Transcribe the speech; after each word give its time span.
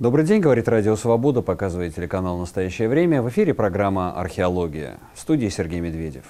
Добрый 0.00 0.24
день, 0.24 0.40
говорит 0.40 0.66
Радио 0.66 0.96
Свобода, 0.96 1.42
показывает 1.42 1.94
телеканал 1.94 2.38
«Настоящее 2.38 2.88
время». 2.88 3.20
В 3.20 3.28
эфире 3.28 3.52
программа 3.52 4.18
«Археология». 4.18 4.96
В 5.14 5.20
студии 5.20 5.50
Сергей 5.50 5.80
Медведев. 5.80 6.24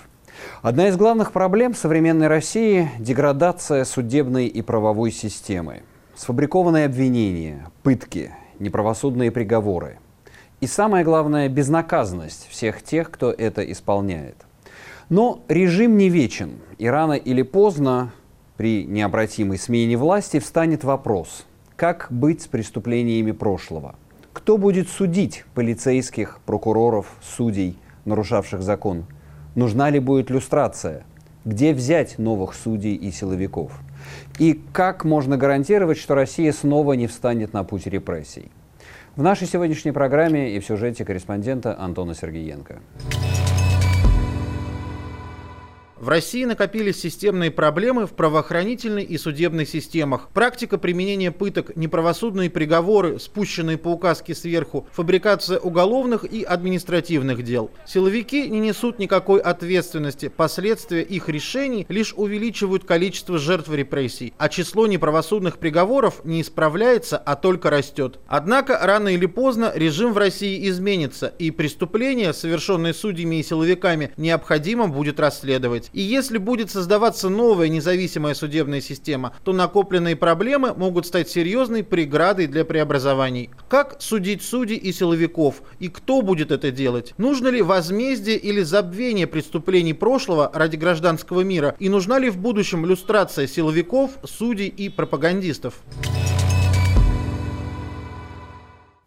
Одна 0.61 0.89
из 0.89 0.97
главных 0.97 1.31
проблем 1.31 1.77
современной 1.77 2.27
России– 2.27 2.91
деградация 2.99 3.85
судебной 3.85 4.49
и 4.49 4.61
правовой 4.61 5.13
системы. 5.13 5.85
Сфабрикованные 6.17 6.87
обвинения, 6.87 7.71
пытки, 7.85 8.33
неправосудные 8.59 9.31
приговоры. 9.31 10.01
И 10.61 10.67
самое 10.67 11.05
главное– 11.05 11.49
безнаказанность 11.49 12.49
всех 12.51 12.83
тех, 12.83 13.09
кто 13.09 13.31
это 13.31 13.63
исполняет. 13.71 14.47
Но 15.11 15.45
режим 15.47 15.97
не 15.97 16.09
вечен, 16.09 16.59
и 16.79 16.89
рано 16.89 17.13
или 17.13 17.43
поздно 17.43 18.11
при 18.57 18.85
необратимой 18.85 19.59
смене 19.59 19.97
власти 19.97 20.41
встанет 20.41 20.83
вопрос– 20.83 21.47
как 21.81 22.09
быть 22.11 22.43
с 22.43 22.47
преступлениями 22.47 23.33
прошлого? 23.33 23.95
Кто 24.35 24.59
будет 24.59 24.91
судить 24.91 25.47
полицейских, 25.55 26.41
прокуроров, 26.45 27.07
судей, 27.23 27.79
нарушавших 28.05 28.61
закон? 28.61 29.07
Нужна 29.55 29.89
ли 29.89 29.99
будет 29.99 30.29
люстрация? 30.29 31.05
Где 31.47 31.73
взять 31.73 32.19
новых 32.19 32.53
судей 32.53 32.97
и 32.97 33.11
силовиков? 33.11 33.73
И 34.39 34.63
как 34.75 35.07
можно 35.07 35.39
гарантировать, 35.39 35.97
что 35.97 36.15
Россия 36.15 36.53
снова 36.53 36.93
не 36.93 37.07
встанет 37.07 37.55
на 37.55 37.65
путь 37.65 37.87
репрессий? 37.87 38.51
В 39.17 39.23
нашей 39.23 39.47
сегодняшней 39.47 39.93
программе 39.93 40.55
и 40.55 40.61
в 40.61 40.67
сюжете 40.67 41.07
корреспондента 41.07 41.81
Антона 41.81 42.15
Сергеенко. 42.15 42.81
В 46.01 46.09
России 46.09 46.47
накопились 46.47 46.99
системные 46.99 47.51
проблемы 47.51 48.07
в 48.07 48.13
правоохранительной 48.13 49.05
и 49.05 49.19
судебной 49.19 49.67
системах. 49.67 50.31
Практика 50.33 50.79
применения 50.79 51.31
пыток, 51.31 51.77
неправосудные 51.77 52.49
приговоры, 52.49 53.19
спущенные 53.19 53.77
по 53.77 53.89
указке 53.89 54.35
сверху, 54.35 54.87
фабрикация 54.93 55.59
уголовных 55.59 56.25
и 56.25 56.43
административных 56.43 57.43
дел. 57.43 57.71
Силовики 57.87 58.49
не 58.49 58.61
несут 58.61 58.99
никакой 58.99 59.43
ответственности. 59.43 60.33
Последствия 60.35 61.03
их 61.03 61.29
решений 61.29 61.85
лишь 61.91 62.15
увеличивают 62.17 62.85
количество 62.85 63.39
жертв 63.39 63.71
репрессий, 63.71 64.33
а 64.39 64.49
число 64.49 64.87
неправосудных 64.87 65.59
приговоров 65.59 66.25
не 66.25 66.41
исправляется, 66.41 67.19
а 67.19 67.37
только 67.37 67.69
растет. 67.69 68.21
Однако 68.27 68.79
рано 68.81 69.09
или 69.09 69.27
поздно 69.27 69.71
режим 69.75 70.15
в 70.15 70.19
России 70.19 70.67
изменится, 70.67 71.35
и 71.39 71.51
преступления, 71.51 72.33
совершенные 72.33 72.95
судьями 72.95 73.41
и 73.41 73.43
силовиками, 73.43 74.13
необходимо 74.17 74.89
будет 74.89 75.21
расследовать. 75.21 75.90
И 75.93 76.01
если 76.01 76.39
будет 76.39 76.71
создаваться 76.71 77.29
новая 77.29 77.69
независимая 77.69 78.35
судебная 78.35 78.81
система, 78.81 79.33
то 79.45 79.53
накопленные 79.53 80.17
проблемы 80.17 80.75
могут 80.75 81.07
стать 81.07 81.29
серьезной 81.29 81.83
преградой 81.83 82.47
для 82.47 82.65
преобразований. 82.65 83.51
Как 83.69 83.97
судить 84.01 84.43
судей 84.43 84.77
и 84.77 84.93
силовиков? 84.93 85.63
И 85.79 85.89
кто 85.89 86.23
будет 86.23 86.53
это 86.53 86.71
делать? 86.71 87.15
Нужно 87.19 87.49
ли 87.49 87.63
возмездие 87.63 88.37
или 88.37 88.63
забвение 88.63 89.27
преступлений 89.27 89.95
прошлого 89.95 90.51
ради 90.53 90.77
гражданского 90.77 91.41
мира? 91.43 91.75
И 91.79 91.89
нужна 91.89 92.19
ли 92.19 92.31
в 92.31 92.37
будущем 92.37 92.87
люстрация 92.87 93.47
силовиков, 93.47 94.11
судей 94.25 94.69
и 94.69 94.89
пропагандистов? 94.89 95.75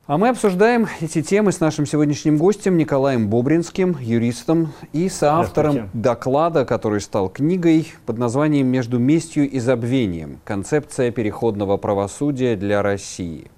А 0.06 0.18
мы 0.18 0.28
обсуждаем 0.28 0.88
эти 1.00 1.22
темы 1.22 1.54
с 1.54 1.62
нашим 1.62 1.86
сегодняшним 1.86 2.38
гостем 2.38 2.76
Николаем 2.76 3.30
Бобринским, 3.30 3.98
юристом 4.02 4.74
и 4.92 5.08
соавтором 5.08 5.90
доклада, 5.94 6.66
который 6.66 7.00
стал 7.00 7.30
книгой 7.30 7.94
под 8.06 8.18
названием 8.18 8.68
«Между 8.68 9.00
местью 9.00 9.50
и 9.50 9.60
забвением. 9.60 10.42
Концепция 10.44 11.10
переходного 11.12 11.78
правосудия 11.78 12.58
для 12.58 12.82
России». 12.82 13.50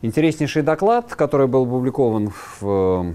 Интереснейший 0.00 0.62
доклад, 0.62 1.14
который 1.14 1.48
был 1.48 1.64
опубликован 1.64 2.32
в 2.58 3.14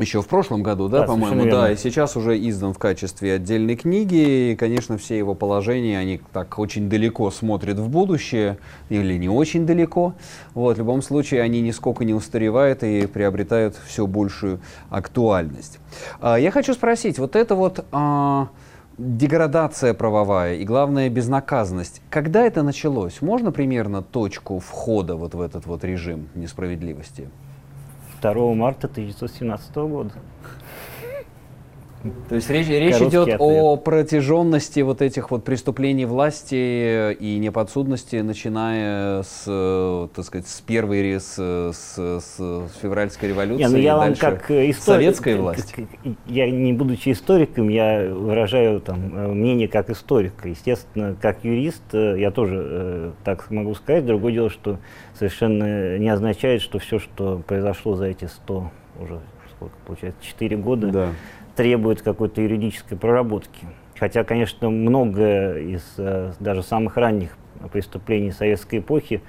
еще 0.00 0.22
в 0.22 0.26
прошлом 0.26 0.62
году, 0.62 0.88
да, 0.88 1.00
да 1.00 1.06
по-моему, 1.06 1.50
да, 1.50 1.72
и 1.72 1.76
сейчас 1.76 2.16
уже 2.16 2.38
издан 2.48 2.72
в 2.72 2.78
качестве 2.78 3.34
отдельной 3.34 3.76
книги, 3.76 4.50
и, 4.50 4.56
конечно, 4.56 4.98
все 4.98 5.18
его 5.18 5.34
положения, 5.34 5.98
они 5.98 6.20
так 6.32 6.58
очень 6.58 6.88
далеко 6.88 7.30
смотрят 7.30 7.78
в 7.78 7.88
будущее, 7.88 8.58
или 8.88 9.16
не 9.16 9.28
очень 9.28 9.66
далеко, 9.66 10.14
вот, 10.54 10.76
в 10.76 10.78
любом 10.78 11.02
случае 11.02 11.42
они 11.42 11.60
нисколько 11.60 12.04
не 12.04 12.14
устаревают 12.14 12.82
и 12.82 13.06
приобретают 13.06 13.76
все 13.86 14.06
большую 14.06 14.60
актуальность. 14.88 15.78
А, 16.20 16.36
я 16.36 16.50
хочу 16.50 16.74
спросить, 16.74 17.18
вот 17.18 17.36
это 17.36 17.54
вот 17.54 17.84
а, 17.92 18.48
деградация 18.98 19.94
правовая 19.94 20.56
и, 20.56 20.64
главное, 20.64 21.08
безнаказанность, 21.08 22.02
когда 22.10 22.44
это 22.46 22.62
началось? 22.62 23.22
Можно 23.22 23.50
примерно 23.50 24.02
точку 24.02 24.58
входа 24.58 25.16
вот 25.16 25.34
в 25.34 25.40
этот 25.40 25.66
вот 25.66 25.84
режим 25.84 26.28
несправедливости? 26.34 27.28
2 28.20 28.54
марта 28.54 28.86
1917 28.86 29.74
года. 29.76 30.12
То 32.28 32.34
есть 32.34 32.48
речь, 32.48 32.68
речь 32.68 32.96
идет 32.96 33.22
ответ. 33.22 33.36
о 33.40 33.76
протяженности 33.76 34.80
вот 34.80 35.02
этих 35.02 35.30
вот 35.30 35.44
преступлений 35.44 36.06
власти 36.06 37.12
и 37.12 37.38
неподсудности, 37.38 38.16
начиная 38.16 39.22
с, 39.22 40.08
так 40.14 40.24
сказать, 40.24 40.48
с 40.48 40.60
первой, 40.62 41.20
с, 41.20 41.34
с, 41.36 41.96
с 41.96 42.78
февральской 42.80 43.28
революции 43.28 43.64
Не, 43.64 43.68
ну 43.68 43.76
я 43.76 43.96
вам 43.96 44.14
как 44.14 44.50
историк, 44.50 44.76
советской 44.76 45.36
власти. 45.36 45.88
Я 46.26 46.50
не 46.50 46.72
будучи 46.72 47.12
историком, 47.12 47.68
я 47.68 48.08
выражаю 48.08 48.80
там 48.80 49.34
мнение 49.34 49.68
как 49.68 49.90
историка. 49.90 50.48
Естественно, 50.48 51.14
как 51.20 51.44
юрист 51.44 51.82
я 51.92 52.30
тоже 52.30 52.62
э, 52.64 53.12
так 53.24 53.50
могу 53.50 53.74
сказать. 53.74 54.06
Другое 54.06 54.32
дело, 54.32 54.48
что 54.48 54.78
совершенно 55.18 55.98
не 55.98 56.08
означает, 56.08 56.62
что 56.62 56.78
все, 56.78 56.98
что 56.98 57.42
произошло 57.46 57.94
за 57.94 58.06
эти 58.06 58.24
100, 58.24 58.70
уже 59.00 59.20
сколько 59.54 59.74
получается, 59.84 60.22
4 60.22 60.56
года, 60.56 60.86
да 60.88 61.08
требует 61.60 62.00
какой-то 62.00 62.40
юридической 62.40 62.96
проработки. 62.96 63.66
Хотя, 63.98 64.24
конечно, 64.24 64.70
многое 64.70 65.58
из 65.58 65.82
э, 65.98 66.32
даже 66.40 66.62
самых 66.62 66.96
ранних 66.96 67.36
преступлений 67.70 68.30
советской 68.30 68.78
эпохи 68.78 69.20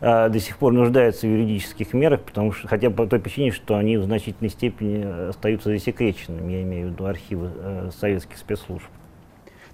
э, 0.00 0.30
до 0.30 0.40
сих 0.40 0.56
пор 0.56 0.72
нуждаются 0.72 1.26
в 1.26 1.30
юридических 1.30 1.92
мерах, 1.92 2.22
потому 2.22 2.52
что, 2.52 2.68
хотя 2.68 2.88
по 2.88 3.06
той 3.06 3.20
причине, 3.20 3.52
что 3.52 3.76
они 3.76 3.98
в 3.98 4.04
значительной 4.04 4.48
степени 4.48 5.28
остаются 5.28 5.68
засекреченными, 5.68 6.50
я 6.50 6.62
имею 6.62 6.88
в 6.88 6.92
виду 6.92 7.04
архивы 7.04 7.50
э, 7.54 7.90
советских 7.94 8.38
спецслужб. 8.38 8.88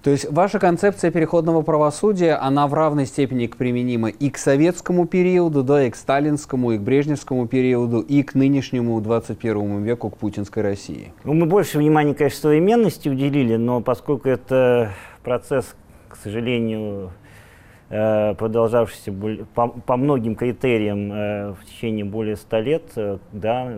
То 0.05 0.11
есть 0.11 0.31
ваша 0.31 0.59
концепция 0.59 1.09
переходного 1.09 1.63
правосудия, 1.63 2.35
она 2.35 2.67
в 2.67 2.75
равной 2.75 3.07
степени 3.07 3.47
применима 3.47 4.09
и 4.09 4.29
к 4.29 4.37
советскому 4.37 5.07
периоду, 5.07 5.63
да, 5.63 5.83
и 5.83 5.89
к 5.89 5.95
сталинскому, 5.95 6.73
и 6.73 6.77
к 6.77 6.81
брежневскому 6.81 7.47
периоду, 7.47 8.01
и 8.01 8.21
к 8.21 8.35
нынешнему 8.35 9.01
21 9.01 9.81
веку, 9.81 10.11
к 10.11 10.17
путинской 10.17 10.61
России? 10.61 11.11
Ну, 11.23 11.33
мы 11.33 11.47
больше 11.47 11.79
внимания, 11.79 12.13
конечно, 12.13 12.39
современности 12.39 13.09
уделили, 13.09 13.55
но 13.55 13.81
поскольку 13.81 14.29
это 14.29 14.91
процесс, 15.23 15.75
к 16.07 16.17
сожалению, 16.17 17.09
э, 17.89 18.35
продолжавшийся 18.35 19.11
по, 19.55 19.69
по 19.69 19.97
многим 19.97 20.35
критериям 20.35 21.11
э, 21.11 21.53
в 21.53 21.65
течение 21.65 22.05
более 22.05 22.35
ста 22.35 22.61
лет, 22.61 22.91
э, 22.95 23.17
да, 23.31 23.75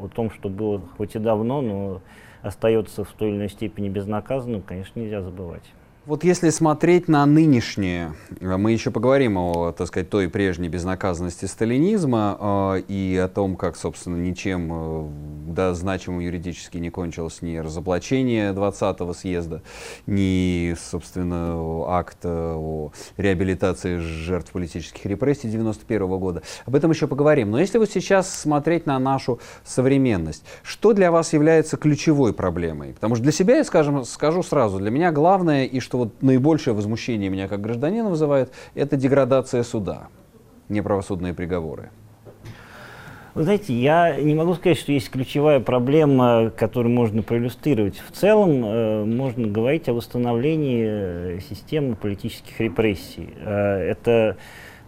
о 0.00 0.06
том, 0.14 0.30
что 0.30 0.48
было 0.48 0.80
хоть 0.96 1.16
и 1.16 1.18
давно, 1.18 1.60
но 1.60 2.00
остается 2.42 3.04
в 3.04 3.12
той 3.12 3.30
или 3.30 3.36
иной 3.36 3.48
степени 3.48 3.88
безнаказанным, 3.88 4.62
конечно, 4.62 5.00
нельзя 5.00 5.22
забывать. 5.22 5.64
Вот 6.06 6.24
если 6.24 6.48
смотреть 6.48 7.08
на 7.08 7.26
нынешнее, 7.26 8.14
э, 8.40 8.56
мы 8.56 8.72
еще 8.72 8.90
поговорим 8.90 9.36
о, 9.36 9.72
так 9.72 9.86
сказать, 9.86 10.08
той 10.08 10.30
прежней 10.30 10.70
безнаказанности 10.70 11.44
сталинизма 11.44 12.38
э, 12.40 12.82
и 12.88 13.20
о 13.22 13.28
том, 13.28 13.54
как, 13.54 13.76
собственно, 13.76 14.16
ничем 14.16 14.70
э, 14.72 15.08
да, 15.48 15.74
значимым 15.74 16.20
юридически 16.20 16.78
не 16.78 16.88
кончилось 16.88 17.42
ни 17.42 17.54
разоблачение 17.58 18.52
20-го 18.52 19.12
съезда, 19.12 19.60
ни, 20.06 20.74
собственно, 20.90 21.84
акт 21.88 22.18
э, 22.22 22.54
о 22.56 22.92
реабилитации 23.18 23.98
жертв 23.98 24.52
политических 24.52 25.04
репрессий 25.04 25.50
91 25.50 26.02
-го 26.02 26.18
года. 26.18 26.42
Об 26.64 26.76
этом 26.76 26.92
еще 26.92 27.08
поговорим. 27.08 27.50
Но 27.50 27.60
если 27.60 27.76
вот 27.76 27.90
сейчас 27.90 28.32
смотреть 28.32 28.86
на 28.86 28.98
нашу 28.98 29.38
современность, 29.64 30.44
что 30.62 30.94
для 30.94 31.10
вас 31.10 31.34
является 31.34 31.76
ключевой 31.76 32.32
проблемой? 32.32 32.94
Потому 32.94 33.16
что 33.16 33.22
для 33.22 33.32
себя 33.32 33.58
я, 33.58 33.64
скажем, 33.64 34.06
скажу 34.06 34.42
сразу, 34.42 34.78
для 34.78 34.90
меня 34.90 35.12
главное 35.12 35.66
и 35.66 35.78
что 35.78 35.89
вот 35.98 36.22
наибольшее 36.22 36.74
возмущение 36.74 37.30
меня 37.30 37.48
как 37.48 37.60
гражданина 37.60 38.08
вызывает, 38.08 38.52
это 38.74 38.96
деградация 38.96 39.62
суда, 39.62 40.08
неправосудные 40.68 41.34
приговоры. 41.34 41.90
Вы 43.34 43.44
знаете, 43.44 43.72
я 43.72 44.16
не 44.20 44.34
могу 44.34 44.54
сказать, 44.54 44.76
что 44.76 44.90
есть 44.90 45.08
ключевая 45.08 45.60
проблема, 45.60 46.50
которую 46.56 46.92
можно 46.92 47.22
проиллюстрировать. 47.22 47.96
В 47.98 48.10
целом 48.10 48.64
э, 48.64 49.04
можно 49.04 49.46
говорить 49.46 49.88
о 49.88 49.94
восстановлении 49.94 51.36
э, 51.36 51.38
системы 51.48 51.94
политических 51.94 52.58
репрессий. 52.58 53.28
Э, 53.38 53.78
это 53.78 54.36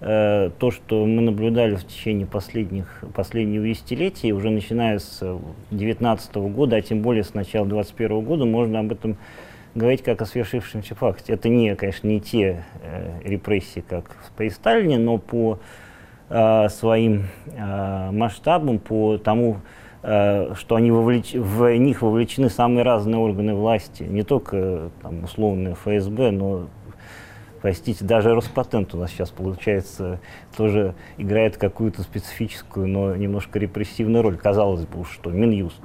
э, 0.00 0.50
то, 0.58 0.70
что 0.72 1.06
мы 1.06 1.22
наблюдали 1.22 1.76
в 1.76 1.86
течение 1.86 2.26
последних, 2.26 3.04
последнего 3.14 3.64
десятилетия, 3.64 4.32
уже 4.32 4.50
начиная 4.50 4.98
с 4.98 5.20
2019 5.70 6.34
года, 6.34 6.76
а 6.76 6.82
тем 6.82 7.00
более 7.00 7.22
с 7.22 7.34
начала 7.34 7.64
2021 7.64 8.24
года, 8.24 8.44
можно 8.44 8.80
об 8.80 8.90
этом 8.90 9.12
говорить 9.12 9.51
как 10.02 10.22
о 10.22 10.26
свершившемся 10.26 10.94
факте. 10.94 11.32
Это 11.32 11.48
не, 11.48 11.74
конечно, 11.74 12.06
не 12.06 12.20
те 12.20 12.64
э, 12.82 13.20
репрессии, 13.24 13.80
как 13.80 14.16
при 14.36 14.50
Сталине, 14.50 14.98
но 14.98 15.18
по 15.18 15.58
э, 16.28 16.68
своим 16.68 17.26
э, 17.46 18.10
масштабам, 18.10 18.78
по 18.78 19.18
тому, 19.18 19.58
э, 20.02 20.54
что 20.56 20.76
они 20.76 20.90
вовлеч... 20.90 21.34
в 21.34 21.76
них 21.76 22.02
вовлечены 22.02 22.50
самые 22.50 22.84
разные 22.84 23.18
органы 23.18 23.54
власти, 23.54 24.02
не 24.02 24.22
только 24.22 24.90
там, 25.02 25.24
условные 25.24 25.74
ФСБ, 25.74 26.30
но 26.32 26.68
простите, 27.62 28.04
даже 28.04 28.34
Роспатент 28.34 28.92
у 28.94 28.98
нас 28.98 29.10
сейчас, 29.10 29.30
получается, 29.30 30.20
тоже 30.56 30.94
играет 31.16 31.56
какую-то 31.56 32.02
специфическую, 32.02 32.88
но 32.88 33.16
немножко 33.16 33.58
репрессивную 33.58 34.22
роль. 34.22 34.36
Казалось 34.36 34.84
бы, 34.84 35.04
что 35.04 35.30
Минюст. 35.30 35.80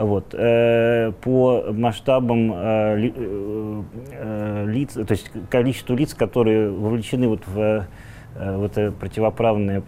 Вот. 0.00 0.34
Э, 0.34 1.12
по 1.20 1.66
масштабам 1.72 2.52
э, 2.54 3.10
э, 3.14 4.64
лиц, 4.66 4.94
то 4.94 5.06
есть 5.10 5.30
количеству 5.50 5.94
лиц, 5.94 6.14
которые 6.14 6.70
вовлечены 6.70 7.28
вот 7.28 7.46
в, 7.46 7.86
в 8.34 8.64
это 8.64 8.92
противоправное 8.92 9.82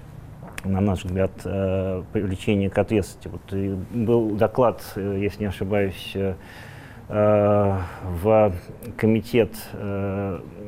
на 0.64 0.80
наш 0.80 1.04
взгляд, 1.04 1.32
привлечение 1.42 2.70
к 2.70 2.78
ответственности. 2.78 3.26
Вот 3.26 3.52
был 3.92 4.36
доклад, 4.36 4.80
если 4.94 5.40
не 5.40 5.46
ошибаюсь, 5.46 6.16
в 7.08 8.52
комитет, 8.96 9.50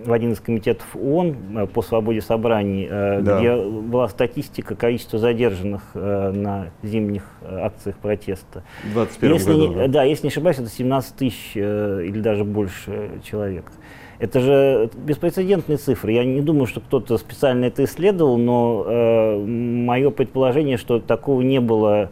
в 0.04 0.12
один 0.12 0.32
из 0.32 0.40
комитетов 0.40 0.86
ООН 0.94 1.36
э, 1.56 1.66
по 1.66 1.82
свободе 1.82 2.20
собраний, 2.20 2.88
да. 2.88 3.38
где 3.38 3.56
была 3.56 4.08
статистика 4.08 4.74
количества 4.74 5.18
задержанных 5.18 5.82
на 5.94 6.70
зимних 6.82 7.24
акциях 7.42 7.96
протеста. 7.96 8.62
В 8.84 8.92
21 8.94 9.34
если 9.34 9.52
году. 9.52 9.74
Не, 9.74 9.88
да, 9.88 10.04
если 10.04 10.26
не 10.26 10.30
ошибаюсь, 10.30 10.58
это 10.58 10.68
17 10.68 11.16
тысяч 11.16 11.56
или 11.56 12.20
даже 12.20 12.44
больше 12.44 13.20
человек. 13.24 13.64
Это 14.18 14.40
же 14.40 14.90
беспрецедентные 14.94 15.76
цифры. 15.76 16.12
Я 16.12 16.24
не 16.24 16.40
думаю, 16.40 16.66
что 16.66 16.80
кто-то 16.80 17.18
специально 17.18 17.64
это 17.64 17.84
исследовал, 17.84 18.38
но 18.38 18.84
э, 18.86 19.44
мое 19.44 20.10
предположение, 20.10 20.76
что 20.76 21.00
такого 21.00 21.42
не 21.42 21.60
было 21.60 22.10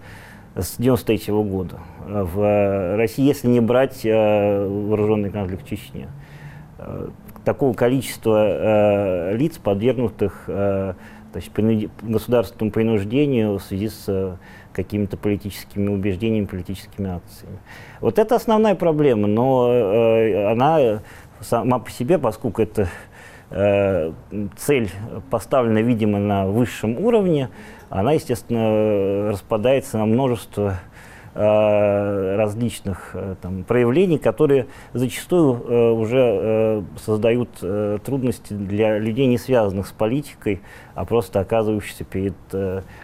с 0.55 0.77
93 0.79 1.33
-го 1.33 1.45
года 1.45 1.79
в 2.07 2.97
России, 2.97 3.25
если 3.25 3.49
не 3.49 3.61
брать 3.61 4.05
э, 4.05 4.67
вооруженный 4.67 5.31
конфликт 5.31 5.65
в 5.65 5.69
Чечне. 5.69 6.09
Э, 7.43 7.45
такого 7.45 7.73
количества 7.75 8.47
э, 8.47 9.37
лиц, 9.37 9.59
подвергнутых 9.59 10.45
то 10.47 11.39
есть, 11.39 11.51
государственному 12.03 12.71
принуждению 12.71 13.55
в 13.57 13.63
связи 13.63 13.89
с 13.89 14.37
какими-то 14.75 15.17
политическими 15.17 15.89
убеждениями, 15.89 16.45
политическими 16.45 17.09
акциями. 17.09 17.59
Вот 18.03 18.19
это 18.19 18.35
основная 18.37 18.75
проблема, 18.75 19.29
но 19.29 20.51
она 20.51 21.01
сама 21.41 21.79
по 21.79 21.91
себе, 21.91 22.19
поскольку 22.19 22.61
это 22.61 22.91
цель 23.49 24.91
поставлена, 25.31 25.79
видимо, 25.79 26.19
на 26.19 26.47
высшем 26.47 26.99
уровне, 26.99 27.49
она, 27.89 28.13
естественно, 28.13 29.31
распадается 29.31 29.97
на 29.97 30.05
множество 30.05 30.75
Э, 30.75 31.12
различных 31.35 33.11
э, 33.15 33.37
там, 33.41 33.65
проявлений, 33.65 34.19
которые 34.19 34.67
зачастую 34.93 35.55
э, 35.55 35.91
уже 35.93 36.85
создают 37.05 37.49
трудности 38.05 38.53
для 38.53 38.99
людей, 38.99 39.27
не 39.27 39.39
связанных 39.39 39.87
с 39.87 39.93
политикой, 39.93 40.61
а 40.95 41.05
просто 41.05 41.41
оказывающихся 41.41 42.05
перед 42.05 42.35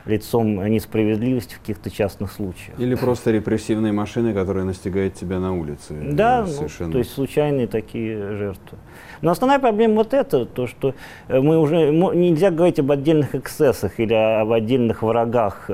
лицом 0.04 0.64
несправедливости 0.66 1.54
в 1.54 1.60
каких-то 1.60 1.90
частных 1.90 2.32
случаях. 2.32 2.78
Или 2.78 2.94
просто 2.94 3.30
репрессивные 3.30 3.92
машины, 3.92 4.34
которые 4.34 4.64
настигают 4.64 5.14
тебя 5.14 5.38
на 5.38 5.54
улице. 5.54 5.94
Да, 6.12 6.46
совершенно. 6.46 6.92
то 6.92 6.98
есть 6.98 7.12
случайные 7.12 7.66
такие 7.66 8.36
жертвы. 8.36 8.78
Но 9.22 9.30
основная 9.30 9.58
проблема 9.58 9.96
вот 9.96 10.14
это, 10.14 10.46
то, 10.46 10.66
что 10.66 10.94
мы 11.28 11.58
уже 11.58 11.90
нельзя 11.90 12.50
говорить 12.50 12.78
об 12.78 12.90
отдельных 12.90 13.34
эксцессах 13.34 13.98
или 14.00 14.14
об 14.14 14.52
отдельных 14.52 15.02
врагах 15.02 15.70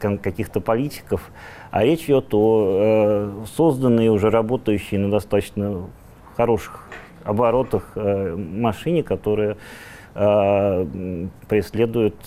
каких-то 0.00 0.60
политиков, 0.60 1.30
а 1.70 1.84
речь 1.84 2.04
идет 2.04 2.32
о 2.34 2.66
э, 2.66 3.44
созданной, 3.56 4.08
уже 4.08 4.30
работающей 4.30 4.98
на 4.98 5.10
достаточно 5.10 5.86
хороших 6.36 6.86
оборотах 7.24 7.92
э, 7.94 8.36
машине, 8.36 9.02
которая 9.02 9.56
э, 10.14 10.86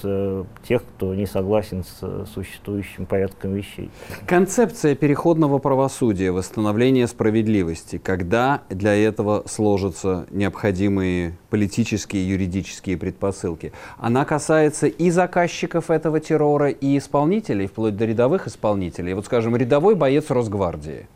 э, 0.04 0.44
тех, 0.68 0.84
кто 0.84 1.16
не 1.16 1.26
согласен 1.26 1.84
с 1.84 2.26
существующим 2.34 3.06
порядком 3.06 3.54
вещей. 3.54 3.90
Концепция 4.26 4.96
переходного 4.96 5.60
правосудия, 5.60 6.32
восстановления 6.32 7.08
справедливости, 7.08 7.98
когда 7.98 8.62
для 8.70 8.96
этого 8.96 9.44
сложатся 9.48 10.26
необходимые 10.32 11.38
политические 11.50 12.24
и 12.24 12.28
юридические 12.28 12.98
предпосылки, 12.98 13.72
она 13.98 14.26
касается 14.26 14.88
и 14.88 15.10
заказчиков 15.10 15.90
этого 15.90 16.20
террора, 16.20 16.70
и 16.70 16.98
исполнителей, 16.98 17.68
вплоть 17.68 17.96
до 17.96 18.06
рядовых 18.06 18.48
исполнителей. 18.48 19.14
Вот, 19.14 19.26
скажем, 19.26 19.56
рядовой 19.56 19.96
боец 19.96 20.30
Росгвардии, 20.30 21.08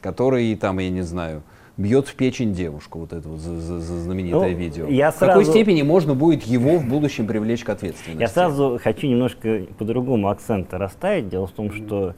который 0.00 0.54
там, 0.56 0.78
я 0.78 0.90
не 0.90 1.02
знаю, 1.02 1.42
бьет 1.78 2.08
в 2.08 2.14
печень 2.16 2.52
девушку, 2.52 2.98
вот 2.98 3.12
это 3.12 3.28
вот 3.28 3.38
знаменитое 3.38 4.50
ну, 4.50 4.56
видео. 4.56 4.86
Я 4.88 5.12
в 5.12 5.18
какой 5.18 5.44
степени 5.44 5.82
можно 5.82 6.14
будет 6.14 6.42
его 6.42 6.76
в 6.78 6.86
будущем 6.86 7.26
привлечь 7.26 7.64
к 7.64 7.70
ответственности? 7.70 8.20
Я 8.20 8.28
сразу 8.28 8.78
хочу 8.82 9.06
немножко 9.06 9.62
по-другому 9.78 10.28
акцент 10.28 10.74
расставить. 10.74 11.28
Дело 11.28 11.46
в 11.46 11.52
том, 11.52 11.72
что 11.72 12.16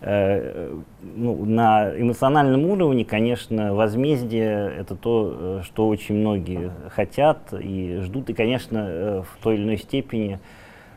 э, 0.00 0.74
ну, 1.02 1.44
на 1.44 1.92
эмоциональном 1.94 2.64
уровне, 2.64 3.04
конечно, 3.04 3.74
возмездие 3.74 4.72
это 4.78 4.96
то, 4.96 5.36
э, 5.38 5.60
что 5.62 5.88
очень 5.88 6.14
многие 6.14 6.72
хотят 6.88 7.52
и 7.52 7.98
ждут, 8.02 8.30
и, 8.30 8.32
конечно, 8.32 8.78
э, 8.88 9.22
в 9.30 9.42
той 9.42 9.56
или 9.56 9.62
иной 9.64 9.76
степени 9.76 10.40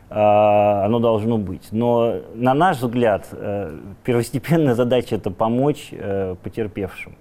э, 0.08 0.14
оно 0.14 1.00
должно 1.00 1.36
быть. 1.36 1.68
Но, 1.70 2.14
на 2.34 2.54
наш 2.54 2.78
взгляд, 2.78 3.28
первостепенная 4.04 4.74
задача 4.74 5.16
это 5.16 5.30
помочь 5.30 5.90
потерпевшим. 6.42 7.14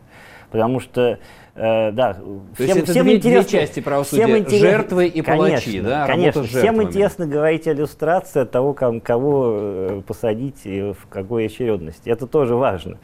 Потому 0.51 0.79
что, 0.79 1.19
э, 1.55 1.91
да, 1.91 2.13
То 2.13 2.63
всем, 2.63 2.77
есть 2.77 2.89
всем 2.89 3.05
две, 3.05 3.15
интересно, 3.15 3.49
две 3.49 3.59
части 3.59 3.79
правосудия, 3.79 4.23
всем 4.23 4.37
интерес... 4.37 4.61
жертвы 4.61 5.07
и 5.07 5.21
палачи, 5.21 5.65
конечно, 5.65 5.89
да, 5.89 6.07
Конечно, 6.07 6.43
всем 6.43 6.83
интересно 6.83 7.27
говорить 7.27 7.67
о 7.67 7.73
иллюстрации 7.73 8.43
того, 8.43 8.73
кого, 8.73 8.99
кого 8.99 9.57
э, 9.57 10.01
посадить 10.05 10.65
и 10.65 10.93
в 10.93 11.07
какой 11.09 11.45
очередности. 11.45 12.09
Это 12.09 12.27
тоже 12.27 12.55
важно. 12.55 12.97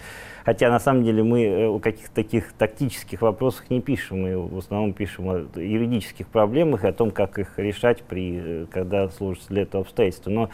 Хотя 0.46 0.70
на 0.70 0.80
самом 0.80 1.04
деле 1.04 1.24
мы 1.24 1.44
э, 1.44 1.68
о 1.68 1.80
каких-то 1.80 2.14
таких 2.14 2.54
тактических 2.54 3.22
вопросах 3.22 3.70
не 3.70 3.82
пишем, 3.82 4.22
мы 4.24 4.38
в 4.38 4.58
основном 4.58 4.94
пишем 4.94 5.30
о 5.30 5.46
юридических 5.56 6.28
проблемах 6.28 6.84
и 6.84 6.88
о 6.88 6.94
том, 6.94 7.12
как 7.12 7.38
их 7.38 7.58
решать, 7.58 8.02
при, 8.04 8.68
когда 8.72 9.10
сложится 9.10 9.50
для 9.50 9.64
этого 9.64 9.84
обстоятельства. 9.84 10.32
Но 10.32 10.50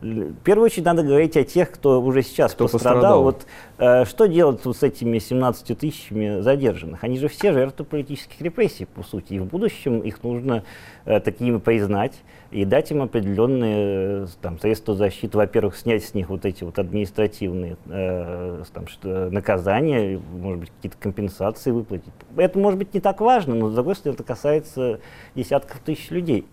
в 0.00 0.34
первую 0.44 0.66
очередь 0.66 0.84
надо 0.84 1.02
говорить 1.02 1.36
о 1.36 1.44
тех, 1.44 1.70
кто 1.70 2.00
уже 2.02 2.22
сейчас 2.22 2.52
кто 2.52 2.68
пострадал. 2.68 2.94
пострадал. 2.94 3.22
Вот, 3.22 3.46
э, 3.78 4.04
что 4.04 4.26
делать 4.26 4.64
вот 4.64 4.76
с 4.76 4.82
этими 4.82 5.18
17 5.18 5.78
тысячами 5.78 6.40
задержанных? 6.40 7.02
Они 7.02 7.18
же 7.18 7.28
все 7.28 7.39
жертвы 7.42 7.84
политических 7.84 8.40
репрессий, 8.40 8.84
по 8.84 9.02
сути. 9.02 9.34
И 9.34 9.38
в 9.38 9.46
будущем 9.46 10.00
их 10.00 10.22
нужно 10.22 10.64
э, 11.04 11.20
такими 11.20 11.58
признать 11.58 12.14
и 12.50 12.64
дать 12.64 12.90
им 12.90 13.02
определенные 13.02 14.24
э, 14.24 14.26
там, 14.40 14.58
средства 14.58 14.94
защиты. 14.94 15.36
Во-первых, 15.36 15.76
снять 15.76 16.04
с 16.04 16.14
них 16.14 16.28
вот 16.28 16.44
эти 16.44 16.64
вот 16.64 16.78
административные 16.78 17.76
э, 17.86 18.62
там, 18.72 18.88
что, 18.88 19.30
наказания, 19.30 20.20
может 20.32 20.60
быть, 20.60 20.70
какие-то 20.70 20.98
компенсации 20.98 21.70
выплатить. 21.70 22.12
Это 22.36 22.58
может 22.58 22.78
быть 22.78 22.94
не 22.94 23.00
так 23.00 23.20
важно, 23.20 23.54
но, 23.54 23.70
с 23.70 23.74
другой 23.74 23.94
стороны, 23.94 24.16
это 24.16 24.24
касается 24.24 25.00
десятков 25.34 25.80
тысяч 25.80 26.10
людей. 26.10 26.46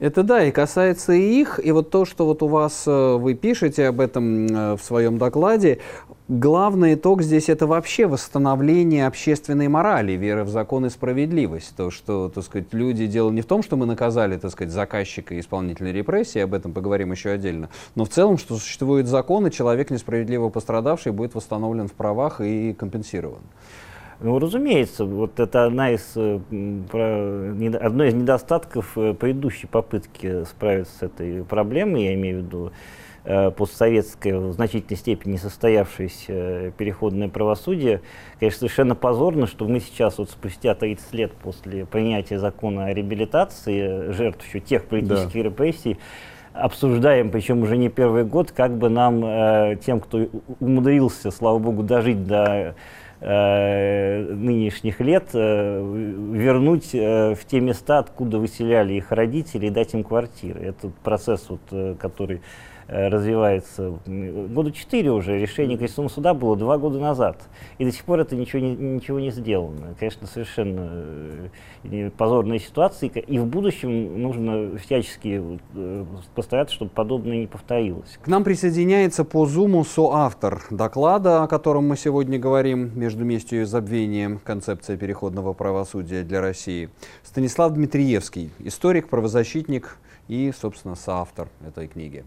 Это 0.00 0.24
да, 0.24 0.44
и 0.44 0.50
касается 0.50 1.12
и 1.12 1.40
их, 1.40 1.60
и 1.64 1.70
вот 1.70 1.90
то, 1.90 2.04
что 2.04 2.26
вот 2.26 2.42
у 2.42 2.48
вас 2.48 2.84
э, 2.86 3.14
вы 3.16 3.34
пишете 3.34 3.86
об 3.86 4.00
этом 4.00 4.46
э, 4.46 4.76
в 4.76 4.82
своем 4.82 5.18
докладе, 5.18 5.78
главный 6.28 6.94
итог 6.94 7.22
здесь 7.22 7.48
это 7.48 7.66
вообще 7.66 8.06
восстановление 8.06 9.06
общественной 9.06 9.68
морали, 9.68 10.12
веры 10.12 10.44
в 10.44 10.48
закон 10.48 10.86
и 10.86 10.90
справедливость. 10.90 11.76
То, 11.76 11.90
что, 11.90 12.28
так 12.28 12.44
сказать, 12.44 12.68
люди, 12.72 13.06
дело 13.06 13.30
не 13.30 13.42
в 13.42 13.46
том, 13.46 13.62
что 13.62 13.76
мы 13.76 13.86
наказали, 13.86 14.36
так 14.36 14.50
сказать, 14.50 14.72
заказчика 14.72 15.34
и 15.34 15.40
исполнителя 15.40 15.92
репрессий, 15.92 16.40
об 16.40 16.54
этом 16.54 16.72
поговорим 16.72 17.12
еще 17.12 17.30
отдельно, 17.30 17.68
но 17.94 18.04
в 18.04 18.08
целом, 18.08 18.38
что 18.38 18.56
существует 18.56 19.06
закон, 19.06 19.46
и 19.46 19.50
человек 19.50 19.90
несправедливо 19.90 20.48
пострадавший 20.48 21.12
будет 21.12 21.34
восстановлен 21.34 21.88
в 21.88 21.92
правах 21.92 22.40
и 22.40 22.72
компенсирован. 22.72 23.42
Ну, 24.20 24.38
разумеется, 24.38 25.04
вот 25.04 25.40
это 25.40 25.66
одна 25.66 25.90
из, 25.90 26.12
э, 26.14 26.38
одно 27.80 28.04
из 28.04 28.14
недостатков 28.14 28.96
э, 28.96 29.12
предыдущей 29.12 29.66
попытки 29.66 30.44
справиться 30.44 30.98
с 30.98 31.02
этой 31.02 31.44
проблемой, 31.44 32.04
я 32.04 32.14
имею 32.14 32.40
в 32.40 32.44
виду 32.46 32.72
постсоветское, 33.24 34.38
в 34.38 34.52
значительной 34.52 34.98
степени 34.98 35.36
состоявшееся 35.36 36.72
переходное 36.76 37.28
правосудие. 37.28 38.02
Конечно, 38.38 38.60
совершенно 38.60 38.94
позорно, 38.94 39.46
что 39.46 39.66
мы 39.66 39.80
сейчас, 39.80 40.18
вот 40.18 40.30
спустя 40.30 40.74
30 40.74 41.12
лет 41.14 41.32
после 41.32 41.86
принятия 41.86 42.38
закона 42.38 42.86
о 42.86 42.92
реабилитации 42.92 44.12
жертв 44.12 44.46
еще 44.46 44.60
тех 44.60 44.84
политических 44.84 45.32
да. 45.32 45.42
репрессий, 45.42 45.98
обсуждаем, 46.52 47.30
причем 47.30 47.62
уже 47.62 47.76
не 47.76 47.88
первый 47.88 48.24
год, 48.24 48.52
как 48.52 48.76
бы 48.76 48.88
нам, 48.90 49.78
тем, 49.78 50.00
кто 50.00 50.28
умудрился, 50.60 51.30
слава 51.30 51.58
богу, 51.58 51.82
дожить 51.82 52.26
до 52.26 52.74
э, 53.24 54.34
нынешних 54.34 55.00
лет 55.00 55.30
э, 55.32 55.80
вернуть 56.32 56.90
э, 56.94 57.34
в 57.34 57.44
те 57.46 57.60
места, 57.60 57.98
откуда 57.98 58.38
выселяли 58.38 58.94
их 58.94 59.10
родители, 59.10 59.66
и 59.66 59.70
дать 59.70 59.94
им 59.94 60.04
квартиры. 60.04 60.60
Этот 60.60 60.94
процесс, 60.96 61.46
вот, 61.48 61.60
э, 61.72 61.96
который 61.98 62.36
Э, 62.36 62.73
развивается. 62.88 63.98
Года 64.06 64.72
четыре 64.72 65.10
уже, 65.10 65.38
решение 65.38 65.78
Конституционного 65.78 66.14
суда 66.14 66.34
было 66.34 66.56
два 66.56 66.78
года 66.78 66.98
назад. 66.98 67.42
И 67.78 67.84
до 67.84 67.92
сих 67.92 68.04
пор 68.04 68.20
это 68.20 68.36
ничего 68.36 68.60
не, 68.60 68.74
ничего 68.74 69.20
не 69.20 69.30
сделано. 69.30 69.94
Конечно, 69.98 70.26
совершенно 70.26 71.48
э, 71.84 72.10
позорная 72.16 72.58
ситуация. 72.58 73.08
И 73.08 73.38
в 73.38 73.46
будущем 73.46 74.20
нужно 74.20 74.78
всячески 74.78 75.42
э, 75.74 76.04
постараться, 76.34 76.74
чтобы 76.74 76.90
подобное 76.90 77.38
не 77.38 77.46
повторилось. 77.46 78.18
К 78.22 78.28
нам 78.28 78.44
присоединяется 78.44 79.24
по 79.24 79.46
Зуму 79.46 79.84
соавтор 79.84 80.62
доклада, 80.70 81.42
о 81.42 81.48
котором 81.48 81.88
мы 81.88 81.96
сегодня 81.96 82.38
говорим, 82.38 82.90
«Между 82.94 83.24
местью 83.24 83.62
и 83.62 83.64
забвением. 83.64 84.40
Концепция 84.42 84.96
переходного 84.96 85.52
правосудия 85.52 86.22
для 86.22 86.40
России». 86.40 86.90
Станислав 87.22 87.72
Дмитриевский, 87.72 88.50
историк, 88.58 89.08
правозащитник 89.08 89.98
и, 90.28 90.52
собственно, 90.58 90.94
соавтор 90.94 91.48
этой 91.66 91.88
книги. 91.88 92.24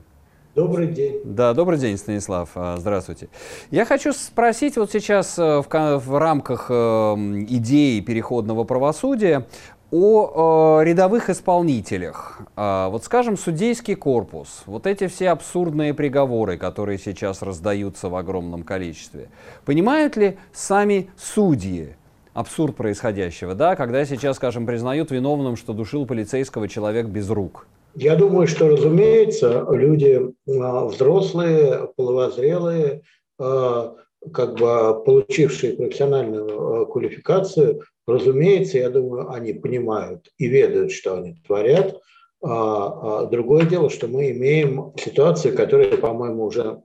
Добрый 0.58 0.88
день. 0.88 1.22
Да, 1.24 1.54
добрый 1.54 1.78
день, 1.78 2.00
Станислав. 2.00 2.50
А, 2.56 2.78
здравствуйте. 2.78 3.30
Я 3.70 3.86
хочу 3.86 4.12
спросить 4.12 4.76
вот 4.76 4.92
сейчас 4.92 5.38
э, 5.38 5.62
в, 5.62 5.68
в 5.70 6.18
рамках 6.18 6.72
эм, 6.72 7.46
идеи 7.46 8.00
переходного 8.00 8.64
правосудия 8.64 9.46
о 9.92 10.80
э, 10.82 10.84
рядовых 10.84 11.30
исполнителях. 11.30 12.40
А, 12.56 12.90
вот 12.90 13.04
скажем, 13.04 13.38
судейский 13.38 13.94
корпус, 13.94 14.64
вот 14.66 14.88
эти 14.88 15.06
все 15.06 15.30
абсурдные 15.30 15.94
приговоры, 15.94 16.58
которые 16.58 16.98
сейчас 16.98 17.44
раздаются 17.44 18.10
в 18.10 18.16
огромном 18.16 18.64
количестве, 18.64 19.30
понимают 19.64 20.18
ли 20.18 20.40
сами 20.54 21.12
судьи 21.18 21.96
абсурд 22.34 22.76
происходящего, 22.76 23.54
да, 23.54 23.76
когда 23.76 24.04
сейчас, 24.06 24.38
скажем, 24.38 24.66
признают 24.66 25.12
виновным, 25.12 25.56
что 25.56 25.74
душил 25.74 26.08
полицейского 26.08 26.68
человек 26.68 27.06
без 27.06 27.30
рук? 27.30 27.68
Я 27.96 28.16
думаю, 28.16 28.48
что, 28.48 28.70
разумеется, 28.70 29.66
люди 29.72 30.22
а, 30.48 30.86
взрослые, 30.86 31.90
половозрелые, 31.96 33.02
а, 33.40 33.96
как 34.34 34.56
бы 34.56 35.04
получившие 35.04 35.74
профессиональную 35.74 36.82
а, 36.82 36.86
квалификацию, 36.86 37.82
разумеется, 38.06 38.78
я 38.78 38.90
думаю, 38.90 39.32
они 39.32 39.54
понимают 39.54 40.30
и 40.38 40.48
ведают, 40.48 40.92
что 40.92 41.18
они 41.18 41.36
творят. 41.46 42.00
Другое 42.40 43.66
дело, 43.66 43.90
что 43.90 44.08
мы 44.08 44.30
имеем 44.30 44.94
ситуацию, 44.96 45.58
которая, 45.58 45.98
по-моему, 45.98 46.46
уже 46.46 46.84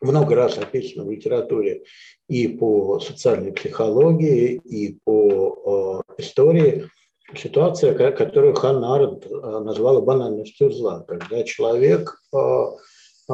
много 0.00 0.34
раз 0.34 0.58
описана 0.58 1.04
в 1.04 1.10
литературе 1.12 1.84
и 2.28 2.48
по 2.48 2.98
социальной 2.98 3.52
психологии, 3.52 4.60
и 4.64 4.98
по 5.04 6.02
истории, 6.18 6.88
ситуация, 7.36 7.94
которую 8.12 8.54
Ханна 8.54 8.94
Аренд 8.94 9.26
э, 9.26 9.30
назвала 9.60 10.00
банальностью 10.00 10.70
зла, 10.70 11.04
когда 11.06 11.42
человек, 11.44 12.20
э, 12.32 12.38
э, 12.38 13.32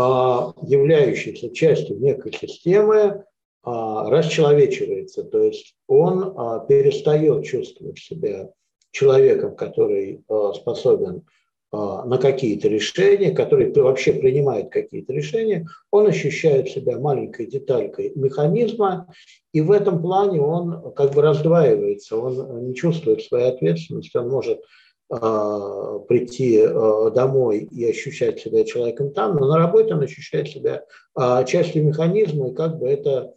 являющийся 0.62 1.50
частью 1.54 1.98
некой 2.00 2.32
системы, 2.32 3.24
расчеловечивается, 3.66 5.24
то 5.24 5.42
есть 5.42 5.74
он 5.86 6.34
перестает 6.68 7.46
чувствовать 7.46 7.98
себя 7.98 8.50
человеком, 8.90 9.56
который 9.56 10.22
способен 10.54 11.24
на 12.04 12.18
какие-то 12.18 12.68
решения, 12.68 13.30
который 13.32 13.72
вообще 13.72 14.12
принимает 14.12 14.70
какие-то 14.70 15.12
решения, 15.12 15.66
он 15.90 16.06
ощущает 16.06 16.68
себя 16.68 16.98
маленькой 16.98 17.46
деталькой 17.46 18.12
механизма, 18.14 19.12
и 19.52 19.60
в 19.60 19.70
этом 19.70 20.00
плане 20.00 20.40
он 20.40 20.92
как 20.94 21.14
бы 21.14 21.22
раздваивается, 21.22 22.16
он 22.16 22.66
не 22.68 22.74
чувствует 22.74 23.22
своей 23.22 23.50
ответственности, 23.50 24.16
он 24.16 24.28
может 24.28 24.60
э, 25.10 25.98
прийти 26.08 26.58
э, 26.58 27.10
домой 27.14 27.68
и 27.70 27.84
ощущать 27.88 28.40
себя 28.40 28.64
человеком 28.64 29.12
там, 29.12 29.36
но 29.36 29.46
на 29.48 29.58
работе 29.58 29.94
он 29.94 30.02
ощущает 30.02 30.48
себя 30.48 30.84
э, 31.18 31.44
частью 31.46 31.84
механизма, 31.84 32.50
и 32.50 32.54
как 32.54 32.78
бы 32.78 32.88
это 32.88 33.34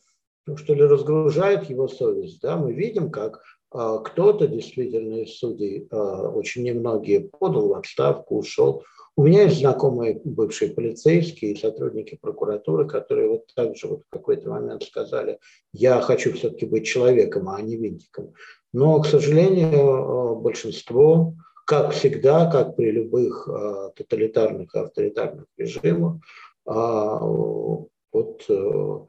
ну, 0.47 0.55
что 0.55 0.73
ли 0.73 0.83
разгружает 0.83 1.69
его 1.69 1.87
совесть. 1.87 2.41
Да? 2.41 2.55
Мы 2.55 2.73
видим, 2.73 3.11
как 3.11 3.35
а, 3.35 3.39
кто-то 3.71 4.47
действительно 4.47 5.15
из 5.23 5.37
судей, 5.37 5.87
а, 5.91 6.29
очень 6.29 6.63
немногие, 6.63 7.21
подал 7.21 7.69
в 7.69 7.73
отставку, 7.73 8.37
ушел. 8.37 8.83
У 9.15 9.23
меня 9.23 9.43
есть 9.43 9.59
знакомые 9.59 10.21
бывшие 10.23 10.71
полицейские 10.71 11.53
и 11.53 11.59
сотрудники 11.59 12.17
прокуратуры, 12.21 12.87
которые 12.87 13.29
вот 13.29 13.47
так 13.55 13.75
же 13.75 13.87
вот 13.87 14.03
в 14.03 14.09
какой-то 14.09 14.49
момент 14.49 14.83
сказали, 14.83 15.39
я 15.73 15.99
хочу 16.01 16.33
все-таки 16.33 16.65
быть 16.65 16.85
человеком, 16.85 17.49
а 17.49 17.61
не 17.61 17.77
винтиком. 17.77 18.33
Но, 18.73 19.01
к 19.01 19.07
сожалению, 19.07 20.31
а, 20.31 20.35
большинство, 20.35 21.33
как 21.65 21.91
всегда, 21.91 22.49
как 22.49 22.77
при 22.77 22.91
любых 22.91 23.49
тоталитарных 23.97 24.73
и 24.73 24.79
авторитарных 24.79 25.45
режимах, 25.57 26.21
вот 26.65 28.45
Э, 28.49 28.99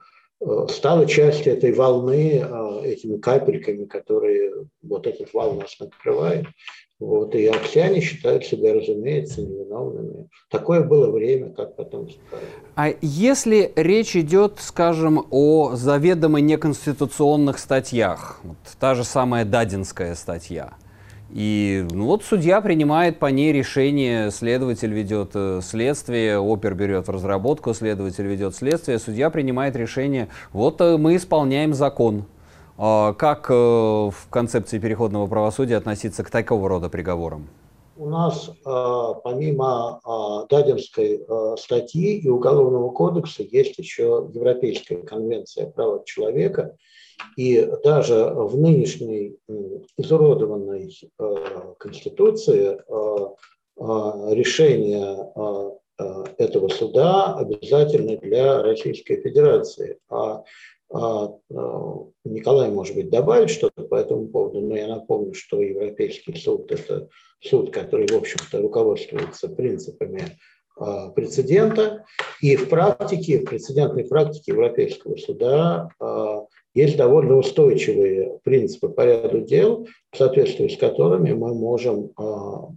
стала 0.69 1.07
частью 1.07 1.55
этой 1.55 1.73
волны, 1.73 2.41
э, 2.43 2.81
этими 2.85 3.19
капельками, 3.19 3.85
которые 3.85 4.67
вот 4.83 5.07
этот 5.07 5.33
вал 5.35 5.55
нас 5.55 5.77
накрывает. 5.81 6.47
Вот, 7.01 7.35
и 7.37 7.47
оксяне 7.47 8.01
считают 8.01 8.45
себя, 8.45 8.75
разумеется, 8.75 9.41
невиновными. 9.41 10.29
Такое 10.51 10.83
было 10.83 11.11
время, 11.13 11.51
как 11.53 11.77
потом 11.77 12.09
сказали. 12.11 12.49
А 12.75 12.93
если 13.01 13.73
речь 13.77 14.17
идет, 14.17 14.55
скажем, 14.59 15.25
о 15.31 15.77
заведомо 15.77 16.41
неконституционных 16.41 17.61
статьях, 17.61 18.41
вот 18.43 18.57
та 18.81 18.97
же 18.97 19.05
самая 19.05 19.45
Дадинская 19.45 20.17
статья– 20.17 20.77
и 21.31 21.87
ну, 21.91 22.07
вот 22.07 22.25
судья 22.25 22.61
принимает 22.63 23.19
по 23.19 23.27
ней 23.27 23.53
решение, 23.53 24.31
следователь 24.31 24.93
ведет 24.93 25.33
э, 25.35 25.61
следствие, 25.63 26.39
опер 26.39 26.75
берет 26.75 27.07
в 27.07 27.11
разработку, 27.11 27.75
следователь 27.75 28.27
ведет 28.27 28.55
следствие, 28.55 28.99
судья 28.99 29.29
принимает 29.29 29.77
решение, 29.77 30.29
вот 30.53 30.81
э, 30.81 30.97
мы 30.97 31.17
исполняем 31.17 31.75
закон. 31.75 32.25
Э, 32.79 33.13
как 33.19 33.51
э, 33.51 33.55
в 33.55 34.15
концепции 34.31 34.79
переходного 34.79 35.27
правосудия 35.27 35.77
относиться 35.77 36.25
к 36.25 36.31
такого 36.31 36.67
рода 36.67 36.89
приговорам? 36.89 37.49
У 37.97 38.09
нас 38.09 38.49
помимо 38.65 40.01
Дадинской 40.49 41.21
статьи 41.59 42.19
и 42.19 42.29
Уголовного 42.29 42.91
кодекса 42.91 43.43
есть 43.43 43.77
еще 43.77 44.25
Европейская 44.33 44.99
конвенция 44.99 45.67
о 45.67 45.71
правах 45.71 46.05
человека– 46.05 46.77
и 47.37 47.69
даже 47.85 48.33
в 48.35 48.59
нынешней 48.59 49.39
изуродованной 49.97 50.93
э, 51.19 51.75
Конституции 51.79 52.79
э, 52.79 53.27
э, 53.77 54.35
решение 54.35 55.75
этого 56.39 56.69
суда 56.69 57.35
обязательно 57.35 58.17
для 58.19 58.63
Российской 58.63 59.21
Федерации. 59.21 59.99
А, 60.09 60.45
а 60.93 61.33
Николай, 62.25 62.71
может 62.71 62.95
быть, 62.95 63.11
добавит 63.11 63.51
что-то 63.51 63.83
по 63.83 63.97
этому 63.97 64.29
поводу, 64.29 64.61
но 64.61 64.77
я 64.77 64.87
напомню, 64.87 65.35
что 65.35 65.61
Европейский 65.61 66.37
суд– 66.37 66.71
это 66.73 67.09
суд, 67.41 67.73
который, 67.73 68.07
в 68.07 68.17
общем-то, 68.17 68.63
руководствуется 68.63 69.49
принципами 69.49 70.39
прецедента. 71.17 72.05
И 72.41 72.55
в 72.55 72.69
практике, 72.69 73.41
в 73.41 73.47
прецедентной 73.47 74.05
практике 74.05 74.53
Европейского 74.53 75.17
суда 75.17 75.89
есть 76.75 76.97
довольно 76.97 77.37
устойчивые 77.37 78.39
принципы 78.45 78.89
по 78.89 79.05
ряду 79.05 79.41
дел, 79.41 79.87
в 80.11 80.17
соответствии 80.17 80.69
с 80.69 80.77
которыми 80.77 81.33
мы 81.33 81.55
можем 81.55 82.13
а, 82.17 82.71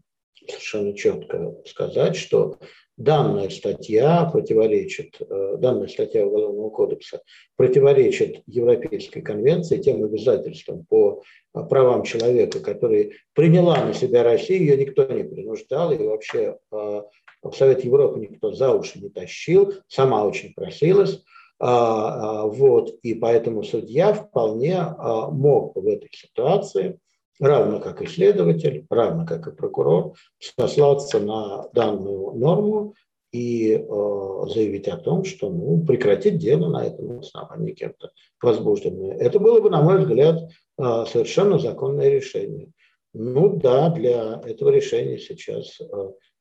совершенно 0.48 0.94
четко 0.96 1.56
сказать, 1.66 2.16
что 2.16 2.58
данная 2.98 3.50
статья 3.50 4.30
противоречит, 4.32 5.16
э, 5.20 5.56
данная 5.58 5.88
статья 5.88 6.26
Уголовного 6.26 6.70
кодекса 6.70 7.22
противоречит 7.56 8.44
Европейской 8.46 9.22
конвенции, 9.22 9.82
тем 9.82 10.04
обязательствам 10.04 10.86
по 10.88 11.24
правам 11.54 12.04
человека, 12.04 12.60
которые 12.60 13.12
приняла 13.34 13.84
на 13.84 13.94
себя 13.94 14.24
Россия, 14.24 14.60
ее 14.60 14.78
никто 14.78 15.06
не 15.06 15.24
принуждал, 15.24 15.92
и 15.92 15.98
вообще 15.98 16.58
а, 16.72 17.06
в 17.42 17.54
Совет 17.54 17.84
Европы 17.84 18.20
никто 18.20 18.54
за 18.54 18.72
уши 18.72 19.00
не 19.00 19.10
тащил, 19.10 19.74
сама 19.88 20.26
очень 20.26 20.54
просилась. 20.54 21.24
А, 21.64 22.42
а, 22.42 22.46
вот, 22.48 22.90
и 23.04 23.14
поэтому 23.14 23.62
судья 23.62 24.14
вполне 24.14 24.80
а, 24.80 25.30
мог 25.30 25.76
в 25.76 25.86
этой 25.86 26.10
ситуации, 26.12 26.98
равно 27.40 27.80
как 27.80 28.02
и 28.02 28.08
следователь, 28.08 28.88
равно 28.90 29.28
как 29.28 29.46
и 29.46 29.52
прокурор, 29.56 30.16
сослаться 30.40 31.20
на 31.20 31.68
данную 31.74 32.32
норму 32.34 32.96
и 33.32 33.76
заявить 33.78 34.88
о 34.88 34.98
том, 34.98 35.24
что 35.24 35.50
ну, 35.50 35.86
прекратить 35.86 36.40
дело 36.40 36.68
на 36.68 36.88
этом 36.88 37.20
основании 37.20 37.74
кем-то 37.74 38.10
возбужденное. 38.42 39.16
Это 39.18 39.40
было 39.40 39.62
бы, 39.62 39.70
на 39.70 39.82
мой 39.82 40.00
взгляд, 40.00 40.50
совершенно 40.78 41.58
законное 41.60 42.10
решение. 42.10 42.72
Ну 43.14 43.56
да, 43.56 43.90
для 43.90 44.42
этого 44.46 44.70
решения 44.70 45.18
сейчас 45.18 45.80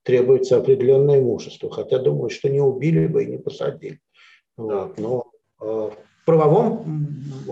требуется 0.02 0.56
определенное 0.56 1.20
имущество, 1.20 1.70
хотя 1.70 1.98
думаю, 1.98 2.30
что 2.30 2.48
не 2.48 2.60
убили 2.60 3.06
бы 3.06 3.22
и 3.22 3.28
не 3.28 3.38
посадили. 3.38 4.00
Вот. 4.61 4.99
Но 4.99 5.26
э, 5.61 5.64
в 5.64 6.25
правовом 6.25 6.85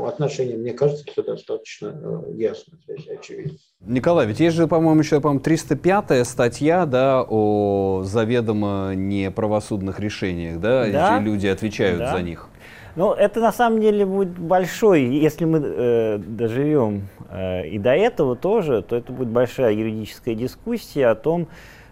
отношении, 0.07 0.55
мне 0.55 0.73
кажется, 0.73 1.05
все 1.11 1.23
достаточно 1.23 1.89
э, 2.29 2.33
ясно, 2.35 2.79
здесь 2.85 3.09
очевидно. 3.09 3.59
Николай, 3.81 4.27
ведь 4.27 4.41
есть 4.41 4.57
же, 4.57 4.67
по-моему, 4.67 5.01
еще, 5.01 5.21
по-моему, 5.21 5.43
305-я 5.43 6.25
статья, 6.25 6.87
да, 6.87 7.25
о 7.29 8.03
заведомо 8.05 8.93
неправосудных 8.95 10.01
решениях, 10.01 10.61
да, 10.61 10.87
да. 10.87 11.19
и 11.19 11.23
люди 11.23 11.47
отвечают 11.47 11.99
да. 11.99 12.13
за 12.13 12.23
них. 12.23 12.49
Ну, 12.99 13.13
это 13.13 13.41
на 13.41 13.53
самом 13.53 13.81
деле 13.81 14.05
будет 14.05 14.37
большой, 14.37 15.05
если 15.05 15.45
мы 15.45 15.61
э, 15.63 16.19
доживем 16.19 17.09
э, 17.31 17.69
и 17.69 17.79
до 17.79 17.91
этого 17.91 18.35
тоже, 18.35 18.83
то 18.83 18.97
это 18.97 19.13
будет 19.13 19.29
большая 19.29 19.73
юридическая 19.73 20.35
дискуссия 20.35 21.07
о 21.07 21.15
том, 21.15 21.47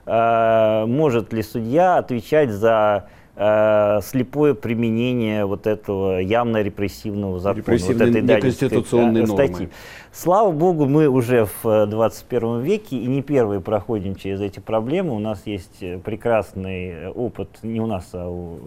э, 0.05 0.85
может 0.87 1.33
ли 1.33 1.43
судья 1.43 1.99
отвечать 1.99 2.51
за 2.51 3.09
э, 3.37 4.01
слепое 4.03 4.55
применение 4.55 5.45
вот 5.47 5.67
этого 5.67 6.19
явно 6.19 6.63
репрессивного 6.63 7.39
закона, 7.39 7.59
Репрессивной 7.59 8.07
вот 8.07 8.17
этой 8.17 8.23
неконституционной 8.23 9.21
да, 9.21 9.27
статьи. 9.27 9.53
Нормы. 9.53 9.71
Слава 10.13 10.51
богу, 10.51 10.87
мы 10.87 11.09
уже 11.09 11.47
в 11.63 11.87
21 11.87 12.63
веке 12.63 12.97
и 12.97 13.07
не 13.07 13.23
первые 13.23 13.61
проходим 13.61 14.17
через 14.17 14.41
эти 14.41 14.61
проблемы. 14.61 15.15
У 15.15 15.19
нас 15.19 15.43
есть 15.45 15.79
прекрасный 16.05 17.09
опыт, 17.09 17.51
не 17.63 17.81
у 17.81 17.87
нас, 17.87 18.09
а 18.15 18.29
у 18.29 18.59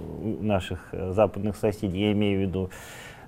наших 0.42 0.80
западных 0.92 1.58
соседей, 1.58 2.02
я 2.02 2.12
имею 2.12 2.40
в 2.40 2.42
виду 2.44 2.70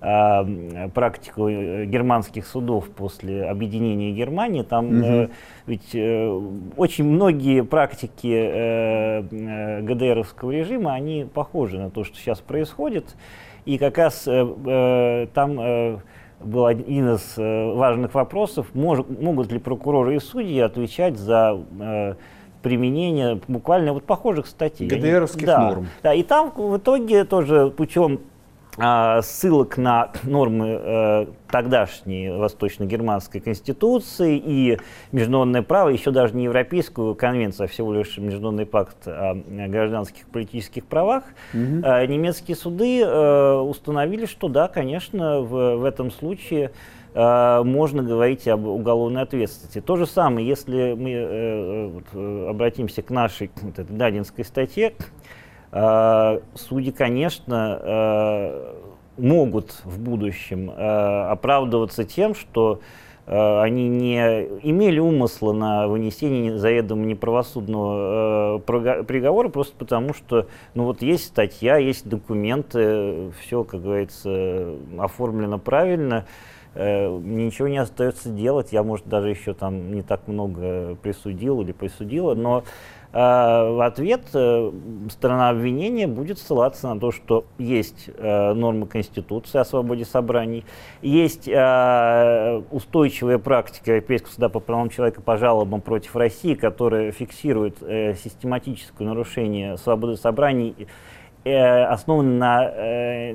практику 0.01 1.47
э, 1.47 1.85
германских 1.85 2.47
судов 2.47 2.89
после 2.89 3.45
объединения 3.45 4.11
Германии, 4.11 4.63
там 4.63 4.87
угу. 4.87 5.05
э, 5.05 5.27
ведь 5.67 5.93
э, 5.93 6.41
очень 6.75 7.05
многие 7.05 7.61
практики 7.61 8.27
э, 8.27 9.23
э, 9.29 9.81
ГДРовского 9.81 10.49
режима, 10.51 10.93
они 10.93 11.27
похожи 11.31 11.77
на 11.77 11.91
то, 11.91 12.03
что 12.03 12.17
сейчас 12.17 12.39
происходит. 12.39 13.15
И 13.65 13.77
как 13.77 13.99
раз 13.99 14.27
э, 14.27 14.43
э, 14.65 15.27
там 15.35 15.59
э, 15.59 15.97
был 16.39 16.65
один 16.65 17.13
из 17.13 17.37
э, 17.37 17.73
важных 17.73 18.15
вопросов, 18.15 18.67
мож, 18.73 18.99
могут 19.07 19.51
ли 19.51 19.59
прокуроры 19.59 20.15
и 20.15 20.19
судьи 20.19 20.59
отвечать 20.61 21.17
за 21.17 21.59
э, 21.79 22.15
применение 22.61 23.39
буквально 23.47 23.93
вот 23.93 24.05
похожих 24.05 24.47
статей. 24.47 24.87
ГДРовских 24.87 25.45
да, 25.45 25.59
норм. 25.59 25.87
Да, 26.01 26.13
и 26.13 26.23
там 26.23 26.51
в 26.55 26.77
итоге 26.77 27.23
тоже 27.25 27.69
путем 27.69 28.13
а, 28.13 28.30
ссылок 29.21 29.77
на 29.77 30.11
нормы 30.23 30.79
э, 30.81 31.25
тогдашней 31.49 32.29
восточно-германской 32.29 33.39
конституции 33.39 34.41
и 34.43 34.79
международное 35.11 35.61
право, 35.61 35.89
еще 35.89 36.11
даже 36.11 36.35
не 36.35 36.45
Европейскую 36.45 37.13
конвенцию, 37.15 37.65
а 37.65 37.67
всего 37.67 37.93
лишь 37.93 38.17
Международный 38.17 38.65
пакт 38.65 39.07
о 39.07 39.35
гражданских 39.35 40.25
политических 40.27 40.85
правах, 40.85 41.23
угу. 41.53 41.61
немецкие 41.61 42.55
суды 42.55 43.01
э, 43.01 43.53
установили, 43.53 44.25
что 44.25 44.47
да, 44.47 44.67
конечно, 44.67 45.41
в, 45.41 45.77
в 45.77 45.85
этом 45.85 46.11
случае 46.11 46.71
можно 47.13 48.03
говорить 48.03 48.47
об 48.47 48.65
уголовной 48.65 49.23
ответственности. 49.23 49.81
То 49.81 49.97
же 49.97 50.05
самое, 50.05 50.47
если 50.47 50.93
мы 50.93 52.47
обратимся 52.47 53.01
к 53.01 53.09
нашей 53.09 53.51
вот 53.61 53.79
этой 53.79 53.93
Дадинской 53.93 54.45
статье, 54.45 54.93
судьи, 55.71 56.91
конечно, 56.91 57.79
э, 57.81 58.73
могут 59.17 59.71
в 59.85 59.99
будущем 59.99 60.69
э, 60.69 61.29
оправдываться 61.29 62.03
тем, 62.03 62.35
что 62.35 62.81
они 63.27 63.87
не 63.87 64.17
имели 64.63 64.99
умысла 64.99 65.53
на 65.53 65.87
вынесение 65.87 66.57
заведомо 66.57 67.05
неправосудного 67.05 68.57
приговора, 68.57 69.47
просто 69.47 69.75
потому 69.77 70.13
что 70.13 70.47
ну 70.73 70.85
вот 70.85 71.01
есть 71.03 71.25
статья, 71.27 71.77
есть 71.77 72.09
документы, 72.09 73.31
все, 73.39 73.63
как 73.63 73.83
говорится, 73.83 74.75
оформлено 74.97 75.59
правильно, 75.59 76.25
ничего 76.75 77.67
не 77.67 77.77
остается 77.77 78.29
делать. 78.29 78.73
Я, 78.73 78.83
может, 78.83 79.07
даже 79.07 79.29
еще 79.29 79.53
там 79.53 79.93
не 79.93 80.01
так 80.01 80.27
много 80.27 80.95
присудил 80.95 81.61
или 81.61 81.73
присудила, 81.73 82.33
но 82.33 82.63
в 83.13 83.85
ответ 83.85 84.21
э, 84.33 84.71
сторона 85.09 85.49
обвинения 85.49 86.07
будет 86.07 86.39
ссылаться 86.39 86.87
на 86.87 86.99
то, 86.99 87.11
что 87.11 87.45
есть 87.57 88.09
э, 88.15 88.53
нормы 88.53 88.87
Конституции 88.87 89.59
о 89.59 89.65
свободе 89.65 90.05
собраний, 90.05 90.63
есть 91.01 91.45
э, 91.47 92.61
устойчивая 92.71 93.37
практика 93.37 93.91
Европейского 93.91 94.31
суда 94.31 94.49
по 94.49 94.61
правам 94.61 94.89
человека 94.89 95.21
по 95.21 95.35
жалобам 95.37 95.81
против 95.81 96.15
России, 96.15 96.53
которая 96.53 97.11
фиксирует 97.11 97.79
систематическое 97.79 99.07
нарушение 99.07 99.77
свободы 99.77 100.15
собраний 100.15 100.87
основан 101.43 102.37
на 102.37 102.71
э, 102.71 103.33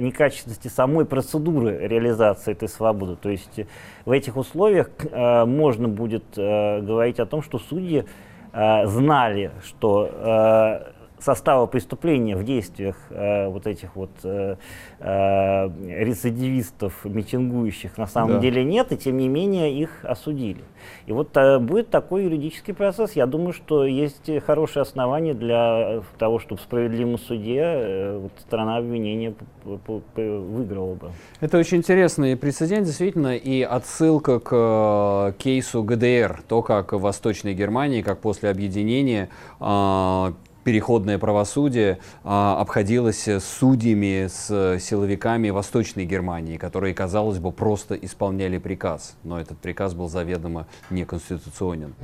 некачественности 0.00 0.66
самой 0.66 1.04
процедуры 1.04 1.86
реализации 1.86 2.50
этой 2.50 2.68
свободы. 2.68 3.14
То 3.14 3.30
есть 3.30 3.60
в 4.04 4.10
этих 4.10 4.36
условиях 4.36 4.90
э, 5.12 5.44
можно 5.44 5.86
будет 5.86 6.24
э, 6.36 6.80
говорить 6.80 7.20
о 7.20 7.26
том, 7.26 7.42
что 7.42 7.60
судьи 7.60 8.00
Э, 8.00 8.06
знали, 8.86 9.50
что 9.62 10.08
э, 10.10 10.95
состава 11.18 11.66
преступления 11.66 12.36
в 12.36 12.44
действиях 12.44 12.96
э, 13.10 13.48
вот 13.48 13.66
этих 13.66 13.96
вот 13.96 14.10
э, 14.22 14.56
э, 15.00 15.68
рецидивистов, 16.04 17.04
митингующих 17.04 17.98
на 17.98 18.06
самом 18.06 18.34
да. 18.34 18.38
деле 18.40 18.64
нет, 18.64 18.92
и 18.92 18.96
тем 18.96 19.16
не 19.16 19.28
менее 19.28 19.72
их 19.72 20.04
осудили. 20.04 20.62
И 21.06 21.12
вот 21.12 21.36
э, 21.36 21.58
будет 21.58 21.90
такой 21.90 22.24
юридический 22.24 22.74
процесс. 22.74 23.12
Я 23.12 23.26
думаю, 23.26 23.52
что 23.52 23.84
есть 23.84 24.30
хорошие 24.44 24.82
основания 24.82 25.34
для 25.34 26.02
того, 26.18 26.38
чтобы 26.38 26.60
в 26.60 26.64
справедливом 26.64 27.18
суде 27.18 27.60
э, 27.62 28.18
вот, 28.18 28.32
сторона 28.38 28.76
обвинения 28.76 29.34
выиграла 29.64 30.94
бы. 30.94 31.10
Это 31.40 31.58
очень 31.58 31.78
интересный 31.78 32.36
прецедент, 32.36 32.86
действительно, 32.86 33.36
и 33.36 33.62
отсылка 33.62 34.38
к 34.38 34.52
э, 34.52 35.32
кейсу 35.38 35.82
ГДР, 35.82 36.42
то, 36.46 36.62
как 36.62 36.92
в 36.92 37.00
Восточной 37.00 37.54
Германии, 37.54 38.02
как 38.02 38.20
после 38.20 38.50
объединения 38.50 39.28
э, 39.60 40.32
переходное 40.66 41.16
правосудие 41.16 42.00
а, 42.24 42.60
обходилось 42.60 43.28
судьями 43.38 44.26
с 44.26 44.80
силовиками 44.80 45.50
Восточной 45.50 46.04
Германии, 46.06 46.56
которые, 46.56 46.92
казалось 46.92 47.38
бы, 47.38 47.52
просто 47.52 47.94
исполняли 47.94 48.58
приказ. 48.58 49.14
Но 49.22 49.40
этот 49.40 49.58
приказ 49.58 49.94
был 49.94 50.08
заведомо 50.08 50.66
неконституционен. 50.90 51.94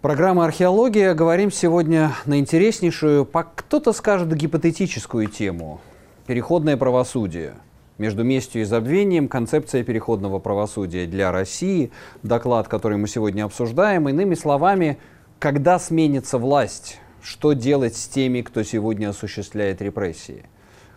Программа 0.00 0.46
«Археология». 0.46 1.12
Говорим 1.12 1.52
сегодня 1.52 2.12
на 2.24 2.38
интереснейшую, 2.38 3.26
кто-то 3.26 3.92
скажет, 3.92 4.34
гипотетическую 4.34 5.26
тему. 5.26 5.82
Переходное 6.26 6.78
правосудие. 6.78 7.52
Между 7.98 8.24
местью 8.24 8.62
и 8.62 8.64
забвением 8.64 9.28
концепция 9.28 9.84
переходного 9.84 10.38
правосудия 10.38 11.06
для 11.06 11.30
России, 11.30 11.92
доклад, 12.22 12.66
который 12.66 12.96
мы 12.96 13.08
сегодня 13.08 13.44
обсуждаем. 13.44 14.08
Иными 14.08 14.34
словами, 14.34 14.98
когда 15.44 15.78
сменится 15.78 16.38
власть, 16.38 17.00
что 17.22 17.52
делать 17.52 17.94
с 17.98 18.08
теми, 18.08 18.40
кто 18.40 18.62
сегодня 18.62 19.10
осуществляет 19.10 19.82
репрессии? 19.82 20.46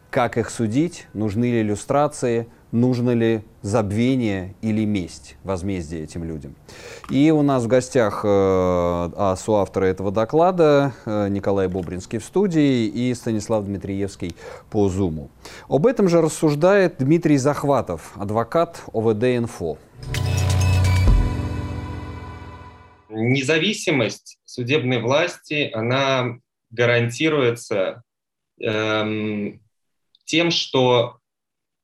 Как 0.10 0.38
их 0.38 0.50
судить? 0.50 1.06
Нужны 1.14 1.52
ли 1.52 1.60
иллюстрации? 1.60 2.48
Нужно 2.72 3.10
ли 3.10 3.44
забвение 3.62 4.56
или 4.62 4.86
месть, 4.86 5.36
возмездие 5.44 6.04
этим 6.04 6.24
людям? 6.24 6.56
И 7.10 7.30
у 7.30 7.42
нас 7.42 7.66
в 7.66 7.68
гостях 7.68 8.22
э, 8.24 9.36
соавторы 9.38 9.88
этого 9.88 10.14
доклада 10.14 10.94
э, 11.06 11.28
Николай 11.28 11.68
Бобринский 11.68 12.20
в 12.20 12.24
студии 12.24 12.86
и 12.86 13.14
Станислав 13.16 13.66
Дмитриевский 13.66 14.34
по 14.70 14.88
Зуму. 14.88 15.30
Об 15.68 15.86
этом 15.86 16.08
же 16.08 16.22
рассуждает 16.22 16.96
Дмитрий 17.00 17.36
Захватов, 17.36 18.14
адвокат 18.16 18.82
ОВД-инфо. 18.94 19.78
Независимость 23.18 24.40
судебной 24.46 25.02
власти, 25.02 25.70
она 25.74 26.40
гарантируется 26.70 28.04
эм, 28.62 29.62
тем, 30.26 30.52
что 30.52 31.20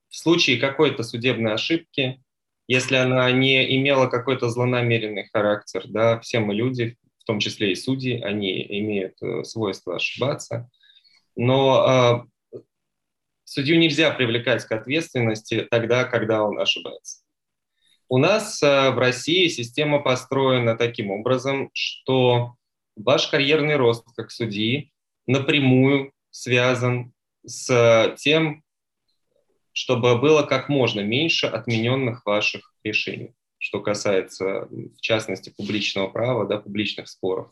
в 0.10 0.16
случае 0.18 0.60
какой-то 0.60 1.04
судебной 1.04 1.54
ошибки, 1.54 2.24
если 2.68 2.96
она 2.96 3.32
не 3.32 3.78
имела 3.78 4.08
какой-то 4.08 4.50
злонамеренный 4.50 5.28
характер, 5.32 5.84
да, 5.88 6.20
все 6.20 6.40
мы 6.40 6.54
люди, 6.54 6.98
в 7.20 7.24
том 7.26 7.40
числе 7.40 7.72
и 7.72 7.76
судьи, 7.76 8.22
они 8.22 8.62
имеют 8.80 9.22
э, 9.22 9.44
свойство 9.44 9.96
ошибаться, 9.96 10.70
но 11.36 12.28
э, 12.54 12.60
судью 13.44 13.80
нельзя 13.80 14.12
привлекать 14.12 14.64
к 14.66 14.72
ответственности 14.72 15.68
тогда, 15.72 16.04
когда 16.04 16.44
он 16.44 16.60
ошибается. 16.60 17.23
У 18.14 18.20
нас 18.20 18.62
э, 18.62 18.92
в 18.92 19.00
России 19.00 19.48
система 19.48 20.00
построена 20.00 20.78
таким 20.78 21.10
образом, 21.10 21.72
что 21.74 22.54
ваш 22.96 23.28
карьерный 23.28 23.76
рост 23.76 24.06
как 24.16 24.30
судьи 24.30 24.92
напрямую 25.26 26.14
связан 26.30 27.12
с 27.44 28.16
тем, 28.20 28.64
чтобы 29.72 30.20
было 30.20 30.44
как 30.44 30.70
можно 30.70 31.00
меньше 31.00 31.48
отмененных 31.48 32.24
ваших 32.24 32.76
решений, 32.84 33.34
что 33.58 33.80
касается, 33.80 34.68
в 34.70 35.02
частности, 35.02 35.52
публичного 35.58 36.08
права, 36.08 36.46
да, 36.46 36.60
публичных 36.60 37.10
споров. 37.10 37.50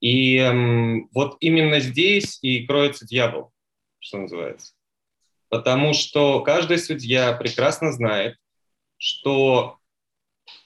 И 0.00 0.38
эм, 0.38 1.10
вот 1.12 1.36
именно 1.40 1.78
здесь 1.80 2.38
и 2.40 2.66
кроется 2.66 3.04
дьявол. 3.04 3.52
что 3.98 4.16
называется. 4.16 4.72
Потому 5.50 5.92
что 5.92 6.40
каждый 6.40 6.78
судья 6.78 7.34
прекрасно 7.34 7.92
знает, 7.92 8.38
что 8.98 9.78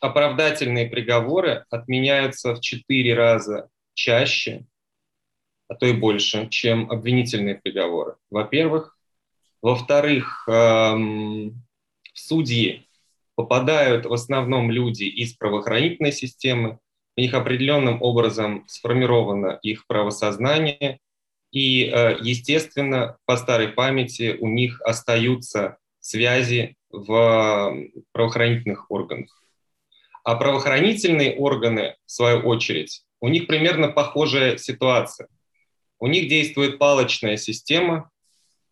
оправдательные 0.01 0.89
приговоры 0.89 1.65
отменяются 1.71 2.55
в 2.55 2.61
четыре 2.61 3.15
раза 3.15 3.69
чаще, 3.95 4.67
а 5.69 5.75
то 5.75 5.87
и 5.87 5.93
больше, 5.93 6.49
чем 6.49 6.91
обвинительные 6.91 7.57
приговоры. 7.57 8.17
Во-первых. 8.31 8.97
Во-вторых, 9.63 10.43
эм, 10.49 11.63
в 12.13 12.19
судьи 12.19 12.89
попадают 13.37 14.07
в 14.07 14.13
основном 14.13 14.73
люди 14.73 15.05
из 15.05 15.35
правоохранительной 15.35 16.11
системы, 16.11 16.81
у 17.17 17.21
них 17.21 17.33
определенным 17.35 18.03
образом 18.03 18.65
сформировано 18.67 19.61
их 19.63 19.87
правосознание, 19.87 20.99
и, 21.53 21.85
э, 21.85 22.17
естественно, 22.21 23.19
по 23.25 23.37
старой 23.37 23.69
памяти 23.69 24.37
у 24.41 24.49
них 24.49 24.81
остаются 24.81 25.77
связи 26.01 26.77
в 26.93 27.77
правоохранительных 28.13 28.91
органах. 28.91 29.43
А 30.25 30.37
правоохранительные 30.37 31.35
органы, 31.37 31.97
в 32.07 32.13
свою 32.13 32.41
очередь, 32.41 33.03
у 33.21 33.29
них 33.29 33.47
примерно 33.47 33.89
похожая 33.89 34.57
ситуация. 34.57 35.29
У 35.99 36.07
них 36.07 36.29
действует 36.29 36.79
палочная 36.79 37.37
система, 37.37 38.11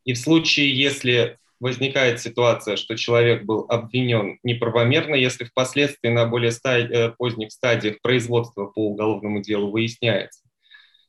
и 0.05 0.13
в 0.13 0.19
случае, 0.19 0.77
если 0.77 1.39
возникает 1.61 2.21
ситуация, 2.21 2.77
что 2.77 2.97
человек 2.97 3.45
был 3.45 3.67
обвинен 3.69 4.39
неправомерно, 4.43 5.15
если 5.15 5.45
впоследствии 5.45 6.09
на 6.09 6.27
более 6.27 6.53
стадии, 6.53 6.91
э, 6.91 7.11
поздних 7.11 7.53
стадиях 7.53 8.01
производства 8.01 8.67
по 8.67 8.87
уголовному 8.87 9.43
делу 9.43 9.71
выясняется, 9.71 10.43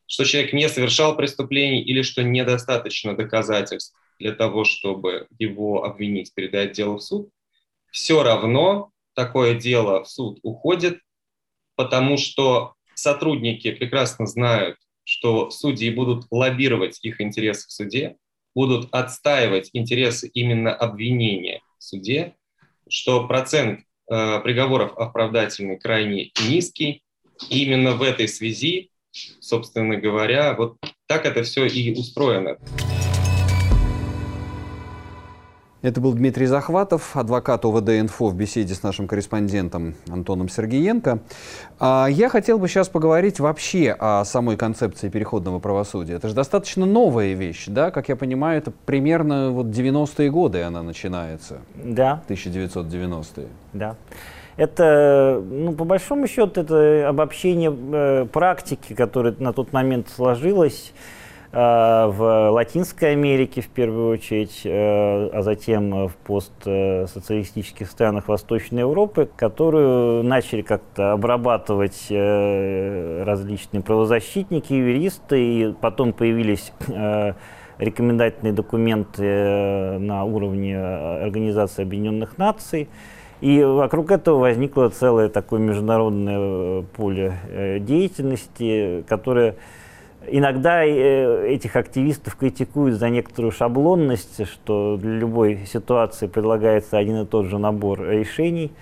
что 0.08 0.26
человек 0.26 0.52
не 0.52 0.68
совершал 0.68 1.16
преступлений 1.16 1.82
или 1.82 2.02
что 2.02 2.22
недостаточно 2.22 3.16
доказательств 3.16 3.96
для 4.22 4.32
того, 4.32 4.64
чтобы 4.64 5.28
его 5.38 5.84
обвинить, 5.84 6.34
передать 6.34 6.72
дело 6.72 6.98
в 6.98 7.02
суд, 7.02 7.30
все 7.92 8.24
равно 8.24 8.92
такое 9.14 9.56
дело 9.56 10.04
в 10.04 10.10
суд 10.10 10.40
уходит, 10.44 11.00
потому 11.76 12.18
что 12.18 12.76
сотрудники 12.96 13.72
прекрасно 13.72 14.26
знают, 14.26 14.78
что 15.04 15.50
судьи 15.50 15.90
будут 15.90 16.26
лоббировать 16.32 17.00
их 17.04 17.20
интересы 17.20 17.68
в 17.68 17.72
суде, 17.72 18.16
будут 18.56 18.90
отстаивать 18.92 19.70
интересы 19.74 20.30
именно 20.34 20.74
обвинения 20.74 21.62
в 21.80 21.84
суде, 21.84 22.36
что 22.88 23.28
процент 23.28 23.82
э, 24.10 24.40
приговоров 24.42 24.98
оправдательный 24.98 25.80
крайне 25.80 26.32
низкий. 26.48 27.04
И 27.50 27.64
именно 27.64 27.94
в 27.94 28.04
этой 28.04 28.28
связи, 28.28 28.92
собственно 29.40 29.98
говоря, 29.98 30.54
вот 30.54 30.78
так 31.08 31.26
это 31.26 31.44
все 31.44 31.66
и 31.66 31.98
устроено. 31.98 32.58
Это 35.82 36.00
был 36.00 36.14
Дмитрий 36.14 36.46
Захватов, 36.46 37.18
адвокат 37.18 37.66
ОВД 37.66 37.90
«Инфо» 37.90 38.28
в 38.28 38.36
беседе 38.36 38.76
с 38.76 38.84
нашим 38.84 39.08
корреспондентом 39.08 39.96
Антоном 40.12 40.48
Сергеенко. 40.48 41.20
А, 41.80 42.06
я 42.08 42.30
хотел 42.30 42.60
бы 42.60 42.68
сейчас 42.68 42.88
поговорить 42.88 43.40
вообще 43.40 43.96
о 43.98 44.24
самой 44.24 44.58
концепции 44.58 45.10
переходного 45.10 45.58
правосудия. 45.58 46.14
Это 46.14 46.28
же 46.28 46.36
достаточно 46.36 46.86
новая 46.86 47.34
вещь, 47.34 47.66
да? 47.66 47.90
Как 47.90 48.10
я 48.10 48.16
понимаю, 48.16 48.60
это 48.60 48.72
примерно 48.86 49.50
вот 49.50 49.68
90-е 49.68 50.30
годы 50.30 50.62
она 50.62 50.84
начинается. 50.84 51.62
Да. 51.84 52.22
1990-е. 52.30 53.48
Да. 53.74 53.96
Это, 54.58 55.44
ну, 55.44 55.74
по 55.74 55.86
большому 55.86 56.28
счету, 56.28 56.62
это 56.62 57.10
обобщение 57.10 57.76
э, 57.76 58.26
практики, 58.32 58.94
которая 58.94 59.34
на 59.40 59.52
тот 59.52 59.74
момент 59.74 60.10
сложилась 60.16 60.94
в 61.54 62.50
Латинской 62.52 63.12
Америке 63.12 63.60
в 63.60 63.68
первую 63.68 64.10
очередь, 64.14 64.62
э, 64.64 65.30
а 65.34 65.42
затем 65.42 66.08
в 66.08 66.16
постсоциалистических 66.16 67.90
странах 67.90 68.30
Восточной 68.30 68.80
Европы, 68.80 69.28
которую 69.36 70.24
начали 70.24 70.62
как-то 70.62 71.12
обрабатывать 71.12 72.08
э, 72.10 73.24
различные 73.24 73.84
правозащитники, 73.84 74.72
юристы, 74.72 75.42
и 75.42 75.74
потом 75.74 76.14
появились 76.14 76.72
рекомендательные 77.78 78.54
документы 78.54 79.98
на 80.00 80.24
уровне 80.24 80.80
Организации 80.80 81.82
Объединенных 81.82 82.38
Наций. 82.38 82.88
И 83.42 83.62
вокруг 83.62 84.12
этого 84.12 84.40
возникло 84.40 84.90
целое 84.90 85.28
такое 85.28 85.60
международное 85.60 86.84
поле 86.84 87.80
деятельности, 87.82 89.04
которое 89.10 89.56
Иногда 90.28 90.86
э, 90.86 91.48
этих 91.48 91.76
активистов 91.76 92.36
критикуют 92.36 93.00
за 93.00 93.10
некоторую 93.10 93.52
шаблонность, 93.52 94.48
что 94.48 94.98
для 94.98 95.14
любой 95.14 95.66
ситуации 95.66 96.28
предлагается 96.28 96.98
один 96.98 97.22
и 97.22 97.26
тот 97.26 97.48
же 97.48 97.58
набор 97.58 98.02
решений– 98.08 98.72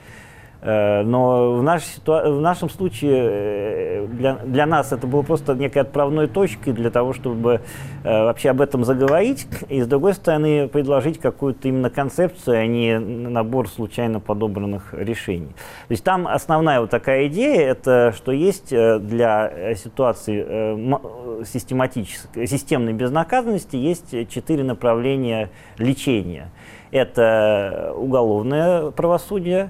но 0.61 1.53
в, 1.53 1.63
наш, 1.63 1.83
в 2.05 2.41
нашем 2.41 2.69
случае 2.69 3.29
э, 3.31 4.07
для, 4.07 4.35
для 4.35 4.65
нас 4.65 4.91
это 4.91 5.07
было 5.07 5.21
просто 5.21 5.53
некой 5.53 5.83
отправной 5.83 6.27
точкой 6.27 6.73
для 6.73 6.89
того, 6.89 7.13
чтобы 7.13 7.61
э, 8.03 8.23
вообще 8.23 8.49
об 8.49 8.59
этом 8.59 8.83
заговорить, 8.83 9.47
и 9.69 9.81
с 9.81 9.87
другой 9.87 10.13
стороны 10.13 10.67
предложить 10.67 11.19
какую-то 11.19 11.69
именно 11.69 11.89
концепцию, 11.89 12.59
а 12.59 12.65
не 12.65 12.99
набор 12.99 13.69
случайно 13.69 14.19
подобранных 14.19 14.93
решений. 14.93 15.53
То 15.87 15.91
есть 15.91 16.03
там 16.03 16.27
основная 16.27 16.81
вот 16.81 16.89
такая 16.89 17.27
идея, 17.27 17.61
это 17.61 18.13
что 18.15 18.33
есть 18.33 18.69
для 18.69 19.75
ситуации 19.75 21.43
систематической, 21.45 22.47
системной 22.47 22.93
безнаказанности 22.93 23.77
есть 23.77 24.11
четыре 24.29 24.63
направления 24.63 25.51
лечения. 25.77 26.49
Это 26.91 27.93
уголовное 27.95 28.91
правосудие, 28.91 29.69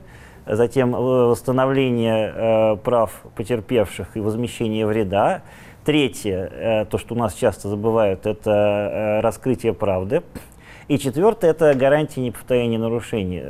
затем 0.56 0.92
восстановление 0.92 2.34
э, 2.36 2.76
прав 2.78 3.12
потерпевших 3.36 4.18
и 4.18 4.20
возмещение 4.20 4.86
вреда. 4.86 5.44
Третье, 5.86 6.50
э, 6.52 6.86
то, 6.86 6.98
что 6.98 7.16
у 7.16 7.18
нас 7.18 7.34
часто 7.34 7.70
забывают, 7.70 8.26
это 8.26 8.52
э, 8.52 9.20
раскрытие 9.22 9.74
правды. 9.74 10.24
И 10.88 10.98
четвертое– 10.98 11.52
это 11.52 11.76
гарантия 11.76 12.20
неповторения 12.22 12.80
нарушений. 12.80 13.44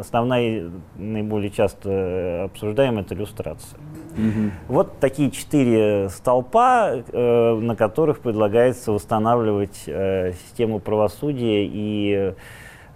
Основная, 0.00 0.68
наиболее 0.96 1.50
часто 1.50 2.44
обсуждаемая– 2.46 3.04
это 3.04 3.14
иллюстрация. 3.14 3.78
Угу. 4.16 4.50
Вот 4.66 4.98
такие 4.98 5.30
четыре 5.30 6.08
столпа, 6.08 7.04
на 7.12 7.76
которых 7.76 8.18
предлагается 8.18 8.90
восстанавливать 8.90 9.76
систему 9.76 10.80
правосудия 10.80 11.64
и 11.66 12.14
э, 12.16 12.34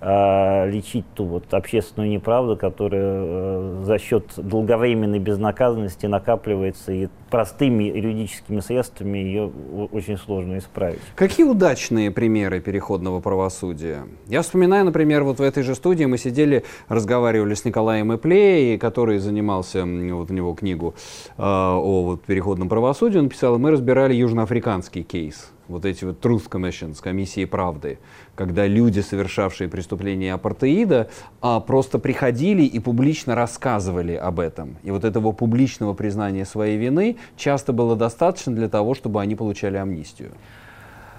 лечить 0.01 1.07
ту 1.15 1.25
вот 1.25 1.53
общественную 1.55 2.11
неправду, 2.11 2.57
которая 2.57 3.03
э, 3.03 3.83
за 3.85 3.99
счет 3.99 4.25
долговременной 4.37 5.19
безнаказанности 5.19 6.07
накапливается, 6.07 6.93
и 6.93 7.09
простыми 7.31 7.85
юридическими 7.85 8.61
средствами 8.61 9.19
ее 9.19 9.51
очень 9.91 10.19
сложно 10.19 10.59
исправить. 10.59 11.01
Какие 11.15 11.47
удачные 11.47 12.11
примеры 12.11 12.61
переходного 12.61 13.21
правосудия? 13.21 14.05
Я 14.27 14.43
вспоминаю, 14.43 14.85
например, 14.85 15.25
вот 15.25 15.39
в 15.39 15.43
этой 15.43 15.63
же 15.63 15.75
студии 15.75 16.05
мы 16.05 16.19
сидели, 16.19 16.65
разговаривали 16.89 17.55
с 17.55 17.65
Николаем 17.65 18.13
Эплей, 18.13 18.79
который 18.79 19.19
занимался, 19.19 19.85
вот 19.85 20.31
у 20.31 20.35
него 20.35 20.55
книгу 20.55 20.95
э, 21.37 21.43
о 21.43 22.03
вот, 22.05 22.25
переходном 22.25 22.69
правосудии, 22.69 23.19
он 23.19 23.29
писал, 23.29 23.59
мы 23.59 23.71
разбирали 23.71 24.15
южноафриканский 24.15 25.03
кейс 25.03 25.51
вот 25.69 25.85
эти 25.85 26.05
вот 26.05 26.25
Truth 26.25 26.49
Commissions, 26.49 27.03
комиссии 27.03 27.45
правды, 27.45 27.99
когда 28.35 28.67
люди, 28.67 29.01
совершавшие 29.01 29.69
преступления 29.69 30.35
апартеида, 30.35 31.09
а, 31.41 31.61
просто 31.61 31.99
приходили 31.99 32.63
и 32.63 32.79
публично 32.79 33.35
рассказывали 33.35 34.15
об 34.15 34.41
этом. 34.41 34.77
И 34.83 34.91
вот 34.91 35.05
этого 35.05 35.33
публичного 35.33 35.95
признания 35.95 36.45
своей 36.45 36.77
вины 36.77 37.17
часто 37.37 37.73
было 37.73 37.97
достаточно 37.97 38.55
для 38.55 38.69
того, 38.69 38.95
чтобы 38.95 39.21
они 39.21 39.35
получали 39.35 39.77
амнистию. 39.77 40.33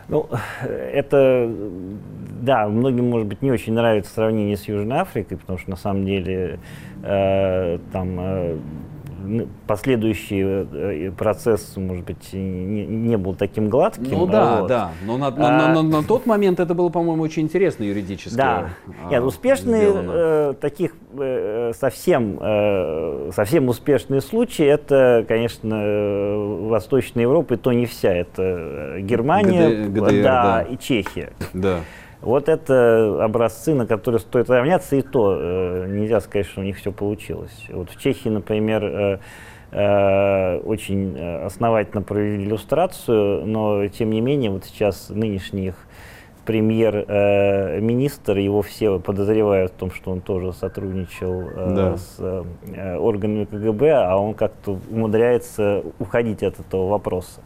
Ну, 0.09 0.29
это, 0.63 1.51
да, 2.41 2.69
многим, 2.69 3.09
может 3.09 3.27
быть, 3.27 3.41
не 3.41 3.51
очень 3.51 3.73
нравится 3.73 4.13
сравнение 4.13 4.55
с 4.55 4.63
Южной 4.63 5.01
Африкой, 5.01 5.37
потому 5.37 5.59
что, 5.59 5.69
на 5.69 5.75
самом 5.75 6.05
деле, 6.05 6.59
э, 7.03 7.77
там 7.91 8.17
э, 8.17 8.57
последующий 9.67 10.41
э, 10.43 11.11
процесс, 11.11 11.75
может 11.75 12.05
быть, 12.05 12.33
не, 12.33 12.85
не 12.85 13.17
был 13.17 13.35
таким 13.35 13.69
гладким. 13.69 14.11
Ну 14.11 14.25
да, 14.25 14.61
вот. 14.61 14.67
да. 14.67 14.91
Но 15.05 15.17
на, 15.17 15.31
на, 15.31 15.57
на, 15.57 15.73
на, 15.73 15.81
на 15.81 16.03
тот 16.03 16.25
момент 16.25 16.59
это 16.59 16.73
было, 16.73 16.89
по-моему, 16.89 17.23
очень 17.23 17.43
интересно 17.43 17.83
юридически. 17.83 18.35
Да. 18.35 18.69
А, 19.05 19.11
Нет, 19.11 19.23
успешные 19.23 19.91
э, 19.93 20.53
таких 20.59 20.93
э, 21.17 21.71
совсем, 21.77 22.37
э, 22.39 23.31
совсем 23.35 23.67
успешные 23.69 24.21
случаи, 24.21 24.65
это, 24.65 25.25
конечно, 25.27 25.73
э, 25.73 26.67
Восточная 26.67 27.23
Европа, 27.23 27.55
и 27.55 27.57
то 27.57 27.71
не 27.71 27.85
вся. 27.85 28.13
Это 28.13 28.97
Германия, 28.99 29.87
ГД, 29.87 29.99
ГДР, 29.99 30.23
да, 30.23 30.43
да, 30.43 30.61
и 30.63 30.77
Чехия. 30.77 31.33
Да. 31.53 31.79
Вот 32.21 32.49
это 32.49 33.23
образцы, 33.23 33.75
на 33.75 33.85
которые 33.85 34.19
стоит 34.19 34.49
равняться, 34.49 34.95
и 34.95 35.01
то 35.01 35.37
э, 35.39 35.85
нельзя 35.87 36.19
сказать, 36.19 36.47
что 36.47 36.61
у 36.61 36.63
них 36.63 36.77
все 36.77 36.91
получилось. 36.91 37.65
Вот 37.69 37.91
в 37.91 38.01
Чехии, 38.01 38.29
например, 38.29 38.83
э, 38.83 39.19
э, 39.71 40.57
очень 40.59 41.19
основательно 41.43 42.01
провели 42.01 42.43
иллюстрацию, 42.43 43.45
но 43.45 43.87
тем 43.87 44.09
не 44.09 44.21
менее 44.21 44.49
вот 44.49 44.65
сейчас 44.65 45.09
нынешний 45.09 45.67
их 45.67 45.75
премьер-министр, 46.45 48.37
его 48.37 48.61
все 48.61 48.99
подозревают 48.99 49.73
в 49.73 49.75
том, 49.75 49.91
что 49.91 50.11
он 50.11 50.21
тоже 50.21 50.53
сотрудничал 50.53 51.43
да. 51.53 51.97
с 51.97 52.45
органами 52.97 53.43
КГБ, 53.43 53.91
а 53.91 54.15
он 54.15 54.33
как-то 54.33 54.79
умудряется 54.89 55.83
уходить 55.99 56.43
от 56.43 56.57
этого 56.57 56.87
вопроса. 56.87 57.41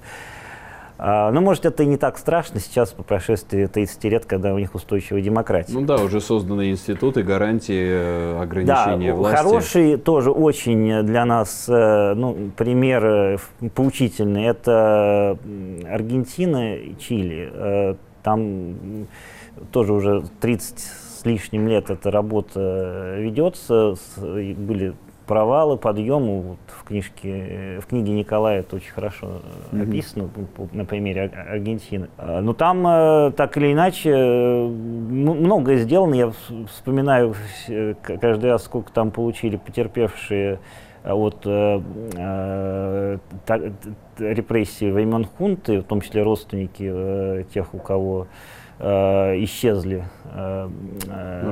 А, 1.04 1.32
ну, 1.32 1.42
может, 1.42 1.66
это 1.66 1.82
и 1.82 1.88
не 1.88 1.98
так 1.98 2.20
страшно 2.20 2.60
сейчас, 2.60 2.92
по 2.92 3.02
прошествии 3.02 3.66
30 3.66 4.04
лет, 4.04 4.26
когда 4.26 4.54
у 4.54 4.60
них 4.60 4.76
устойчивая 4.76 5.24
демократия. 5.24 5.74
Ну 5.74 5.82
да, 5.82 5.96
уже 5.96 6.22
созданы 6.22 6.70
институты, 6.70 7.24
гарантии 7.24 7.88
э, 7.90 8.40
ограничения 8.40 9.10
да, 9.10 9.16
власти. 9.16 9.38
Хороший 9.38 9.98
тоже 9.98 10.30
очень 10.30 11.02
для 11.02 11.26
нас 11.26 11.66
э, 11.68 12.14
ну, 12.14 12.52
пример 12.56 13.04
э, 13.04 13.38
поучительный. 13.74 14.44
Это 14.44 15.40
Аргентина 15.90 16.76
и 16.76 16.96
Чили. 17.00 17.98
Там 18.22 19.08
тоже 19.72 19.94
уже 19.94 20.24
30 20.40 20.80
с 20.80 21.26
лишним 21.26 21.68
лет 21.68 21.90
эта 21.90 22.12
работа 22.12 23.16
ведется. 23.18 23.96
Были 24.18 24.94
провалы, 25.32 25.78
подъемы. 25.78 26.42
Вот 26.42 26.60
в 26.68 26.84
книжке, 26.84 27.80
в 27.82 27.86
книге 27.88 28.12
Николая 28.12 28.60
это 28.60 28.76
очень 28.76 28.92
хорошо 28.92 29.42
mm-hmm. 29.72 29.82
описано 29.82 30.30
на 30.74 30.84
примере 30.84 31.32
Аргентины. 31.50 32.10
А, 32.18 32.42
но 32.42 32.52
там 32.52 32.86
э, 32.86 33.32
так 33.38 33.56
или 33.56 33.72
иначе 33.72 34.14
многое 34.14 35.78
сделано. 35.78 36.16
Я 36.16 36.34
вспоминаю 36.68 37.34
каждый 38.04 38.50
раз, 38.50 38.66
сколько 38.66 38.92
там 38.92 39.12
получили 39.12 39.56
потерпевшие 39.56 40.60
от 41.06 41.44
э, 41.46 41.82
э, 42.18 43.18
репрессий 44.20 44.92
времен 44.92 45.24
хунты, 45.24 45.80
в 45.80 45.86
том 45.86 46.02
числе 46.02 46.24
родственники 46.24 46.92
э, 46.94 47.44
тех, 47.54 47.74
у 47.74 47.78
кого 47.78 48.28
э, 48.80 49.42
исчезли. 49.46 50.04
Э, 50.26 50.70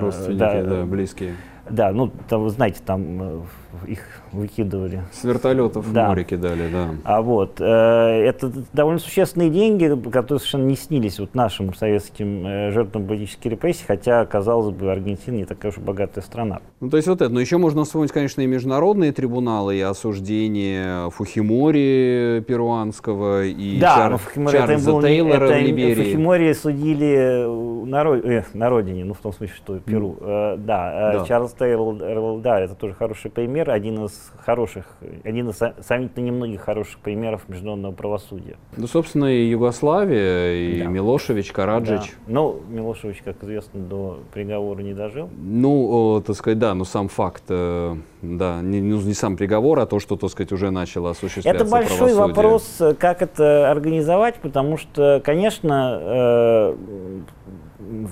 родственники, 0.01 0.37
да, 0.37 0.63
да, 0.63 0.85
близкие. 0.85 1.35
Да, 1.69 1.91
ну, 1.91 2.11
там, 2.27 2.43
вы 2.43 2.49
знаете, 2.49 2.79
там 2.85 3.21
э, 3.21 3.41
их 3.87 3.99
выкидывали. 4.31 5.03
С 5.11 5.23
вертолетов 5.23 5.91
да. 5.91 6.05
в 6.05 6.09
море 6.09 6.23
кидали, 6.23 6.69
да. 6.71 6.89
А 7.03 7.21
вот, 7.21 7.59
э, 7.59 7.63
это 7.63 8.51
довольно 8.73 8.99
существенные 8.99 9.49
деньги, 9.49 9.85
которые 10.09 10.39
совершенно 10.39 10.65
не 10.65 10.75
снились 10.75 11.19
вот 11.19 11.35
нашим 11.35 11.73
советским 11.73 12.45
э, 12.45 12.71
жертвам 12.71 13.07
политических 13.07 13.51
репрессий, 13.51 13.83
хотя, 13.87 14.25
казалось 14.25 14.75
бы, 14.75 14.91
Аргентина 14.91 15.35
не 15.35 15.45
такая 15.45 15.71
уж 15.71 15.77
богатая 15.77 16.21
страна. 16.21 16.59
Ну, 16.79 16.89
то 16.89 16.97
есть 16.97 17.07
вот 17.07 17.21
это. 17.21 17.31
Но 17.31 17.39
еще 17.39 17.57
можно 17.57 17.83
вспомнить, 17.83 18.11
конечно, 18.11 18.41
и 18.41 18.47
международные 18.47 19.11
трибуналы, 19.11 19.77
и 19.77 19.81
осуждение 19.81 21.09
Фухимори 21.11 22.43
перуанского, 22.47 23.45
и 23.45 23.79
да, 23.79 23.95
Чар... 23.95 24.17
Фухимори, 24.17 24.57
Чарльза 24.57 24.91
это 24.91 25.01
Тейлора 25.07 25.45
это, 25.45 25.53
в 25.53 25.61
Либерии. 25.61 26.03
Фухимори 26.03 26.53
судили 26.53 27.85
на, 27.85 28.03
э, 28.03 28.43
на 28.53 28.69
родине, 28.69 29.05
ну, 29.05 29.13
в 29.13 29.19
том 29.19 29.33
смысле, 29.33 29.55
что 29.55 29.79
Перу. 29.79 30.17
Mm. 30.19 30.53
Э, 30.53 30.57
да, 30.57 31.11
да, 31.13 31.25
Чарльз 31.25 31.48
Тейлор, 31.53 32.39
да, 32.39 32.59
это 32.59 32.75
тоже 32.75 32.93
хороший 32.93 33.29
пример 33.29 33.49
пример, 33.49 33.71
один 33.71 34.05
из 34.05 34.31
хороших, 34.45 34.85
один 35.23 35.49
из 35.49 35.57
сравнительно 35.85 36.25
немногих 36.25 36.61
хороших 36.61 36.99
примеров 36.99 37.47
международного 37.47 37.93
правосудия. 37.93 38.57
Ну, 38.77 38.87
собственно, 38.87 39.25
и 39.25 39.49
Югославия, 39.49 40.53
и 40.53 40.83
да. 40.83 40.85
Милошевич, 40.85 41.51
Караджич. 41.51 42.13
Да. 42.27 42.33
Ну, 42.33 42.61
Милошевич, 42.69 43.21
как 43.23 43.43
известно, 43.43 43.79
до 43.79 44.19
приговора 44.33 44.81
не 44.81 44.93
дожил. 44.93 45.29
Ну, 45.37 45.89
о, 45.89 46.21
так 46.21 46.35
сказать, 46.35 46.59
да, 46.59 46.73
но 46.73 46.85
сам 46.85 47.07
факт, 47.07 47.43
э, 47.49 47.95
да, 48.21 48.61
не, 48.61 48.81
ну, 48.81 49.01
не 49.01 49.13
сам 49.13 49.35
приговор, 49.35 49.79
а 49.79 49.85
то, 49.85 49.99
что, 49.99 50.15
так 50.15 50.29
сказать, 50.29 50.51
уже 50.51 50.69
начало 50.69 51.11
осуществляться 51.11 51.63
Это 51.63 51.71
большой 51.71 51.97
правосудие. 51.97 52.27
вопрос, 52.27 52.81
как 52.99 53.21
это 53.21 53.71
организовать, 53.71 54.35
потому 54.35 54.77
что, 54.77 55.21
конечно, 55.23 55.99
э, 56.01 56.75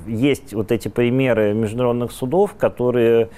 есть 0.06 0.54
вот 0.54 0.72
эти 0.72 0.88
примеры 0.88 1.54
международных 1.54 2.12
судов, 2.12 2.56
которые 2.56 3.30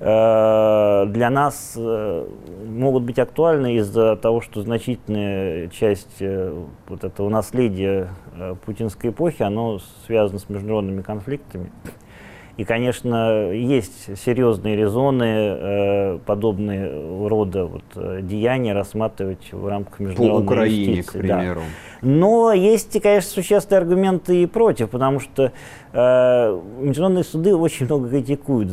Э, 0.00 1.06
для 1.08 1.28
нас 1.28 1.72
э, 1.76 2.28
могут 2.66 3.02
быть 3.02 3.18
актуальны 3.18 3.76
из-за 3.78 4.14
того, 4.14 4.40
что 4.40 4.62
значительная 4.62 5.68
часть 5.68 6.20
э, 6.20 6.54
вот 6.86 7.02
этого 7.02 7.28
наследия 7.28 8.08
путинской 8.64 9.10
эпохи, 9.10 9.42
оно 9.42 9.80
связано 10.06 10.38
с 10.38 10.48
международными 10.48 11.02
конфликтами. 11.02 11.72
И, 12.58 12.64
конечно, 12.64 13.52
есть 13.52 14.18
серьезные 14.18 14.74
резоны 14.76 16.18
подобные 16.26 17.28
рода 17.28 17.66
вот, 17.66 18.26
деяния 18.26 18.74
рассматривать 18.74 19.52
в 19.52 19.66
рамках 19.68 20.00
международной 20.00 20.44
По 20.44 20.52
Украине, 20.52 20.96
юстиции. 20.96 21.18
к 21.18 21.22
примеру. 21.22 21.60
Да. 22.02 22.08
Но 22.08 22.52
есть, 22.52 23.00
конечно, 23.00 23.30
существенные 23.30 23.78
аргументы 23.82 24.42
и 24.42 24.46
против, 24.46 24.90
потому 24.90 25.20
что 25.20 25.52
э, 25.92 26.60
международные 26.80 27.24
суды 27.24 27.54
очень 27.54 27.86
много 27.86 28.08
критикуют 28.08 28.70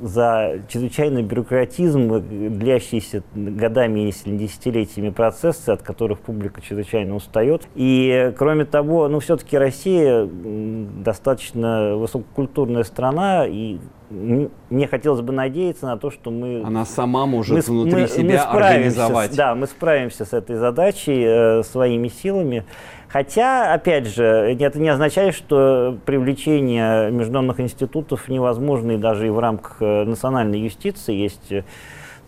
за 0.00 0.60
чрезвычайный 0.68 1.22
бюрократизм, 1.22 2.20
длящийся 2.58 3.22
годами, 3.34 4.00
если 4.00 4.30
не 4.30 4.38
десятилетиями 4.38 5.10
процессы, 5.10 5.70
от 5.70 5.82
которых 5.82 6.20
публика 6.20 6.60
чрезвычайно 6.60 7.14
устает. 7.14 7.62
И, 7.74 8.32
кроме 8.38 8.64
того, 8.64 9.08
ну, 9.08 9.20
все-таки 9.20 9.56
Россия 9.56 10.26
достаточно 10.26 11.96
высококультурная 11.96 12.84
страна, 12.84 13.46
и 13.46 13.78
мне 14.10 14.86
хотелось 14.86 15.20
бы 15.20 15.32
надеяться 15.32 15.86
на 15.86 15.96
то, 15.96 16.10
что 16.10 16.30
мы... 16.30 16.62
Она 16.64 16.84
сама 16.84 17.26
может 17.26 17.56
мы, 17.56 17.74
внутри 17.74 18.02
мы, 18.02 18.08
себя 18.08 18.48
мы 18.52 18.60
организовать. 18.60 19.34
Да, 19.36 19.54
мы 19.54 19.66
справимся 19.66 20.24
с 20.24 20.32
этой 20.32 20.56
задачей 20.56 21.22
э, 21.24 21.62
своими 21.64 22.08
силами. 22.08 22.64
Хотя, 23.08 23.72
опять 23.72 24.06
же, 24.06 24.24
это 24.24 24.78
не 24.80 24.88
означает, 24.88 25.34
что 25.34 25.96
привлечение 26.04 27.10
международных 27.10 27.60
институтов 27.60 28.28
невозможно 28.28 28.92
и 28.92 28.96
даже 28.96 29.28
и 29.28 29.30
в 29.30 29.38
рамках 29.38 29.76
э, 29.80 30.04
национальной 30.04 30.60
юстиции. 30.60 31.14
Есть 31.14 31.52
э, 31.52 31.64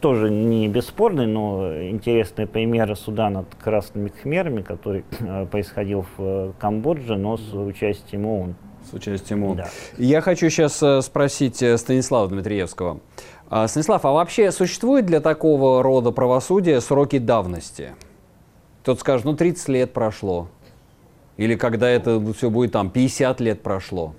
тоже 0.00 0.30
не 0.30 0.68
бесспорный, 0.68 1.26
но 1.26 1.82
интересный 1.82 2.46
пример 2.46 2.94
суда 2.96 3.28
над 3.28 3.52
красными 3.56 4.08
кхмерами, 4.08 4.62
который 4.62 5.04
э, 5.20 5.46
происходил 5.46 6.06
в 6.16 6.54
Камбодже, 6.60 7.16
но 7.16 7.36
с 7.36 7.52
участием 7.52 8.26
ООН. 8.26 8.54
С 8.88 8.94
участием 8.94 9.42
ООН. 9.42 9.56
Да. 9.56 9.68
Я 9.98 10.20
хочу 10.20 10.48
сейчас 10.48 11.04
спросить 11.04 11.56
Станислава 11.56 12.28
Дмитриевского. 12.28 13.00
А, 13.50 13.66
Станислав, 13.66 14.04
а 14.04 14.12
вообще 14.12 14.52
существует 14.52 15.06
для 15.06 15.20
такого 15.20 15.82
рода 15.82 16.12
правосудия 16.12 16.80
сроки 16.80 17.18
давности? 17.18 17.94
Кто-то 18.82 19.00
скажет, 19.00 19.26
ну 19.26 19.34
30 19.34 19.68
лет 19.68 19.92
прошло. 19.92 20.48
Или 21.38 21.54
когда 21.54 21.88
это 21.88 22.20
все 22.34 22.50
будет 22.50 22.72
там 22.72 22.90
50 22.90 23.40
лет 23.40 23.62
прошло? 23.62 24.14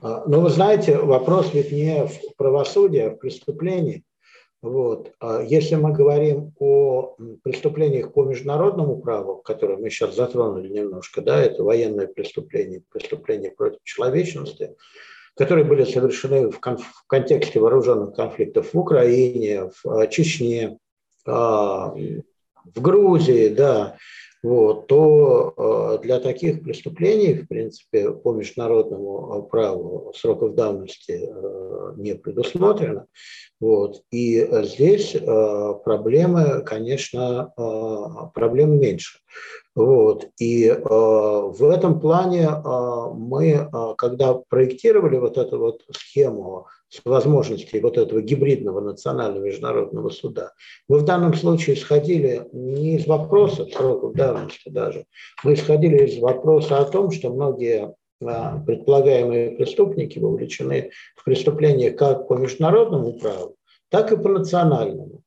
А, 0.00 0.24
ну, 0.26 0.40
вы 0.40 0.48
знаете, 0.48 0.96
вопрос 0.96 1.52
ведь 1.52 1.72
не 1.72 2.06
в 2.06 2.36
правосудии, 2.36 3.00
а 3.00 3.10
в 3.10 3.16
преступлении. 3.16 4.04
Вот. 4.62 5.12
А 5.18 5.42
если 5.42 5.74
мы 5.74 5.92
говорим 5.92 6.52
о 6.60 7.16
преступлениях 7.42 8.12
по 8.12 8.24
международному 8.24 8.98
праву, 8.98 9.36
которые 9.36 9.76
мы 9.78 9.90
сейчас 9.90 10.14
затронули 10.14 10.68
немножко, 10.68 11.20
да, 11.20 11.42
это 11.42 11.64
военные 11.64 12.06
преступления, 12.06 12.80
преступления 12.92 13.50
против 13.50 13.80
человечности, 13.82 14.76
которые 15.34 15.64
были 15.64 15.82
совершены 15.82 16.48
в, 16.48 16.60
кон- 16.60 16.78
в 16.78 17.04
контексте 17.08 17.58
вооруженных 17.58 18.14
конфликтов 18.14 18.72
в 18.72 18.78
Украине, 18.78 19.68
в 19.82 19.90
а, 19.90 20.06
Чечне, 20.06 20.78
Грузии, 22.74 23.48
да, 23.48 23.96
вот, 24.42 24.88
то 24.88 25.54
э, 25.56 26.02
для 26.02 26.18
таких 26.18 26.64
преступлений, 26.64 27.34
в 27.34 27.46
принципе, 27.46 28.10
по 28.10 28.32
международному 28.32 29.38
э, 29.46 29.48
праву 29.48 30.12
сроков 30.16 30.56
давности 30.56 31.12
э, 31.12 31.92
не 31.96 32.16
предусмотрено. 32.16 33.06
Вот, 33.60 34.02
и 34.10 34.44
здесь 34.64 35.12
проблемы, 35.12 36.62
конечно, 36.62 37.52
проблем 38.34 38.80
меньше. 38.80 39.20
Вот, 39.76 40.26
и 40.40 40.68
в 40.68 41.70
этом 41.72 42.00
плане 42.00 42.50
мы, 43.14 43.70
когда 43.96 44.34
проектировали 44.34 45.18
вот 45.18 45.38
эту 45.38 45.60
вот 45.60 45.82
схему 45.96 46.66
с 46.92 47.00
возможностей 47.06 47.80
вот 47.80 47.96
этого 47.96 48.20
гибридного 48.20 48.80
национального 48.80 49.44
международного 49.44 50.10
суда. 50.10 50.52
Мы 50.88 50.98
в 50.98 51.04
данном 51.04 51.32
случае 51.32 51.76
исходили 51.76 52.46
не 52.52 52.96
из 52.96 53.06
вопроса 53.06 53.64
сроков 53.64 54.12
давности 54.14 54.68
даже, 54.68 55.06
мы 55.42 55.54
исходили 55.54 56.06
из 56.06 56.18
вопроса 56.18 56.80
о 56.80 56.84
том, 56.84 57.10
что 57.10 57.32
многие 57.32 57.94
а, 58.22 58.58
предполагаемые 58.58 59.52
преступники 59.52 60.18
вовлечены 60.18 60.90
в 61.16 61.24
преступления 61.24 61.92
как 61.92 62.28
по 62.28 62.34
международному 62.34 63.14
праву, 63.14 63.56
так 63.88 64.12
и 64.12 64.16
по 64.16 64.28
национальному. 64.28 65.22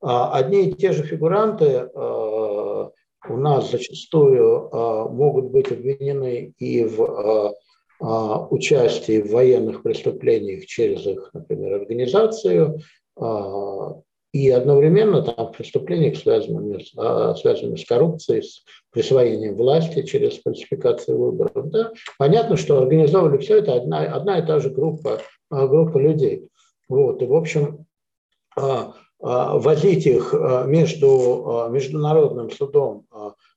А 0.00 0.32
одни 0.32 0.68
и 0.68 0.72
те 0.72 0.92
же 0.92 1.02
фигуранты 1.02 1.90
а, 1.92 2.90
у 3.28 3.36
нас 3.36 3.72
зачастую 3.72 4.70
могут 5.10 5.46
быть 5.46 5.72
обвинены 5.72 6.54
и 6.56 6.84
в 6.84 7.54
а, 8.00 8.46
участие 8.46 9.24
в 9.24 9.30
военных 9.32 9.82
преступлениях 9.82 10.66
через 10.66 11.04
их, 11.04 11.30
например, 11.32 11.74
организацию 11.74 12.78
а, 13.16 14.00
и 14.32 14.50
одновременно 14.50 15.22
там 15.22 15.50
преступлениях, 15.50 16.16
связанными 16.16 16.84
а, 16.96 17.34
связанными 17.34 17.76
с 17.76 17.84
коррупцией, 17.84 18.42
с 18.42 18.62
присвоением 18.92 19.56
власти 19.56 20.02
через 20.02 20.40
фальсификацию 20.40 21.18
выборов. 21.18 21.70
Да? 21.70 21.92
Понятно, 22.18 22.56
что 22.56 22.78
организовывали 22.80 23.38
все 23.38 23.58
это 23.58 23.74
одна, 23.74 24.02
одна 24.02 24.38
и 24.38 24.46
та 24.46 24.60
же 24.60 24.70
группа, 24.70 25.20
группа 25.50 25.98
людей. 25.98 26.48
Вот. 26.88 27.20
И, 27.20 27.26
в 27.26 27.34
общем, 27.34 27.84
возить 29.18 30.06
их 30.06 30.32
между 30.66 31.68
Международным 31.70 32.50
судом 32.50 33.06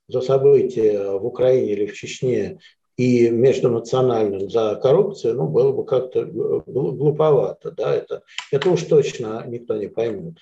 за 0.08 0.22
события 0.22 1.18
в 1.18 1.26
Украине 1.26 1.72
или 1.72 1.86
в 1.86 1.94
Чечне 1.94 2.60
и 3.02 3.30
междунациональным 3.32 4.48
за 4.52 4.76
коррупцию, 4.76 5.36
ну, 5.36 5.48
было 5.48 5.72
бы 5.72 5.86
как-то 5.86 6.24
глуповато, 6.24 7.72
да, 7.72 7.96
это, 7.96 8.22
это 8.52 8.70
уж 8.70 8.84
точно 8.84 9.44
никто 9.48 9.76
не 9.76 9.88
поймет. 9.88 10.36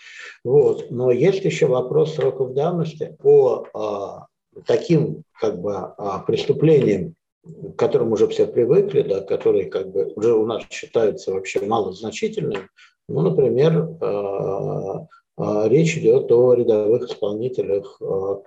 Вот. 0.43 0.91
Но 0.91 1.10
есть 1.10 1.45
еще 1.45 1.67
вопрос 1.67 2.15
сроков 2.15 2.54
давности 2.54 3.15
по 3.22 3.65
а, 3.74 4.26
таким 4.65 5.24
как 5.39 5.62
бы 5.62 5.74
а, 5.74 6.19
преступлениям, 6.19 7.15
к 7.45 7.76
которым 7.78 8.12
уже 8.12 8.28
все 8.28 8.45
привыкли, 8.45 9.04
да, 9.04 9.22
которые 9.22 9.65
как 9.69 9.89
бы 9.89 10.12
уже 10.17 10.34
у 10.34 10.45
нас 10.45 10.63
считаются 10.69 11.32
вообще 11.32 11.62
малозначительными. 11.62 12.67
Ну, 13.08 13.22
например, 13.22 13.88
а, 14.02 15.08
а, 15.38 15.69
речь 15.69 15.98
идет 15.98 16.30
о 16.30 16.54
рядовых 16.56 17.10
исполнителях 17.10 18.02
а, 18.02 18.41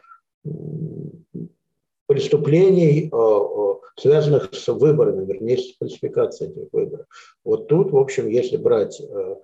преступлений, 2.12 3.09
э, 3.11 3.16
э, 3.16 3.75
связанных 3.96 4.50
с 4.52 4.68
выборами, 4.68 5.24
вернее, 5.24 5.57
с 5.59 5.76
фальсификацией 5.76 6.52
этих 6.52 6.68
выборов. 6.72 7.07
Вот 7.44 7.68
тут, 7.68 7.92
в 7.92 7.96
общем, 7.96 8.28
если 8.28 8.57
брать 8.57 9.00
э, 9.00 9.37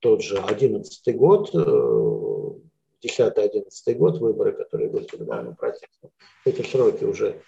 тот 0.00 0.22
же 0.22 0.36
11 0.38 1.16
год, 1.16 1.54
10-11 1.54 3.94
год, 3.94 4.18
выборы, 4.18 4.52
которые 4.52 4.90
были 4.90 5.06
давно 5.18 5.54
протестом, 5.54 6.10
эти 6.44 6.60
сроки 6.62 7.04
уже 7.04 7.40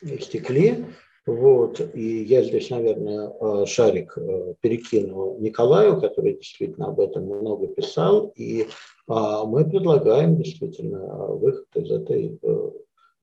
истекли. 0.00 0.86
Вот, 1.24 1.80
и 1.94 2.24
я 2.24 2.42
здесь, 2.42 2.68
наверное, 2.70 3.66
шарик 3.66 4.18
перекину 4.60 5.38
Николаю, 5.38 6.00
который 6.00 6.34
действительно 6.34 6.88
об 6.88 6.98
этом 6.98 7.26
много 7.26 7.68
писал, 7.68 8.32
и 8.34 8.66
мы 9.06 9.64
предлагаем 9.64 10.36
действительно 10.36 11.28
выход 11.28 11.68
из 11.76 11.92
этой 11.92 12.40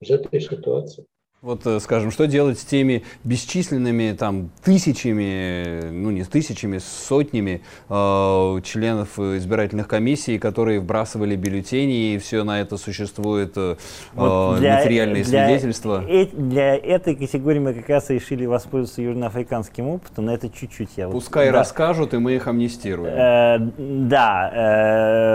из 0.01 0.09
этой 0.09 0.41
ситуации. 0.41 1.05
Вот, 1.41 1.65
э, 1.65 1.79
скажем, 1.79 2.11
что 2.11 2.27
делать 2.27 2.59
с 2.59 2.65
теми 2.65 3.03
бесчисленными 3.23 4.11
там 4.11 4.49
тысячами, 4.61 5.89
ну 5.89 6.11
не 6.11 6.25
тысячами, 6.25 6.79
сотнями 6.79 7.61
э, 7.87 8.61
членов 8.65 9.17
избирательных 9.17 9.87
комиссий, 9.87 10.37
которые 10.37 10.81
вбрасывали 10.81 11.37
бюллетени, 11.37 12.15
и 12.15 12.17
все 12.17 12.43
на 12.43 12.59
это 12.59 12.75
существует 12.75 13.53
э, 13.55 13.77
вот 14.15 14.59
для, 14.59 14.79
материальные 14.79 15.23
для, 15.23 15.47
свидетельства? 15.47 16.03
Э, 16.09 16.25
для 16.25 16.75
этой 16.75 17.15
категории 17.15 17.59
мы 17.59 17.73
как 17.73 17.87
раз 17.87 18.09
решили 18.09 18.45
воспользоваться 18.45 19.01
южноафриканским 19.01 19.87
опытом, 19.87 20.25
но 20.25 20.33
это 20.33 20.49
чуть-чуть 20.49 20.89
я... 20.97 21.07
Пускай 21.07 21.45
вот, 21.45 21.53
да. 21.53 21.59
расскажут, 21.59 22.13
и 22.13 22.17
мы 22.17 22.35
их 22.35 22.47
амнистируем. 22.47 23.13
Э, 23.13 23.59
да, 23.77 24.51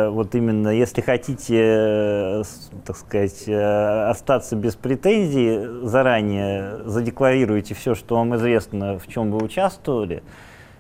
э, 0.06 0.08
вот 0.10 0.34
именно, 0.34 0.68
если 0.68 1.00
хотите, 1.00 1.56
э, 1.56 2.42
так 2.84 2.98
сказать, 2.98 3.44
э, 3.46 4.10
остаться 4.10 4.54
без 4.54 4.74
претензий, 4.74 5.93
заранее 5.94 6.80
задекларируете 6.87 7.72
все, 7.74 7.94
что 7.94 8.16
вам 8.16 8.35
известно, 8.35 8.98
в 8.98 9.07
чем 9.07 9.30
вы 9.30 9.44
участвовали, 9.44 10.24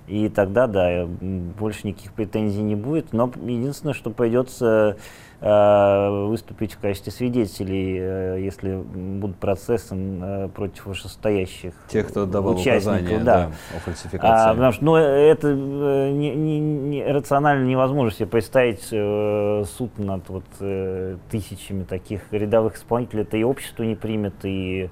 и 0.08 0.28
тогда, 0.28 0.66
да, 0.66 1.06
больше 1.06 1.86
никаких 1.86 2.12
претензий 2.12 2.62
не 2.62 2.74
будет. 2.74 3.12
Но 3.12 3.30
единственное, 3.46 3.94
что 3.94 4.10
придется 4.10 4.96
выступить 5.44 6.72
в 6.72 6.78
качестве 6.78 7.12
свидетелей, 7.12 7.98
э, 8.00 8.40
если 8.40 8.76
будут 8.76 9.36
процессы 9.36 9.94
э, 9.94 10.48
против 10.54 10.86
вышестоящих 10.86 11.74
Тех, 11.88 12.08
кто 12.08 12.24
давал 12.24 12.58
указания 12.58 13.18
да. 13.18 13.24
Да, 13.24 13.50
о 13.76 13.80
фальсификации. 13.80 14.50
А, 14.50 14.54
потому 14.54 14.72
что 14.72 14.84
ну, 14.84 14.96
это 14.96 15.48
э, 15.48 16.10
не, 16.12 16.34
не, 16.34 16.60
не, 16.60 17.04
рационально 17.04 17.66
невозможно 17.66 18.10
себе 18.10 18.26
представить 18.26 18.88
э, 18.90 19.64
суд 19.76 19.98
над 19.98 20.26
вот, 20.30 20.44
э, 20.60 21.18
тысячами 21.30 21.84
таких 21.84 22.22
рядовых 22.30 22.76
исполнителей. 22.76 23.22
Это 23.22 23.36
и 23.36 23.42
общество 23.42 23.82
не 23.82 23.96
примет, 23.96 24.44
и 24.44 24.88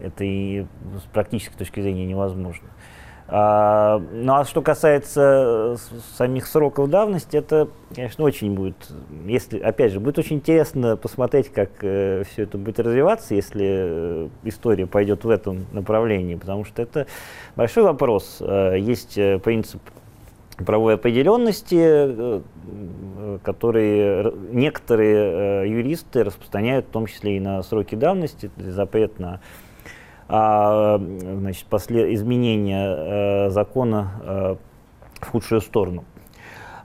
это 0.00 0.24
и 0.24 0.66
с 0.98 1.12
практической 1.14 1.56
точки 1.56 1.80
зрения 1.80 2.04
невозможно. 2.04 2.68
А, 3.26 4.02
ну 4.12 4.34
а 4.34 4.44
что 4.44 4.60
касается 4.60 5.76
э, 5.78 5.98
самих 6.16 6.46
сроков 6.46 6.90
давности, 6.90 7.38
это, 7.38 7.68
конечно, 7.94 8.22
очень 8.22 8.54
будет, 8.54 8.76
если, 9.24 9.58
опять 9.58 9.92
же, 9.92 10.00
будет 10.00 10.18
очень 10.18 10.36
интересно 10.36 10.98
посмотреть, 10.98 11.48
как 11.48 11.70
э, 11.80 12.24
все 12.30 12.42
это 12.42 12.58
будет 12.58 12.80
развиваться, 12.80 13.34
если 13.34 13.64
э, 13.66 14.28
история 14.42 14.86
пойдет 14.86 15.24
в 15.24 15.30
этом 15.30 15.64
направлении, 15.72 16.34
потому 16.34 16.66
что 16.66 16.82
это 16.82 17.06
большой 17.56 17.84
вопрос. 17.84 18.38
Э, 18.40 18.76
есть 18.78 19.16
э, 19.16 19.38
принцип 19.38 19.80
правовой 20.58 20.94
определенности, 20.94 21.80
э, 21.80 22.40
которые 23.42 24.34
некоторые 24.52 25.70
юристы 25.70 26.24
распространяют, 26.24 26.86
в 26.86 26.90
том 26.90 27.06
числе 27.06 27.38
и 27.38 27.40
на 27.40 27.62
сроки 27.62 27.94
давности, 27.94 28.50
запрет 28.58 29.18
на 29.18 29.40
а, 30.28 30.98
значит, 30.98 31.66
после 31.66 32.14
изменения 32.14 33.46
э, 33.46 33.50
закона 33.50 34.12
э, 34.22 34.56
в 35.20 35.30
худшую 35.30 35.60
сторону. 35.60 36.04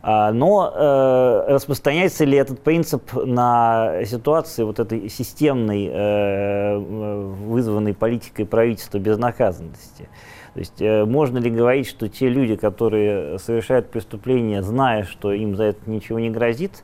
А, 0.01 0.31
но 0.31 0.71
э, 0.73 1.53
распространяется 1.53 2.23
ли 2.23 2.37
этот 2.37 2.61
принцип 2.61 3.13
на 3.13 4.05
ситуации 4.05 4.63
вот 4.63 4.79
этой 4.79 5.09
системной, 5.09 5.89
э, 5.91 6.77
вызванной 6.77 7.93
политикой 7.93 8.45
правительства 8.45 8.97
безнаказанности? 8.97 10.07
То 10.53 10.59
есть 10.59 10.81
э, 10.81 11.03
можно 11.03 11.37
ли 11.37 11.49
говорить, 11.49 11.87
что 11.87 12.07
те 12.07 12.29
люди, 12.29 12.55
которые 12.55 13.39
совершают 13.39 13.91
преступления, 13.91 14.63
зная, 14.63 15.03
что 15.03 15.33
им 15.33 15.55
за 15.55 15.65
это 15.65 15.89
ничего 15.89 16.19
не 16.19 16.29
грозит, 16.29 16.83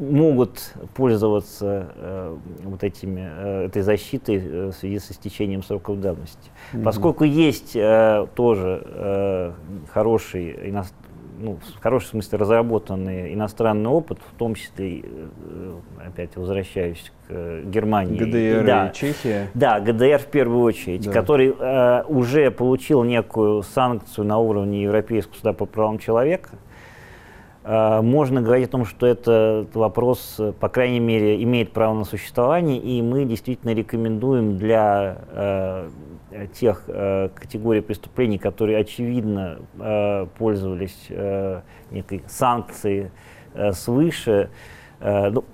могут 0.00 0.74
пользоваться 0.94 1.88
э, 1.94 2.36
вот 2.64 2.82
этими, 2.82 3.30
э, 3.30 3.66
этой 3.66 3.82
защитой 3.82 4.70
в 4.70 4.72
связи 4.72 4.98
с 4.98 5.10
истечением 5.12 5.62
сроков 5.62 6.00
давности. 6.00 6.50
Mm-hmm. 6.72 6.82
Поскольку 6.82 7.24
есть 7.24 7.76
тоже 8.34 9.54
хороший, 9.92 10.74
ну, 11.38 11.56
в 11.56 11.82
хорошем 11.82 12.10
смысле 12.10 12.38
разработанный 12.38 13.32
иностранный 13.34 13.88
опыт, 13.88 14.18
в 14.18 14.36
том 14.36 14.54
числе, 14.54 15.04
опять 16.04 16.36
возвращаюсь 16.36 17.12
к 17.28 17.62
Германии. 17.64 18.18
ГДР 18.18 18.62
и, 18.62 18.66
да, 18.66 18.88
и 18.88 18.94
Чехия? 18.94 19.48
Да, 19.54 19.80
ГДР 19.80 20.18
в 20.18 20.26
первую 20.26 20.62
очередь, 20.62 21.06
да. 21.06 21.12
который 21.12 21.54
э, 21.58 22.02
уже 22.08 22.50
получил 22.50 23.04
некую 23.04 23.62
санкцию 23.62 24.26
на 24.26 24.38
уровне 24.38 24.82
Европейского 24.82 25.36
суда 25.36 25.52
по 25.52 25.66
правам 25.66 25.98
человека, 25.98 26.50
Э, 26.52 26.69
можно 27.62 28.40
говорить 28.40 28.68
о 28.68 28.70
том, 28.70 28.84
что 28.86 29.06
этот 29.06 29.74
вопрос, 29.74 30.40
по 30.60 30.68
крайней 30.68 31.00
мере, 31.00 31.42
имеет 31.42 31.72
право 31.72 31.94
на 31.94 32.04
существование, 32.04 32.78
и 32.78 33.02
мы 33.02 33.26
действительно 33.26 33.74
рекомендуем 33.74 34.56
для 34.56 35.18
э, 35.28 35.90
тех 36.54 36.84
э, 36.86 37.28
категорий 37.34 37.80
преступлений, 37.80 38.38
которые 38.38 38.78
очевидно 38.78 39.58
э, 39.78 40.26
пользовались 40.38 41.06
э, 41.08 41.60
некой 41.90 42.22
санкцией 42.26 43.10
э, 43.54 43.72
свыше, 43.72 44.50
э, 45.00 45.30
ну, 45.30 45.44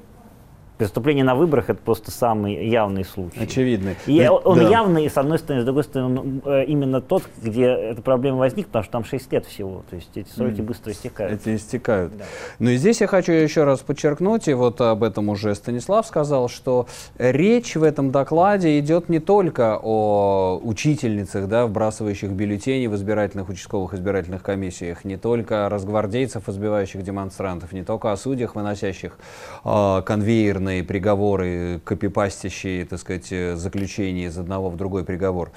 Преступление 0.78 1.24
на 1.24 1.34
выборах 1.34 1.70
это 1.70 1.80
просто 1.82 2.10
самый 2.10 2.68
явный 2.68 3.04
случай. 3.04 3.40
Очевидный. 3.40 3.96
И 4.06 4.18
Ведь, 4.18 4.30
он 4.30 4.58
да. 4.58 4.68
явный, 4.68 5.08
с 5.08 5.16
одной 5.16 5.38
стороны, 5.38 5.62
с 5.62 5.64
другой 5.64 5.84
стороны, 5.84 6.20
он, 6.20 6.42
э, 6.44 6.64
именно 6.66 7.00
тот, 7.00 7.22
где 7.42 7.64
эта 7.64 8.02
проблема 8.02 8.38
возникла, 8.38 8.68
потому 8.68 8.82
что 8.84 8.92
там 8.92 9.04
6 9.04 9.32
лет 9.32 9.46
всего. 9.46 9.84
То 9.88 9.96
есть 9.96 10.10
эти 10.14 10.28
сроки 10.28 10.60
mm. 10.60 10.62
быстро 10.62 10.92
истекают. 10.92 11.40
Эти 11.40 11.56
истекают. 11.56 12.14
Да. 12.18 12.24
Ну 12.58 12.68
и 12.68 12.76
здесь 12.76 13.00
я 13.00 13.06
хочу 13.06 13.32
еще 13.32 13.64
раз 13.64 13.80
подчеркнуть, 13.80 14.48
и 14.48 14.54
вот 14.54 14.78
об 14.82 15.02
этом 15.02 15.30
уже 15.30 15.54
Станислав 15.54 16.06
сказал, 16.06 16.50
что 16.50 16.86
речь 17.16 17.74
в 17.74 17.82
этом 17.82 18.10
докладе 18.10 18.78
идет 18.78 19.08
не 19.08 19.18
только 19.18 19.80
о 19.82 20.60
учительницах, 20.62 21.48
да, 21.48 21.66
вбрасывающих 21.66 22.30
бюллетени 22.30 22.86
в 22.86 22.94
избирательных 22.96 23.48
участковых 23.48 23.94
избирательных 23.94 24.42
комиссиях, 24.42 25.06
не 25.06 25.16
только 25.16 25.70
разгвардейцев, 25.70 26.50
избивающих 26.50 27.02
демонстрантов, 27.02 27.72
не 27.72 27.82
только 27.82 28.12
о 28.12 28.16
судьях, 28.18 28.54
выносящих 28.54 29.16
э, 29.64 30.02
конвейерные 30.04 30.65
судебные 30.66 30.82
приговоры, 30.82 31.80
копипастящие, 31.84 32.84
так 32.84 32.98
сказать, 32.98 33.28
заключения 33.58 34.26
из 34.26 34.36
одного 34.36 34.68
в 34.68 34.76
другой 34.76 35.04
приговор, 35.04 35.52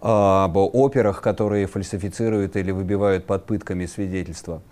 об 0.00 0.56
операх, 0.56 1.20
которые 1.20 1.66
фальсифицируют 1.66 2.56
или 2.56 2.70
выбивают 2.70 3.26
под 3.26 3.44
пытками 3.44 3.84
свидетельства. 3.84 4.62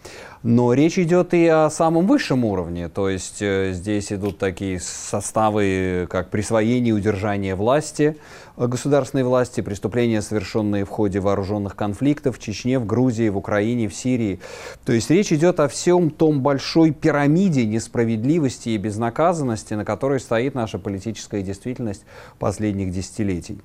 Но 0.42 0.72
речь 0.72 0.98
идет 0.98 1.34
и 1.34 1.46
о 1.46 1.68
самом 1.68 2.06
высшем 2.06 2.44
уровне, 2.44 2.88
то 2.88 3.08
есть 3.08 3.42
э, 3.42 3.72
здесь 3.72 4.12
идут 4.12 4.38
такие 4.38 4.80
составы, 4.80 6.06
как 6.08 6.30
присвоение 6.30 6.90
и 6.90 6.92
удержание 6.92 7.56
власти, 7.56 8.16
государственной 8.56 9.24
власти, 9.24 9.60
преступления, 9.60 10.22
совершенные 10.22 10.84
в 10.84 10.88
ходе 10.88 11.20
вооруженных 11.20 11.76
конфликтов 11.76 12.38
в 12.38 12.40
Чечне, 12.40 12.78
в 12.78 12.86
Грузии, 12.86 13.28
в 13.28 13.36
Украине, 13.36 13.88
в 13.88 13.94
Сирии. 13.94 14.40
То 14.86 14.92
есть 14.92 15.10
речь 15.10 15.32
идет 15.32 15.60
о 15.60 15.68
всем 15.68 16.10
том 16.10 16.40
большой 16.40 16.92
пирамиде 16.92 17.66
несправедливости 17.66 18.70
и 18.70 18.78
безнаказанности, 18.78 19.74
на 19.74 19.84
которой 19.84 20.20
стоит 20.20 20.54
наша 20.54 20.78
политическая 20.78 21.42
действительность 21.42 22.04
последних 22.38 22.92
десятилетий. 22.92 23.60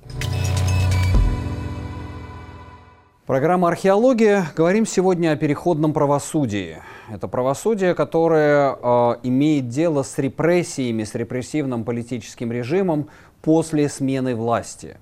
Программа 3.26 3.68
«Археология». 3.68 4.48
Говорим 4.54 4.84
сегодня 4.84 5.32
о 5.32 5.36
переходном 5.36 5.94
правосудии. 5.94 6.82
Это 7.10 7.26
правосудие, 7.26 7.94
которое 7.94 8.76
э, 8.76 9.14
имеет 9.22 9.68
дело 9.68 10.02
с 10.02 10.18
репрессиями, 10.18 11.04
с 11.04 11.14
репрессивным 11.14 11.84
политическим 11.84 12.52
режимом 12.52 13.08
после 13.40 13.88
смены 13.88 14.34
власти. 14.34 14.98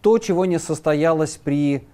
То, 0.00 0.18
чего 0.18 0.44
не 0.44 0.60
состоялось 0.60 1.40
при 1.42 1.88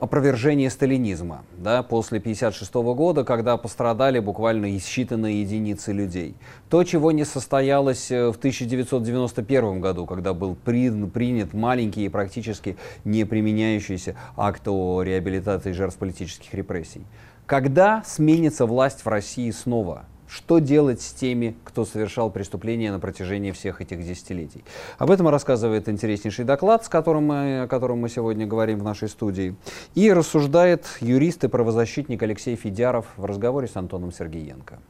опровержение 0.00 0.70
сталинизма 0.70 1.44
да, 1.56 1.82
после 1.82 2.18
1956 2.18 2.74
года, 2.96 3.24
когда 3.24 3.56
пострадали 3.56 4.18
буквально 4.18 4.66
считанные 4.76 5.40
единицы 5.40 5.92
людей. 5.92 6.34
То, 6.68 6.84
чего 6.84 7.12
не 7.12 7.24
состоялось 7.24 8.10
э, 8.10 8.30
в 8.30 8.36
1991 8.36 9.80
году, 9.80 10.06
когда 10.06 10.34
был 10.34 10.56
при, 10.56 10.90
принят 11.06 11.52
маленький 11.52 12.04
и 12.04 12.08
практически 12.08 12.76
не 13.04 13.24
применяющийся 13.24 14.16
акт 14.36 14.66
о 14.68 15.02
реабилитации 15.02 15.72
жертв 15.72 15.98
политических 15.98 16.52
репрессий. 16.54 17.06
Когда 17.46 18.02
сменится 18.04 18.66
власть 18.66 19.04
в 19.04 19.08
России 19.08 19.50
снова? 19.50 20.06
Что 20.34 20.58
делать 20.58 21.00
с 21.00 21.12
теми, 21.12 21.54
кто 21.62 21.84
совершал 21.84 22.28
преступления 22.28 22.90
на 22.90 22.98
протяжении 22.98 23.52
всех 23.52 23.80
этих 23.80 24.04
десятилетий? 24.04 24.64
Об 24.98 25.12
этом 25.12 25.28
рассказывает 25.28 25.88
интереснейший 25.88 26.44
доклад, 26.44 26.84
с 26.84 26.88
которым 26.88 27.26
мы, 27.26 27.60
о 27.60 27.68
котором 27.68 27.98
мы 27.98 28.08
сегодня 28.08 28.44
говорим 28.44 28.80
в 28.80 28.82
нашей 28.82 29.08
студии. 29.08 29.54
И 29.94 30.12
рассуждает 30.12 30.86
юрист 31.00 31.44
и 31.44 31.48
правозащитник 31.48 32.20
Алексей 32.20 32.56
Федяров 32.56 33.06
в 33.16 33.24
разговоре 33.24 33.68
с 33.68 33.76
Антоном 33.76 34.10
Сергеенко. 34.10 34.80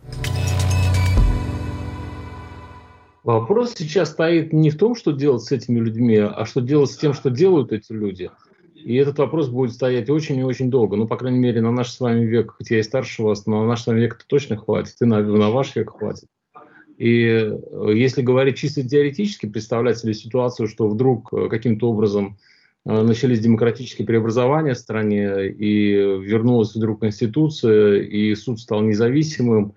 Вопрос 3.23 3.75
сейчас 3.77 4.13
стоит 4.13 4.55
не 4.55 4.71
в 4.71 4.79
том, 4.79 4.95
что 4.95 5.13
делать 5.13 5.43
с 5.43 5.53
этими 5.53 5.79
людьми, 5.79 6.17
а 6.17 6.47
что 6.47 6.63
делать 6.63 6.91
с 6.91 6.97
тем, 6.97 7.13
что 7.13 7.29
делают 7.29 7.71
эти 7.71 7.93
люди– 7.93 8.31
и 8.85 8.97
этот 8.97 9.19
вопрос 9.19 9.49
будет 9.49 9.73
стоять 9.73 10.11
очень 10.11 10.39
и 10.39 10.45
очень 10.45 10.71
долго. 10.71 10.97
Ну, 10.97 11.07
по 11.07 11.17
крайней 11.17 11.39
мере, 11.39 11.63
на 11.63 11.71
наш 11.71 11.91
с 11.91 12.01
вами 12.01 12.25
век, 12.27 12.55
хотя 12.59 12.75
я 12.75 12.81
и 12.81 12.85
старше 12.85 13.23
вас, 13.23 13.47
но 13.47 13.63
на 13.63 13.69
наш 13.69 13.83
с 13.83 13.87
вами 13.87 14.01
век 14.01 14.17
это 14.17 14.27
точно 14.27 14.59
хватит, 14.59 14.97
и 15.01 15.07
на, 15.07 15.23
на 15.23 15.51
ваш 15.51 15.75
век 15.75 15.91
хватит. 15.91 16.29
И 16.99 17.25
э, 17.25 17.59
если 17.95 18.21
говорить 18.21 18.59
чисто 18.59 18.87
теоретически, 18.87 19.47
представлять 19.47 19.99
себе 19.99 20.13
ситуацию, 20.13 20.69
что 20.69 20.87
вдруг 20.87 21.33
э, 21.33 21.49
каким-то 21.49 21.91
образом 21.91 22.37
э, 22.85 23.03
начались 23.03 23.41
демократические 23.41 24.07
преобразования 24.07 24.75
в 24.75 24.79
стране, 24.79 25.49
и 25.49 25.93
вернулась 25.95 26.75
вдруг 26.75 27.01
Конституция, 27.01 28.03
и 28.03 28.35
суд 28.35 28.61
стал 28.61 28.83
независимым, 28.83 29.73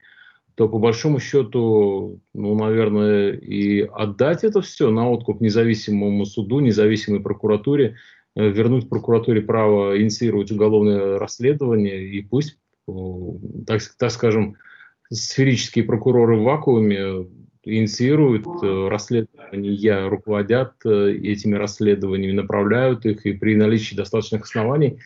то 0.55 0.67
по 0.67 0.79
большому 0.79 1.19
счету, 1.19 2.19
ну, 2.33 2.55
наверное, 2.55 3.31
и 3.31 3.81
отдать 3.81 4.43
это 4.43 4.59
все 4.59 4.89
на 4.89 5.09
откуп 5.09 5.39
независимому 5.39 6.25
суду, 6.25 6.59
независимой 6.59 7.21
прокуратуре– 7.21 7.95
вернуть 8.37 8.89
прокуратуре 8.89 9.41
право 9.41 9.99
инициировать 9.99 10.51
уголовное 10.51 11.17
расследование, 11.17 12.07
и 12.07 12.21
пусть, 12.21 12.57
э, 12.87 12.91
так, 13.65 13.81
так 13.97 14.11
скажем, 14.11 14.55
сферические 15.11 15.85
прокуроры 15.85 16.37
в 16.37 16.43
вакууме 16.43 17.27
инициируют 17.63 18.45
э, 18.61 18.87
расследования, 18.89 20.07
руководят 20.07 20.73
этими 20.85 21.55
расследованиями, 21.55 22.33
направляют 22.33 23.05
их, 23.05 23.25
и 23.25 23.33
при 23.33 23.55
наличии 23.55 23.95
достаточных 23.95 24.43
оснований, 24.43 24.99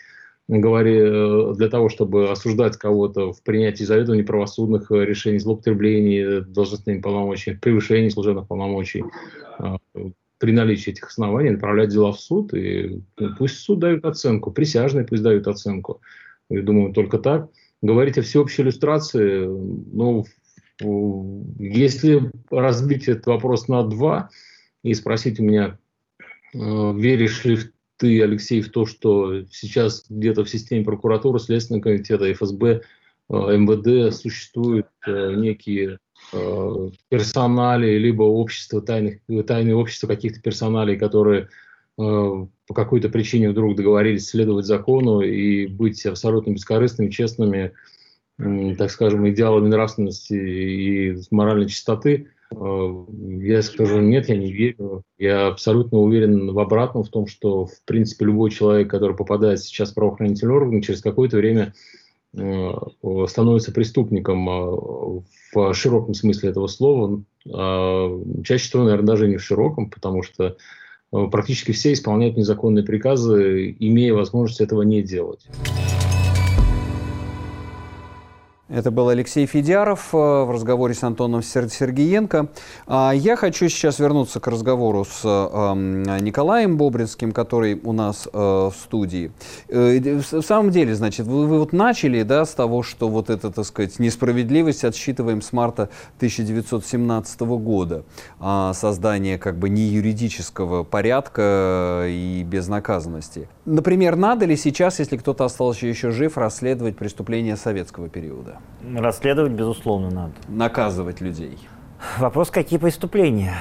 говоря, 0.48 1.54
для 1.54 1.70
того, 1.70 1.88
чтобы 1.88 2.30
осуждать 2.30 2.76
кого-то 2.76 3.32
в 3.32 3.42
принятии 3.42 3.84
заведомо 3.84 4.18
неправосудных 4.18 4.92
решений, 4.92 5.40
злоупотреблений 5.40 6.42
должностными 6.42 7.00
полномочиями, 7.00 7.60
превышении 7.60 8.10
служебных 8.10 8.48
полномочий, 8.48 9.04
при 10.42 10.52
наличии 10.52 10.90
этих 10.90 11.08
оснований 11.08 11.52
направлять 11.52 11.90
дела 11.90 12.12
в 12.12 12.20
суд, 12.20 12.52
и 12.56 13.00
ну, 13.20 13.36
пусть 13.38 13.60
суд 13.60 13.78
дает 13.78 14.04
оценку, 14.04 14.50
присяжные 14.50 15.06
пусть 15.06 15.22
дают 15.22 15.48
оценку. 15.48 16.02
Я 16.50 16.64
думаю, 16.64 16.94
только 16.94 17.20
так. 17.20 17.50
Говорить 17.84 18.18
о 18.18 18.24
всеобщей 18.24 18.64
иллюстрации, 18.64 19.46
ну, 19.46 20.26
если 21.60 22.32
разбить 22.50 23.08
этот 23.08 23.28
вопрос 23.28 23.68
на 23.68 23.84
два 23.84 24.32
и 24.82 24.96
спросить 24.96 25.40
у 25.40 25.44
меня, 25.44 25.78
э, 26.56 26.58
веришь 26.58 27.46
ли 27.46 27.60
ты, 27.98 28.24
Алексей, 28.24 28.62
в 28.62 28.72
то, 28.72 28.88
что 28.88 29.46
сейчас 29.52 30.06
где-то 30.10 30.44
в 30.44 30.50
системе 30.50 30.84
прокуратуры, 30.84 31.38
Следственного 31.38 31.84
комитета, 31.84 32.34
ФСБ, 32.34 32.82
э, 32.82 32.82
МВД 33.30 34.12
существуют 34.12 34.88
э, 35.06 35.36
некие 35.36 36.00
персоналей, 37.10 37.98
либо 37.98 38.24
общество 38.24 38.82
тайных, 38.82 39.20
тайные 39.46 39.76
общества 39.76 40.08
каких-то 40.08 40.42
персоналей, 40.42 40.98
которые 40.98 41.42
э, 41.42 41.48
по 41.98 42.74
какой-то 42.74 43.10
причине 43.10 43.50
вдруг 43.50 43.76
договорились 43.76 44.30
следовать 44.30 44.66
закону 44.66 45.22
и 45.22 45.68
быть 45.68 46.06
абсолютно 46.06 46.52
бескорыстными, 46.52 47.10
честными, 47.10 47.74
так 48.38 48.92
скажем, 48.92 49.28
идеалами 49.30 49.68
нравственности 49.68 50.34
и 50.34 51.18
моральной 51.32 51.68
чистоты, 51.68 52.28
э, 52.56 53.06
я 53.42 53.62
скажу, 53.62 54.00
нет, 54.00 54.30
я 54.30 54.38
не 54.38 54.54
верю. 54.54 55.04
Я 55.18 55.48
абсолютно 55.48 56.00
уверен 56.00 56.54
в 56.54 56.60
обратном, 56.60 57.04
в 57.04 57.10
том, 57.10 57.28
что, 57.28 57.66
в 57.66 57.84
принципе, 57.86 58.26
любой 58.26 58.52
человек, 58.52 58.90
который 58.90 59.18
попадает 59.18 59.60
сейчас 59.60 59.92
в 59.92 59.96
правоохранительные 59.96 60.56
органы, 60.56 60.82
через 60.82 61.02
какое-то 61.02 61.38
время 61.38 61.74
Э, 61.74 62.01
становится 62.34 63.72
преступником 63.74 64.50
э, 64.50 65.22
в 65.54 65.74
широком 65.74 66.14
смысле 66.14 66.50
этого 66.50 66.68
слова, 66.68 67.22
а 67.54 68.10
чаще 68.44 68.64
всего, 68.64 68.84
наверное, 68.84 69.08
даже 69.08 69.28
не 69.28 69.38
в 69.38 69.44
широком, 69.44 69.90
потому 69.90 70.24
что 70.24 70.56
э, 71.12 71.28
практически 71.30 71.74
все 71.74 71.92
исполняют 71.92 72.38
незаконные 72.38 72.86
приказы, 72.86 73.76
имея 73.80 74.14
возможность 74.14 74.62
этого 74.62 74.84
не 74.84 75.02
делать. 75.02 75.46
Это 78.74 78.90
был 78.90 79.10
Алексей 79.10 79.46
Федяров 79.46 80.10
э, 80.14 80.18
в 80.18 80.50
разговоре 80.50 80.94
с 80.94 81.04
Антоном 81.04 81.44
Сергеенко. 81.44 82.48
А 82.88 83.12
я 83.12 83.36
хочу 83.36 83.68
сейчас 83.68 84.00
вернуться 84.00 84.40
к 84.40 84.48
разговору 84.48 85.04
с 85.04 85.26
эм, 85.26 86.04
Николаем 86.24 86.78
Бобринским, 86.78 87.34
который 87.34 87.82
у 87.84 87.92
нас 87.92 88.30
э, 88.32 88.38
в 88.38 88.74
студии. 88.74 89.34
Э, 89.68 90.00
в 90.00 90.42
самом 90.42 90.72
деле, 90.72 90.96
значит, 90.96 91.28
вы, 91.28 91.48
вы 91.48 91.60
вот 91.60 91.74
начали 91.74 92.24
да, 92.24 92.46
с 92.46 92.52
того, 92.52 92.82
что 92.82 93.10
вот 93.10 93.30
эта, 93.30 93.52
так 93.52 93.66
сказать, 93.66 94.00
несправедливость 94.00 94.86
отсчитываем 94.86 95.42
с 95.42 95.52
марта 95.52 95.90
1917 96.18 97.42
года. 97.42 98.06
А 98.40 98.74
создание 98.74 99.38
как 99.38 99.60
бы 99.60 99.68
не 99.68 99.82
юридического 99.82 100.86
порядка 100.86 102.06
и 102.08 102.42
безнаказанности. 102.44 103.50
Например, 103.66 104.16
надо 104.16 104.46
ли 104.46 104.56
сейчас, 104.56 105.00
если 105.00 105.18
кто-то 105.18 105.44
остался 105.44 105.88
еще 105.88 106.12
жив, 106.12 106.38
расследовать 106.38 106.96
преступления 106.96 107.58
советского 107.58 108.08
периода? 108.08 108.61
Расследовать, 108.96 109.52
безусловно, 109.52 110.10
надо. 110.10 110.34
Наказывать 110.48 111.22
людей. 111.22 111.58
Вопрос, 112.18 112.50
какие 112.50 112.80
преступления? 112.80 113.56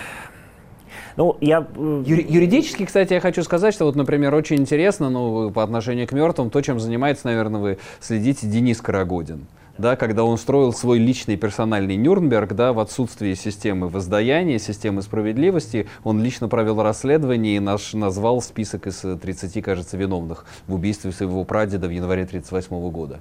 Ну, 1.17 1.37
я... 1.41 1.67
Э, 1.77 2.03
Юри- 2.07 2.27
юридически, 2.29 2.87
кстати, 2.87 3.13
я 3.13 3.21
хочу 3.21 3.43
сказать, 3.43 3.75
что 3.75 3.85
вот, 3.85 3.97
например, 3.97 4.35
очень 4.35 4.57
интересно, 4.57 5.11
ну, 5.11 5.51
по 5.51 5.63
отношению 5.63 6.07
к 6.07 6.13
мертвым, 6.13 6.51
то, 6.51 6.63
чем 6.63 6.81
занимается, 6.81 7.27
наверное, 7.27 7.61
вы 7.61 7.79
следите 8.01 8.47
Денис 8.47 8.81
Карагодин 8.81 9.47
да, 9.81 9.97
когда 9.97 10.25
он 10.25 10.37
строил 10.37 10.73
свой 10.73 10.99
личный 10.99 11.37
персональный 11.37 11.97
Нюрнберг, 11.97 12.53
да, 12.53 12.73
в 12.73 12.79
отсутствии 12.79 13.35
системы 13.35 13.89
воздаяния, 13.89 14.59
системы 14.59 15.03
справедливости, 15.03 15.89
он 16.05 16.23
лично 16.23 16.49
провел 16.49 16.83
расследование 16.83 17.57
и 17.57 17.61
наш, 17.61 17.95
назвал 17.95 18.43
список 18.43 18.87
из 18.87 19.01
30, 19.01 19.63
кажется, 19.65 19.97
виновных 19.97 20.45
в 20.67 20.75
убийстве 20.75 21.13
своего 21.13 21.45
прадеда 21.45 21.89
в 21.89 21.91
январе 21.91 22.23
1938 22.25 22.91
года. 22.91 23.21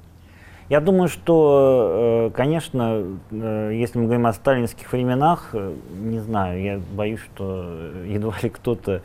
Я 0.69 0.81
думаю, 0.81 1.09
что, 1.09 2.29
э, 2.29 2.37
конечно, 2.37 3.03
э, 3.31 3.71
если 3.73 3.97
мы 3.97 4.05
говорим 4.05 4.27
о 4.27 4.33
сталинских 4.33 4.91
временах, 4.91 5.49
э, 5.53 5.73
не 5.99 6.19
знаю, 6.19 6.61
я 6.61 6.79
боюсь, 6.91 7.19
что 7.21 7.65
едва 8.05 8.35
ли 8.43 8.49
кто-то 8.49 9.01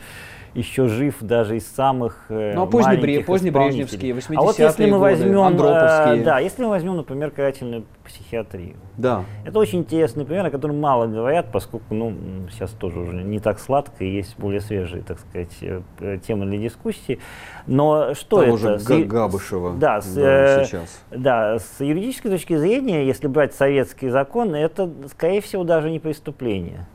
еще 0.55 0.89
жив 0.89 1.17
даже 1.21 1.57
из 1.57 1.67
самых 1.67 2.27
ну, 2.29 2.63
а 2.63 2.67
поздние, 2.67 3.01
маленьких 3.01 3.27
поздние 3.27 3.53
брежневские, 3.53 4.13
80-е 4.15 4.39
А 4.39 4.43
вот 4.43 4.59
если 4.59 4.87
мы 4.87 4.99
возьмем, 4.99 5.41
Андроповские. 5.41 6.25
да, 6.25 6.39
если 6.39 6.63
мы 6.63 6.69
возьмем, 6.69 6.97
например, 6.97 7.31
карательную 7.31 7.85
психиатрию. 8.05 8.77
Да. 8.97 9.25
Это 9.45 9.59
очень 9.59 9.81
интересный 9.81 10.25
пример, 10.25 10.47
о 10.47 10.51
котором 10.51 10.81
мало 10.81 11.07
говорят, 11.07 11.51
поскольку, 11.51 11.95
ну, 11.95 12.15
сейчас 12.51 12.71
тоже 12.71 13.01
уже 13.01 13.23
не 13.23 13.41
так 13.41 13.59
сладко, 13.59 14.05
и 14.05 14.09
есть 14.09 14.39
более 14.39 14.61
свежие, 14.61 15.03
так 15.03 15.19
сказать, 15.19 15.57
э, 15.61 16.19
темы 16.27 16.47
для 16.47 16.59
дискуссии. 16.59 17.19
Но 17.67 18.15
что 18.15 18.43
Того 18.43 18.57
это? 18.57 18.79
Же 18.79 19.05
Габышева. 19.05 19.75
Да, 19.75 20.01
с, 20.01 20.15
да, 20.15 20.61
э, 20.61 20.65
сейчас. 20.65 21.03
да, 21.11 21.59
с 21.59 21.81
юридической 21.81 22.31
точки 22.31 22.57
зрения, 22.57 23.07
если 23.07 23.27
брать 23.27 23.55
советский 23.55 24.09
закон, 24.11 24.55
это, 24.55 24.91
скорее 25.11 25.41
всего, 25.41 25.65
даже 25.65 25.91
не 25.91 25.99
преступление. 25.99 26.87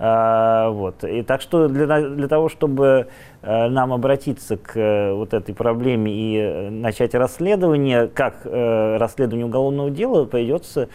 А, 0.00 0.70
вот. 0.70 1.02
И 1.02 1.22
так 1.22 1.42
что 1.42 1.66
для, 1.68 2.00
для 2.00 2.28
того, 2.28 2.48
чтобы 2.48 3.08
э, 3.42 3.68
нам 3.68 3.92
обратиться 3.92 4.56
к 4.56 4.76
э, 4.76 5.12
вот 5.12 5.34
этой 5.34 5.56
проблеме 5.56 6.12
и 6.12 6.36
э, 6.36 6.70
начать 6.70 7.16
расследование, 7.16 8.06
как 8.06 8.44
расследование 8.44 9.46
уголовного 9.46 9.90
дела, 9.90 10.24
придется 10.24 10.88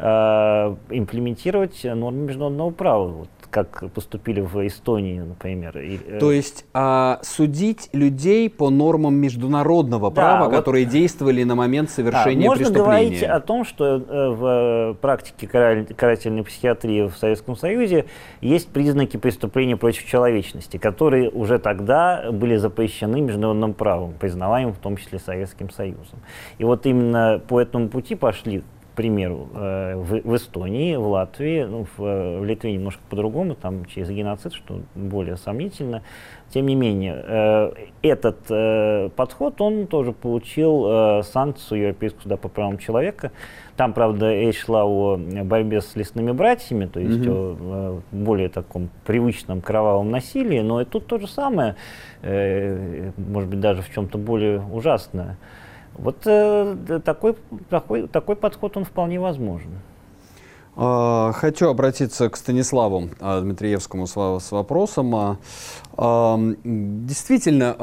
имплементировать 0.00 1.82
нормы 1.82 2.26
международного 2.26 2.70
права. 2.70 3.08
Вот 3.08 3.28
как 3.50 3.90
поступили 3.92 4.40
в 4.40 4.66
Эстонии, 4.66 5.20
например. 5.20 5.78
И, 5.78 5.98
э, 6.06 6.18
То 6.18 6.32
есть 6.32 6.64
а, 6.74 7.20
судить 7.22 7.88
людей 7.92 8.50
по 8.50 8.70
нормам 8.70 9.14
международного 9.14 10.10
да, 10.10 10.14
права, 10.14 10.44
вот, 10.46 10.56
которые 10.56 10.84
действовали 10.84 11.42
на 11.44 11.54
момент 11.54 11.90
совершения 11.90 12.42
да, 12.42 12.48
можно 12.48 12.64
преступления. 12.64 12.88
Можно 12.88 13.10
говорить 13.10 13.22
о 13.22 13.40
том, 13.40 13.64
что 13.64 13.96
э, 13.96 14.28
в 14.30 14.96
практике 15.00 15.46
карательной 15.46 16.44
психиатрии 16.44 17.08
в 17.08 17.16
Советском 17.16 17.56
Союзе 17.56 18.06
есть 18.40 18.68
признаки 18.68 19.16
преступления 19.16 19.76
против 19.76 20.04
человечности, 20.06 20.76
которые 20.76 21.30
уже 21.30 21.58
тогда 21.58 22.30
были 22.30 22.56
запрещены 22.56 23.20
международным 23.20 23.74
правом, 23.74 24.14
признаваемым 24.18 24.74
в 24.74 24.78
том 24.78 24.96
числе 24.96 25.18
Советским 25.18 25.70
Союзом. 25.70 26.18
И 26.58 26.64
вот 26.64 26.86
именно 26.86 27.40
по 27.46 27.60
этому 27.60 27.88
пути 27.88 28.14
пошли 28.14 28.62
примеру, 28.98 29.48
э, 29.54 29.94
в, 29.94 30.28
в 30.28 30.34
Эстонии, 30.34 30.96
в 30.96 31.06
Латвии, 31.06 31.62
ну, 31.62 31.86
в, 31.96 32.40
в 32.40 32.44
Литве 32.44 32.72
немножко 32.72 33.00
по-другому, 33.08 33.54
там 33.54 33.84
через 33.84 34.10
геноцид, 34.10 34.52
что 34.52 34.80
более 34.96 35.36
сомнительно. 35.36 36.02
Тем 36.52 36.66
не 36.66 36.74
менее, 36.74 37.24
э, 37.24 37.72
этот 38.02 38.38
э, 38.50 39.10
подход, 39.14 39.60
он 39.60 39.86
тоже 39.86 40.10
получил 40.10 41.22
санкцию 41.22 41.80
Европейского 41.82 42.22
суда 42.22 42.36
по 42.36 42.48
правам 42.48 42.78
человека. 42.78 43.30
Там, 43.76 43.92
правда, 43.92 44.34
речь 44.34 44.58
шла 44.64 44.84
о 44.84 45.16
борьбе 45.16 45.80
с 45.80 45.94
лесными 45.94 46.32
братьями, 46.32 46.86
то 46.86 46.98
есть 46.98 47.20
mm-hmm. 47.20 48.00
о 48.00 48.00
более 48.10 48.48
таком 48.48 48.90
привычном 49.06 49.60
кровавом 49.60 50.10
насилии, 50.10 50.58
но 50.58 50.80
и 50.80 50.84
тут 50.84 51.06
то 51.06 51.20
же 51.20 51.28
самое, 51.28 51.76
может 52.20 53.48
быть, 53.48 53.60
даже 53.60 53.82
в 53.82 53.94
чем-то 53.94 54.18
более 54.18 54.60
ужасное. 54.60 55.36
Вот 55.98 56.16
э, 56.26 57.00
такой, 57.04 57.36
такой, 57.68 58.08
такой 58.08 58.36
подход, 58.36 58.76
он 58.76 58.84
вполне 58.84 59.18
возможен. 59.18 59.70
А, 60.80 61.32
хочу 61.32 61.68
обратиться 61.68 62.30
к 62.30 62.36
Станиславу 62.36 63.08
а, 63.18 63.40
Дмитриевскому 63.40 64.06
с 64.06 64.52
вопросом. 64.52 65.36
А, 65.96 66.38
действительно, 66.64 67.74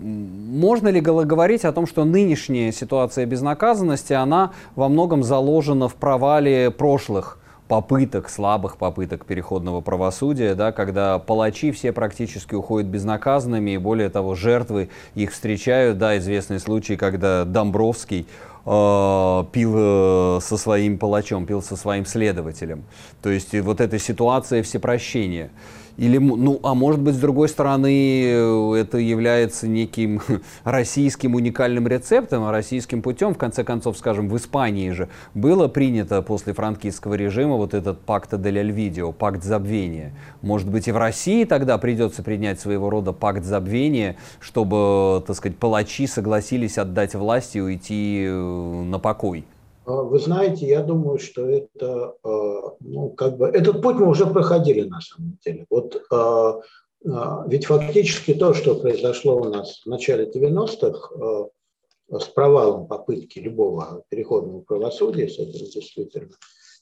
можно 0.00 0.88
ли 0.88 1.00
говорить 1.02 1.66
о 1.66 1.72
том, 1.72 1.86
что 1.86 2.04
нынешняя 2.04 2.72
ситуация 2.72 3.26
безнаказанности, 3.26 4.14
она 4.14 4.52
во 4.74 4.88
многом 4.88 5.22
заложена 5.22 5.90
в 5.90 5.96
провале 5.96 6.70
прошлых 6.70 7.38
попыток, 7.68 8.28
слабых 8.28 8.76
попыток 8.76 9.24
переходного 9.24 9.80
правосудия, 9.80 10.54
да, 10.54 10.72
когда 10.72 11.18
палачи 11.18 11.72
все 11.72 11.92
практически 11.92 12.54
уходят 12.54 12.88
безнаказанными, 12.88 13.72
и 13.72 13.78
более 13.78 14.10
того, 14.10 14.34
жертвы 14.34 14.90
их 15.14 15.32
встречают, 15.32 15.98
да, 15.98 16.18
известный 16.18 16.60
случай, 16.60 16.96
когда 16.96 17.44
Домбровский 17.44 18.26
э, 18.66 19.44
пил 19.52 19.74
э, 19.76 20.38
со 20.42 20.56
своим 20.58 20.98
палачом, 20.98 21.46
пил 21.46 21.62
со 21.62 21.76
своим 21.76 22.04
следователем. 22.04 22.84
То 23.22 23.30
есть 23.30 23.58
вот 23.58 23.80
эта 23.80 23.98
ситуация 23.98 24.62
всепрощения. 24.62 25.50
Или, 25.96 26.18
ну, 26.18 26.58
а 26.64 26.74
может 26.74 27.00
быть, 27.00 27.14
с 27.14 27.18
другой 27.18 27.48
стороны, 27.48 28.24
э, 28.24 28.74
это 28.76 28.98
является 28.98 29.68
неким 29.68 30.20
российским 30.64 31.34
уникальным 31.34 31.86
рецептом, 31.86 32.50
российским 32.50 33.00
путем. 33.00 33.34
В 33.34 33.38
конце 33.38 33.62
концов, 33.62 33.96
скажем, 33.96 34.28
в 34.28 34.36
Испании 34.36 34.90
же 34.90 35.08
было 35.34 35.68
принято 35.68 36.20
после 36.22 36.52
франкистского 36.52 37.14
режима 37.14 37.56
вот 37.56 37.74
этот 37.74 38.00
пакт 38.00 38.34
дель 38.40 38.58
Альвидео, 38.58 39.12
пакт 39.12 39.44
забвения. 39.44 40.12
Может 40.42 40.68
быть, 40.68 40.88
и 40.88 40.92
в 40.92 40.96
России 40.96 41.44
тогда 41.44 41.78
придется 41.78 42.22
принять 42.22 42.58
своего 42.58 42.90
рода 42.90 43.12
пакт 43.12 43.44
забвения, 43.44 44.16
чтобы, 44.40 45.22
так 45.24 45.36
сказать, 45.36 45.58
палачи 45.58 46.06
согласились 46.08 46.76
отдать 46.76 47.14
власть 47.14 47.54
и 47.54 47.60
уйти 47.60 48.24
э, 48.26 48.82
на 48.84 48.98
покой. 48.98 49.44
А, 49.86 50.02
вы 50.02 50.18
знаете, 50.18 50.66
я 50.66 50.82
думаю, 50.82 51.18
что 51.18 51.46
это, 51.46 52.14
а, 52.22 52.76
ну, 52.80 53.10
как 53.10 53.36
бы, 53.36 53.46
этот 53.46 53.82
путь 53.82 53.96
мы 53.96 54.08
уже 54.08 54.26
проходили 54.26 54.82
на 54.82 55.00
самом 55.00 55.38
деле. 55.44 55.66
Вот 55.70 56.02
а, 56.10 56.60
ведь 57.46 57.66
фактически 57.66 58.32
то, 58.32 58.54
что 58.54 58.76
произошло 58.76 59.36
у 59.36 59.44
нас 59.44 59.82
в 59.84 59.86
начале 59.86 60.24
90-х 60.24 61.50
с 62.10 62.24
провалом 62.28 62.86
попытки 62.86 63.38
любого 63.38 64.04
переходного 64.08 64.62
правосудия, 64.62 65.28
с 65.28 65.38
этим 65.38 65.66
действительно 65.66 66.30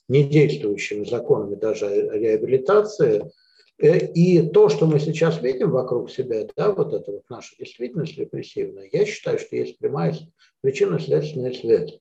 недействующими 0.09 1.05
законами 1.05 1.55
даже 1.55 1.89
реабилитации, 1.89 3.31
э, 3.79 4.13
и 4.13 4.43
то, 4.49 4.69
что 4.69 4.87
мы 4.87 5.01
сейчас 5.01 5.41
видим 5.41 5.71
вокруг 5.71 6.11
себя, 6.11 6.47
да, 6.57 6.73
вот 6.73 6.93
это 6.93 7.13
вот 7.13 7.23
наша 7.29 7.57
действительность 7.57 8.19
репрессивная, 8.19 8.89
я 8.93 9.07
считаю, 9.07 9.39
что 9.39 9.57
есть 9.57 9.79
прямая 9.79 10.15
причинно-следственная 10.61 11.53
связь. 11.53 11.99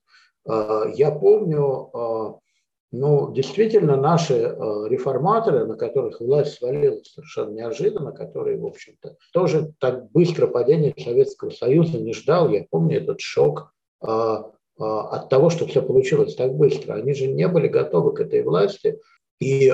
А, 0.48 0.84
я 0.94 1.10
помню, 1.10 1.90
а, 1.92 2.38
ну, 2.90 3.32
действительно, 3.32 3.96
наши 3.96 4.34
а, 4.34 4.86
реформаторы, 4.88 5.66
на 5.66 5.76
которых 5.76 6.20
власть 6.20 6.54
свалилась 6.54 7.12
совершенно 7.12 7.52
неожиданно, 7.52 8.12
которые, 8.12 8.58
в 8.58 8.66
общем-то, 8.66 9.16
тоже 9.32 9.72
так 9.78 10.10
быстро 10.10 10.46
падение 10.46 10.94
Советского 10.98 11.50
Союза 11.50 11.98
не 11.98 12.12
ждал. 12.12 12.48
Я 12.48 12.64
помню 12.70 12.98
этот 12.98 13.20
шок 13.20 13.72
от 14.00 15.28
того, 15.28 15.50
что 15.50 15.66
все 15.66 15.80
получилось 15.80 16.34
так 16.34 16.54
быстро. 16.54 16.94
Они 16.94 17.14
же 17.14 17.28
не 17.28 17.46
были 17.46 17.68
готовы 17.68 18.14
к 18.14 18.20
этой 18.20 18.42
власти. 18.42 18.98
И 19.38 19.70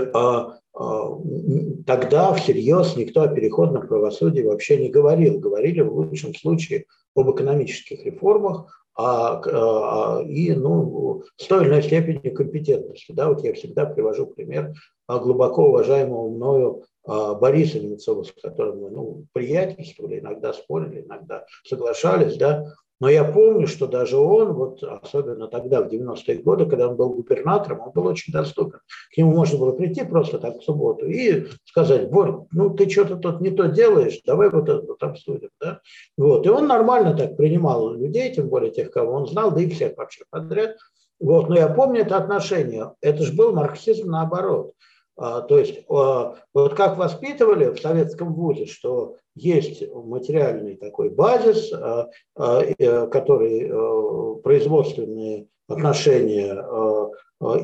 тогда 1.87 2.35
всерьез 2.35 2.95
никто 2.97 3.23
о 3.23 3.29
переходном 3.29 3.87
правосудии 3.87 4.43
вообще 4.43 4.77
не 4.77 4.91
говорил. 4.91 5.39
Говорили 5.39 5.81
в 5.81 5.95
лучшем 5.97 6.35
случае 6.35 6.85
об 7.14 7.31
экономических 7.31 8.05
реформах, 8.05 8.78
а, 8.99 9.40
а, 9.46 10.22
и 10.24 10.53
ну, 10.55 11.22
с 11.36 11.46
степенью 11.82 12.34
компетентности. 12.34 13.12
Да, 13.12 13.28
вот 13.28 13.44
я 13.44 13.55
всегда 13.55 13.86
привожу 13.86 14.26
пример 14.26 14.74
глубоко 15.07 15.68
уважаемого 15.68 16.28
мною 16.28 16.82
а, 17.07 17.34
Бориса 17.34 17.78
Немцова, 17.78 18.24
с 18.24 18.32
которым 18.32 18.80
мы 18.80 18.90
ну, 18.90 19.26
приятельствовали, 19.32 20.18
иногда 20.18 20.53
спорили, 20.53 21.03
иногда 21.03 21.46
соглашались, 21.64 22.36
да, 22.36 22.74
но 23.01 23.09
я 23.09 23.24
помню, 23.24 23.66
что 23.68 23.86
даже 23.86 24.16
он, 24.16 24.53
вот 24.55 24.82
особенно 24.82 25.46
тогда, 25.46 25.82
в 25.82 25.88
90-е 25.88 26.38
годы, 26.38 26.66
когда 26.66 26.88
он 26.88 26.96
был 26.96 27.11
губернатором, 27.11 27.80
он 27.80 27.92
был 27.92 28.07
очень 28.07 28.32
доступен. 28.32 28.80
К 29.12 29.16
нему 29.16 29.32
можно 29.32 29.59
было 29.59 29.72
прийти 29.72 30.05
просто 30.05 30.38
так 30.38 30.59
в 30.59 30.64
субботу 30.64 31.07
и 31.07 31.46
сказать, 31.64 32.11
Борь, 32.11 32.32
ну 32.51 32.70
ты 32.70 32.90
что-то 32.90 33.16
тут 33.16 33.40
не 33.40 33.51
то 33.51 33.66
делаешь, 33.66 34.20
давай 34.26 34.51
вот 34.51 34.68
это 34.68 34.84
вот 34.84 35.03
обсудим. 35.03 35.51
Да? 35.61 35.80
Вот. 36.16 36.44
И 36.46 36.49
он 36.49 36.66
нормально 36.66 37.16
так 37.16 37.36
принимал 37.36 37.94
людей, 37.94 38.34
тем 38.34 38.49
более 38.49 38.72
тех, 38.72 38.90
кого 38.90 39.12
он 39.12 39.26
знал, 39.26 39.53
да 39.53 39.61
и 39.61 39.70
всех 39.70 39.96
вообще 39.96 40.24
подряд. 40.30 40.76
Вот. 41.20 41.49
Но 41.49 41.57
я 41.57 41.68
помню 41.68 42.03
это 42.03 42.16
отношение. 42.16 42.92
Это 43.01 43.22
же 43.22 43.32
был 43.32 43.53
марксизм 43.53 44.11
наоборот. 44.11 44.72
А, 45.16 45.40
то 45.40 45.59
есть 45.59 45.84
а, 45.88 46.36
вот 46.55 46.74
как 46.74 46.96
воспитывали 46.96 47.70
в 47.70 47.80
советском 47.80 48.34
вузе, 48.34 48.66
что 48.66 49.16
есть 49.39 49.82
материальный 49.93 50.76
такой 50.76 51.11
базис, 51.11 51.72
э, 51.72 53.07
который 53.07 53.68
э, 53.68 54.43
производственные 54.43 55.47
отношения, 55.68 56.64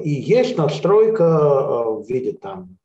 и 0.02 0.10
есть 0.10 0.58
настройка 0.58 1.24
в 1.24 2.06
виде 2.06 2.32
там 2.32 2.76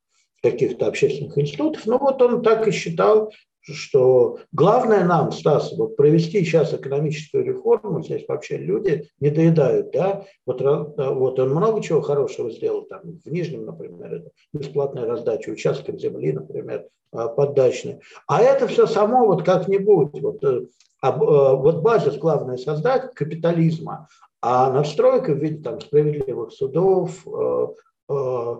каких-то 0.42 0.86
общественных 0.86 1.36
институтов. 1.38 1.86
Ну 1.86 1.98
вот 1.98 2.20
он 2.22 2.42
так 2.42 2.66
и 2.66 2.70
считал, 2.70 3.30
что 3.62 4.38
главное 4.52 5.04
нам, 5.04 5.32
Стас, 5.32 5.72
вот 5.76 5.96
провести 5.96 6.44
сейчас 6.44 6.72
экономическую 6.72 7.44
реформу, 7.44 8.02
здесь 8.02 8.24
вообще 8.28 8.56
люди 8.56 9.08
не 9.20 9.30
доедают, 9.30 9.92
да, 9.92 10.24
вот, 10.46 10.60
вот 10.60 11.38
он 11.38 11.50
много 11.50 11.82
чего 11.82 12.00
хорошего 12.00 12.50
сделал, 12.50 12.82
там, 12.82 13.00
в 13.24 13.30
Нижнем, 13.30 13.66
например, 13.66 14.14
это 14.14 14.30
бесплатная 14.52 15.06
раздача 15.06 15.50
участков 15.50 15.98
земли, 16.00 16.32
например, 16.32 16.86
а, 17.12 17.28
поддачные. 17.28 18.00
А 18.26 18.40
это 18.40 18.68
все 18.68 18.86
само 18.86 19.26
вот 19.26 19.42
как-нибудь, 19.42 20.20
вот, 20.20 20.44
э, 20.44 20.62
вот 21.02 21.82
базис 21.82 22.16
главное 22.16 22.56
создать 22.56 23.14
капитализма, 23.14 24.08
а 24.40 24.70
настройка 24.70 25.32
в 25.32 25.38
виде 25.38 25.62
там 25.62 25.80
справедливых 25.80 26.52
судов, 26.52 27.26
э, 27.26 27.66
э, 28.10 28.56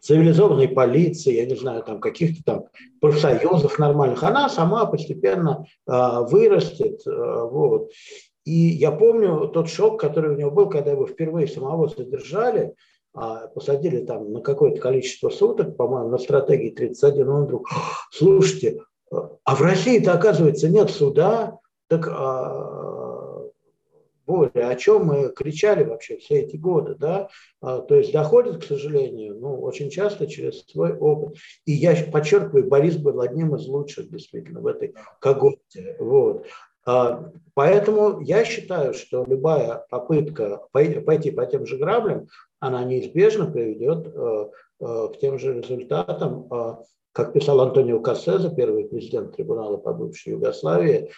цивилизованной 0.00 0.68
полиции, 0.68 1.34
я 1.34 1.46
не 1.46 1.56
знаю, 1.56 1.82
там 1.82 2.00
каких-то 2.00 2.42
там 2.44 2.64
профсоюзов 3.00 3.78
нормальных, 3.78 4.22
она 4.22 4.48
сама 4.48 4.86
постепенно 4.86 5.66
э, 5.86 5.92
вырастет. 6.30 7.00
Э, 7.06 7.48
вот. 7.50 7.90
И 8.44 8.52
я 8.52 8.90
помню 8.90 9.48
тот 9.48 9.68
шок, 9.68 10.00
который 10.00 10.34
у 10.34 10.38
него 10.38 10.50
был, 10.50 10.68
когда 10.68 10.92
его 10.92 11.06
впервые 11.06 11.46
самого 11.46 11.88
задержали, 11.88 12.74
э, 13.16 13.20
посадили 13.54 14.04
там 14.04 14.32
на 14.32 14.40
какое-то 14.40 14.80
количество 14.80 15.30
суток, 15.30 15.76
по-моему, 15.76 16.10
на 16.10 16.18
стратегии 16.18 16.70
31, 16.70 17.28
он 17.28 17.44
вдруг, 17.44 17.68
слушайте, 18.10 18.80
а 19.10 19.54
в 19.54 19.60
России-то, 19.60 20.12
оказывается, 20.12 20.68
нет 20.68 20.90
суда, 20.90 21.58
так 21.88 22.06
Боря, 24.30 24.68
о 24.68 24.76
чем 24.76 25.06
мы 25.06 25.30
кричали 25.30 25.82
вообще 25.82 26.18
все 26.18 26.42
эти 26.42 26.56
годы, 26.56 26.94
да, 26.94 27.28
а, 27.60 27.80
то 27.80 27.96
есть 27.96 28.12
доходит, 28.12 28.62
к 28.62 28.66
сожалению, 28.66 29.36
ну, 29.40 29.60
очень 29.60 29.90
часто 29.90 30.28
через 30.28 30.64
свой 30.66 30.92
опыт. 30.96 31.36
И 31.66 31.72
я 31.72 31.96
подчеркиваю, 32.12 32.68
Борис 32.68 32.96
был 32.96 33.20
одним 33.20 33.56
из 33.56 33.66
лучших, 33.66 34.08
действительно, 34.08 34.60
в 34.60 34.68
этой 34.68 34.94
когорте, 35.20 35.96
вот. 35.98 36.46
А, 36.86 37.32
поэтому 37.54 38.20
я 38.20 38.44
считаю, 38.44 38.94
что 38.94 39.24
любая 39.26 39.84
попытка 39.90 40.62
пойти 40.70 41.32
по 41.32 41.44
тем 41.46 41.66
же 41.66 41.76
граблям, 41.76 42.28
она 42.60 42.84
неизбежно 42.84 43.50
приведет 43.50 44.06
э, 44.06 44.50
э, 44.80 45.08
к 45.12 45.18
тем 45.18 45.38
же 45.38 45.54
результатам, 45.54 46.46
а, 46.52 46.82
как 47.12 47.32
писал 47.32 47.60
Антонио 47.60 47.98
Кассеза, 47.98 48.54
первый 48.54 48.84
президент 48.84 49.34
трибунала 49.34 49.76
по 49.76 49.92
бывшей 49.92 50.34
Югославии, 50.34 51.10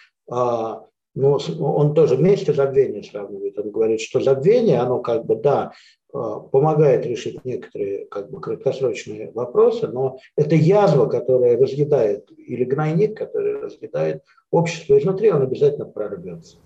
но 1.15 1.37
он 1.59 1.93
тоже 1.93 2.15
вместе 2.15 2.53
забвение 2.53 3.03
сравнивает. 3.03 3.57
Он 3.59 3.71
говорит, 3.71 4.01
что 4.01 4.19
забвение, 4.19 4.79
оно 4.79 4.99
как 4.99 5.25
бы, 5.25 5.35
да, 5.35 5.71
помогает 6.11 7.05
решить 7.05 7.43
некоторые 7.43 8.05
как 8.05 8.29
бы 8.29 8.39
краткосрочные 8.39 9.31
вопросы, 9.31 9.87
но 9.87 10.17
это 10.37 10.55
язва, 10.55 11.07
которая 11.07 11.57
разъедает, 11.57 12.29
или 12.37 12.63
гнойник, 12.63 13.17
который 13.17 13.59
разъедает 13.59 14.23
общество 14.51 14.97
изнутри, 14.97 15.31
он 15.31 15.41
обязательно 15.41 15.85
прорвется. 15.85 16.57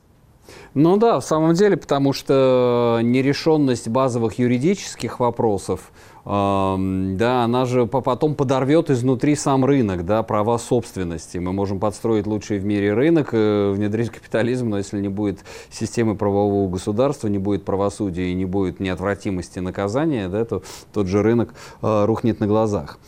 Ну 0.74 0.98
да, 0.98 1.20
в 1.20 1.24
самом 1.24 1.54
деле, 1.54 1.78
потому 1.78 2.14
что 2.14 3.00
нерешенность 3.02 3.88
базовых 3.88 4.38
юридических 4.38 5.20
вопросов, 5.20 5.92
э, 6.24 6.76
да, 7.16 7.44
она 7.44 7.66
же 7.66 7.88
потом 7.88 8.36
подорвет 8.36 8.90
изнутри 8.90 9.36
сам 9.36 9.66
рынок, 9.66 10.06
да, 10.06 10.22
права 10.24 10.58
собственности. 10.60 11.40
Мы 11.40 11.52
можем 11.52 11.80
подстроить 11.80 12.28
лучший 12.28 12.60
в 12.60 12.66
мире 12.66 12.94
рынок, 12.94 13.30
э, 13.32 13.72
внедрить 13.72 14.10
капитализм, 14.10 14.70
но 14.70 14.78
если 14.78 15.02
не 15.02 15.10
будет 15.10 15.40
системы 15.72 16.16
правового 16.16 16.70
государства, 16.70 17.28
не 17.28 17.40
будет 17.40 17.66
правосудия 17.66 18.30
и 18.30 18.34
не 18.36 18.46
будет 18.46 18.80
неотвратимости 18.80 19.60
наказания, 19.60 20.28
да, 20.28 20.46
то 20.46 20.62
тот 20.94 21.08
же 21.08 21.24
рынок 21.24 21.54
э, 21.82 22.06
рухнет 22.06 22.40
на 22.40 22.48
глазах. 22.48 23.00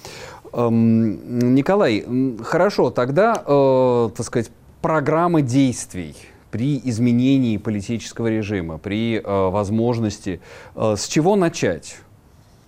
Эм, 0.54 1.54
Николай, 1.54 2.04
хорошо, 2.44 2.90
тогда, 2.90 3.44
э, 3.46 4.10
так 4.16 4.26
сказать, 4.26 4.50
программы 4.82 5.42
действий 5.42 6.16
при 6.52 6.80
изменении 6.84 7.58
политического 7.58 8.28
режима, 8.28 8.78
при 8.78 9.18
э, 9.18 9.22
возможности. 9.24 10.42
Э, 10.76 10.96
с 10.98 11.08
чего 11.08 11.36
начать? 11.36 11.98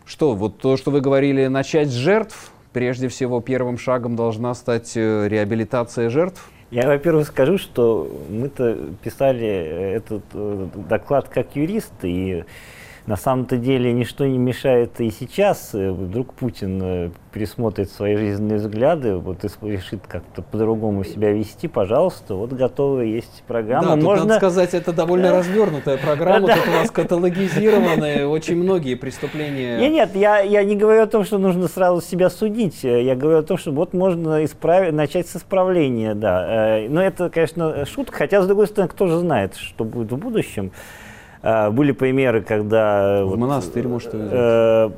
Что, 0.05 0.35
вот 0.35 0.57
то, 0.59 0.77
что 0.77 0.91
вы 0.91 1.01
говорили, 1.01 1.47
начать 1.47 1.89
с 1.89 1.93
жертв, 1.93 2.51
прежде 2.73 3.07
всего 3.07 3.41
первым 3.41 3.77
шагом 3.77 4.15
должна 4.15 4.53
стать 4.53 4.93
э, 4.95 5.27
реабилитация 5.27 6.09
жертв? 6.09 6.49
Я, 6.71 6.87
во-первых, 6.87 7.27
скажу, 7.27 7.57
что 7.57 8.09
мы-то 8.29 8.77
писали 9.03 9.47
этот 9.47 10.23
э, 10.33 10.67
доклад 10.89 11.27
как 11.27 11.55
юристы, 11.55 12.09
и 12.09 12.43
на 13.07 13.15
самом-то 13.15 13.57
деле 13.57 13.91
ничто 13.93 14.25
не 14.25 14.37
мешает 14.37 14.99
и 15.01 15.09
сейчас. 15.09 15.73
Э, 15.73 15.91
вдруг 15.91 16.33
Путин 16.33 16.81
э, 16.83 17.09
пересмотрит 17.33 17.89
свои 17.89 18.15
жизненные 18.15 18.57
взгляды, 18.59 19.15
вот 19.15 19.43
и 19.43 19.47
решит 19.67 20.01
как-то 20.07 20.41
по-другому 20.41 21.03
себя 21.03 21.31
вести, 21.31 21.67
пожалуйста, 21.67 22.35
вот 22.35 22.53
готовы 22.53 23.05
есть 23.05 23.43
программа. 23.47 23.89
Да, 23.89 23.95
Можно... 23.95 24.25
надо 24.25 24.37
сказать, 24.37 24.73
это 24.73 24.93
довольно 24.93 25.31
развернутая 25.31 25.97
программа, 25.97 26.47
тут 26.47 26.67
у 26.67 26.71
нас 26.71 26.91
каталогизированы 26.91 28.27
очень 28.27 28.57
многие 28.57 28.95
преступления. 28.95 29.79
Нет, 29.79 29.91
нет, 29.91 30.15
я, 30.15 30.39
я 30.39 30.63
не 30.63 30.75
говорю 30.75 31.03
о 31.03 31.07
том, 31.07 31.23
что 31.23 31.37
нужно 31.37 31.67
сразу 31.67 32.01
себя 32.01 32.29
судить, 32.29 32.83
я 32.83 33.15
говорю 33.15 33.39
о 33.39 33.43
том, 33.43 33.57
что 33.57 33.71
вот 33.71 33.93
можно 33.93 34.43
исправить, 34.45 34.93
начать 34.93 35.27
с 35.27 35.37
исправления, 35.37 36.13
да. 36.13 36.77
Э, 36.77 36.89
но 36.89 37.01
это, 37.01 37.29
конечно, 37.29 37.85
шутка, 37.85 38.17
хотя, 38.17 38.41
с 38.41 38.47
другой 38.47 38.67
стороны, 38.67 38.89
кто 38.89 39.07
же 39.07 39.17
знает, 39.17 39.55
что 39.55 39.85
будет 39.85 40.11
в 40.11 40.17
будущем. 40.17 40.71
А, 41.43 41.71
были 41.71 41.91
примеры, 41.91 42.41
когда... 42.41 43.23
В 43.23 43.29
вот, 43.29 43.39
монастырь, 43.39 43.87
может, 43.87 44.11
э, 44.13 44.89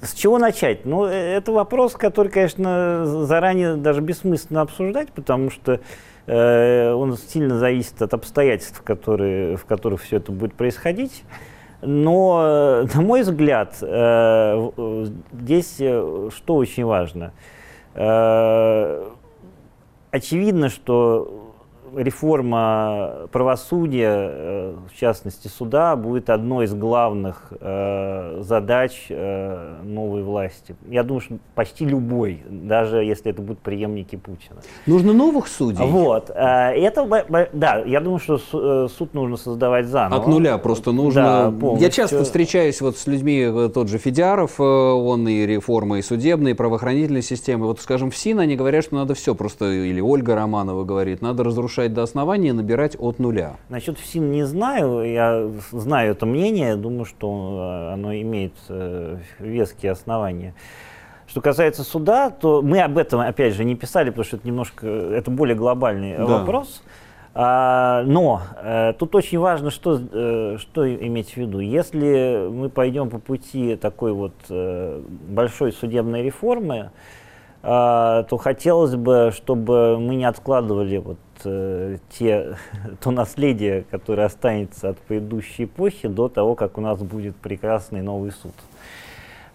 с 0.00 0.14
чего 0.14 0.38
начать? 0.38 0.84
Ну, 0.84 1.04
э, 1.04 1.10
это 1.10 1.52
вопрос, 1.52 1.94
который, 1.94 2.28
конечно, 2.28 3.04
заранее 3.26 3.74
даже 3.74 4.00
бессмысленно 4.00 4.60
обсуждать, 4.60 5.10
потому 5.12 5.50
что 5.50 5.80
э, 6.26 6.92
он 6.92 7.16
сильно 7.16 7.58
зависит 7.58 8.00
от 8.02 8.14
обстоятельств, 8.14 8.82
которые, 8.82 9.56
в 9.56 9.64
которых 9.64 10.02
все 10.02 10.18
это 10.18 10.30
будет 10.30 10.54
происходить. 10.54 11.24
Но, 11.80 12.86
на 12.94 13.00
мой 13.00 13.22
взгляд, 13.22 13.76
э, 13.82 14.70
здесь 15.32 15.76
э, 15.80 16.30
что 16.32 16.54
очень 16.54 16.84
важно? 16.84 17.32
Э, 17.94 19.08
очевидно, 20.12 20.68
что 20.68 21.41
реформа 21.96 23.28
правосудия, 23.32 24.30
э, 24.30 24.74
в 24.92 24.98
частности 24.98 25.48
суда, 25.48 25.96
будет 25.96 26.30
одной 26.30 26.66
из 26.66 26.74
главных 26.74 27.52
э, 27.60 28.38
задач 28.40 29.06
э, 29.08 29.76
новой 29.82 30.22
власти. 30.22 30.76
Я 30.88 31.02
думаю, 31.02 31.20
что 31.20 31.38
почти 31.54 31.84
любой, 31.84 32.42
даже 32.48 32.98
если 32.98 33.30
это 33.30 33.42
будут 33.42 33.58
преемники 33.58 34.16
Путина. 34.16 34.60
Нужно 34.86 35.12
новых 35.12 35.48
судей? 35.48 35.84
Вот. 35.84 36.30
Это, 36.30 37.50
да, 37.52 37.78
я 37.84 38.00
думаю, 38.00 38.18
что 38.18 38.38
суд 38.88 39.14
нужно 39.14 39.36
создавать 39.36 39.86
заново. 39.86 40.22
От 40.22 40.28
нуля 40.28 40.58
просто 40.58 40.92
нужно. 40.92 41.50
Да, 41.50 41.72
я 41.78 41.90
часто 41.90 42.24
встречаюсь 42.24 42.80
вот 42.80 42.96
с 42.96 43.06
людьми, 43.06 43.68
тот 43.74 43.88
же 43.88 43.98
Федяров, 43.98 44.60
он 44.60 45.28
и 45.28 45.46
реформы 45.46 45.98
и 45.98 46.02
судебные, 46.02 46.52
и 46.52 46.56
правоохранительной 46.56 47.22
системы. 47.22 47.66
Вот, 47.66 47.80
скажем, 47.80 48.10
в 48.10 48.16
СИН 48.16 48.40
они 48.40 48.56
говорят, 48.56 48.84
что 48.84 48.94
надо 48.94 49.14
все 49.14 49.34
просто, 49.34 49.70
или 49.70 50.00
Ольга 50.00 50.34
Романова 50.34 50.84
говорит, 50.84 51.20
надо 51.22 51.44
разрушать 51.44 51.81
повышать 51.82 51.94
до 51.94 52.02
основания, 52.02 52.52
набирать 52.52 52.96
от 52.98 53.18
нуля? 53.18 53.56
Насчет 53.68 53.98
ФСИН 53.98 54.30
не 54.30 54.44
знаю. 54.44 55.02
Я 55.02 55.48
знаю 55.72 56.12
это 56.12 56.26
мнение. 56.26 56.76
Думаю, 56.76 57.04
что 57.04 57.88
э, 57.88 57.94
оно 57.94 58.14
имеет 58.14 58.54
э, 58.68 59.18
веские 59.38 59.92
основания. 59.92 60.54
Что 61.26 61.40
касается 61.40 61.82
суда, 61.82 62.30
то 62.30 62.62
мы 62.62 62.80
об 62.80 62.98
этом, 62.98 63.20
опять 63.20 63.54
же, 63.54 63.64
не 63.64 63.74
писали, 63.74 64.10
потому 64.10 64.24
что 64.24 64.36
это 64.36 64.46
немножко, 64.46 64.86
это 64.86 65.30
более 65.30 65.56
глобальный 65.56 66.16
да. 66.16 66.26
вопрос. 66.26 66.82
А, 67.34 68.02
но 68.04 68.42
э, 68.62 68.92
тут 68.98 69.14
очень 69.14 69.38
важно, 69.38 69.70
что, 69.70 69.98
э, 69.98 70.56
что 70.58 70.86
иметь 70.86 71.32
в 71.32 71.36
виду. 71.38 71.60
Если 71.60 72.48
мы 72.50 72.68
пойдем 72.68 73.08
по 73.08 73.18
пути 73.18 73.76
такой 73.76 74.12
вот 74.12 74.34
э, 74.50 75.00
большой 75.28 75.72
судебной 75.72 76.22
реформы, 76.22 76.90
э, 77.62 78.24
то 78.28 78.36
хотелось 78.38 78.96
бы, 78.96 79.32
чтобы 79.34 79.98
мы 79.98 80.16
не 80.16 80.26
откладывали 80.26 80.98
вот 80.98 81.16
э, 81.44 81.98
те, 82.10 82.56
то 83.00 83.10
наследие, 83.10 83.84
которое 83.90 84.24
останется 84.26 84.90
от 84.90 84.98
предыдущей 84.98 85.64
эпохи 85.64 86.08
до 86.08 86.28
того, 86.28 86.54
как 86.54 86.78
у 86.78 86.80
нас 86.80 87.00
будет 87.02 87.36
прекрасный 87.36 88.02
новый 88.02 88.32
суд. 88.32 88.54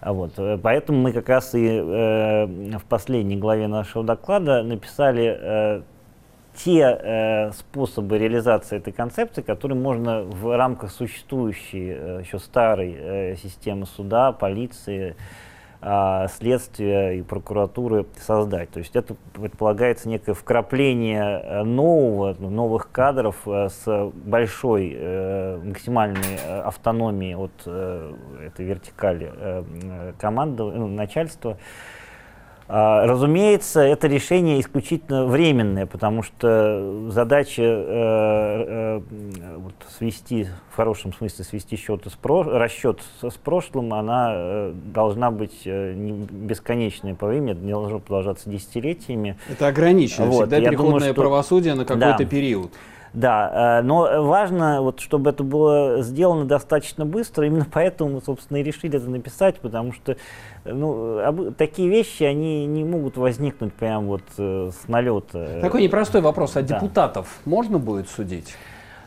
А 0.00 0.12
вот. 0.12 0.32
Э, 0.38 0.58
поэтому 0.62 0.98
мы 0.98 1.12
как 1.12 1.28
раз 1.28 1.54
и 1.54 1.66
э, 1.66 2.46
в 2.78 2.84
последней 2.88 3.36
главе 3.36 3.68
нашего 3.68 4.04
доклада 4.04 4.62
написали 4.62 5.38
э, 5.40 5.82
те 6.54 6.80
э, 6.80 7.52
способы 7.52 8.18
реализации 8.18 8.78
этой 8.78 8.92
концепции, 8.92 9.42
которые 9.42 9.78
можно 9.78 10.22
в 10.22 10.56
рамках 10.56 10.90
существующей 10.90 11.90
э, 11.90 12.22
еще 12.24 12.38
старой 12.38 12.96
э, 12.98 13.36
системы 13.36 13.86
суда, 13.86 14.32
полиции, 14.32 15.14
а, 15.14 15.47
следствия 15.80 17.18
и 17.18 17.22
прокуратуры 17.22 18.06
создать. 18.20 18.70
То 18.70 18.80
есть 18.80 18.96
это 18.96 19.14
предполагается 19.32 20.08
некое 20.08 20.34
вкрапление 20.34 21.40
э, 21.42 21.62
нового, 21.62 22.34
новых 22.34 22.90
кадров 22.90 23.36
э, 23.46 23.68
с 23.68 24.10
большой 24.12 24.92
э, 24.96 25.60
максимальной 25.62 26.36
автономией 26.64 27.36
от 27.36 27.52
этой 27.62 28.64
вертикали 28.64 29.32
команды, 30.18 30.64
ну, 30.64 30.88
начальства 30.88 31.52
а, 31.52 31.56
разумеется, 32.68 33.80
это 33.80 34.08
решение 34.08 34.60
исключительно 34.60 35.24
временное, 35.24 35.86
потому 35.86 36.22
что 36.22 37.08
задача 37.10 37.62
э, 37.62 39.00
э, 39.06 39.56
вот, 39.56 39.72
свести, 39.96 40.48
в 40.70 40.76
хорошем 40.76 41.14
смысле 41.14 41.46
свести 41.46 41.76
счеты 41.76 42.10
с 42.10 42.12
про, 42.12 42.42
расчет 42.42 43.00
с, 43.22 43.30
с 43.30 43.34
прошлым, 43.36 43.94
она 43.94 44.32
э, 44.34 44.72
должна 44.74 45.30
быть 45.30 45.64
не 45.64 46.26
бесконечной 46.30 47.14
по 47.14 47.28
времени, 47.28 47.54
не 47.58 47.72
должно 47.72 48.00
продолжаться 48.00 48.50
десятилетиями. 48.50 49.38
Это 49.48 49.68
ограничено, 49.68 50.26
вот, 50.26 50.42
всегда 50.42 50.58
переходное 50.58 50.86
думаю, 50.86 51.00
что... 51.00 51.14
правосудие 51.14 51.74
на 51.74 51.86
какой-то 51.86 52.18
да. 52.18 52.24
период. 52.26 52.72
Да, 53.12 53.80
э, 53.80 53.82
но 53.82 54.24
важно, 54.24 54.82
вот, 54.82 55.00
чтобы 55.00 55.30
это 55.30 55.42
было 55.42 56.02
сделано 56.02 56.44
достаточно 56.44 57.06
быстро. 57.06 57.46
Именно 57.46 57.66
поэтому 57.72 58.10
мы, 58.10 58.22
собственно, 58.22 58.58
и 58.58 58.62
решили 58.62 58.96
это 58.96 59.08
написать, 59.08 59.60
потому 59.60 59.92
что 59.92 60.16
ну, 60.64 61.52
такие 61.56 61.88
вещи, 61.88 62.24
они 62.24 62.66
не 62.66 62.84
могут 62.84 63.16
возникнуть 63.16 63.72
прямо 63.72 64.06
вот 64.06 64.22
э, 64.38 64.70
с 64.72 64.88
налета. 64.88 65.60
Такой 65.60 65.82
непростой 65.82 66.20
вопрос. 66.20 66.56
А 66.56 66.62
да. 66.62 66.76
депутатов 66.76 67.38
можно 67.44 67.78
будет 67.78 68.08
судить? 68.08 68.54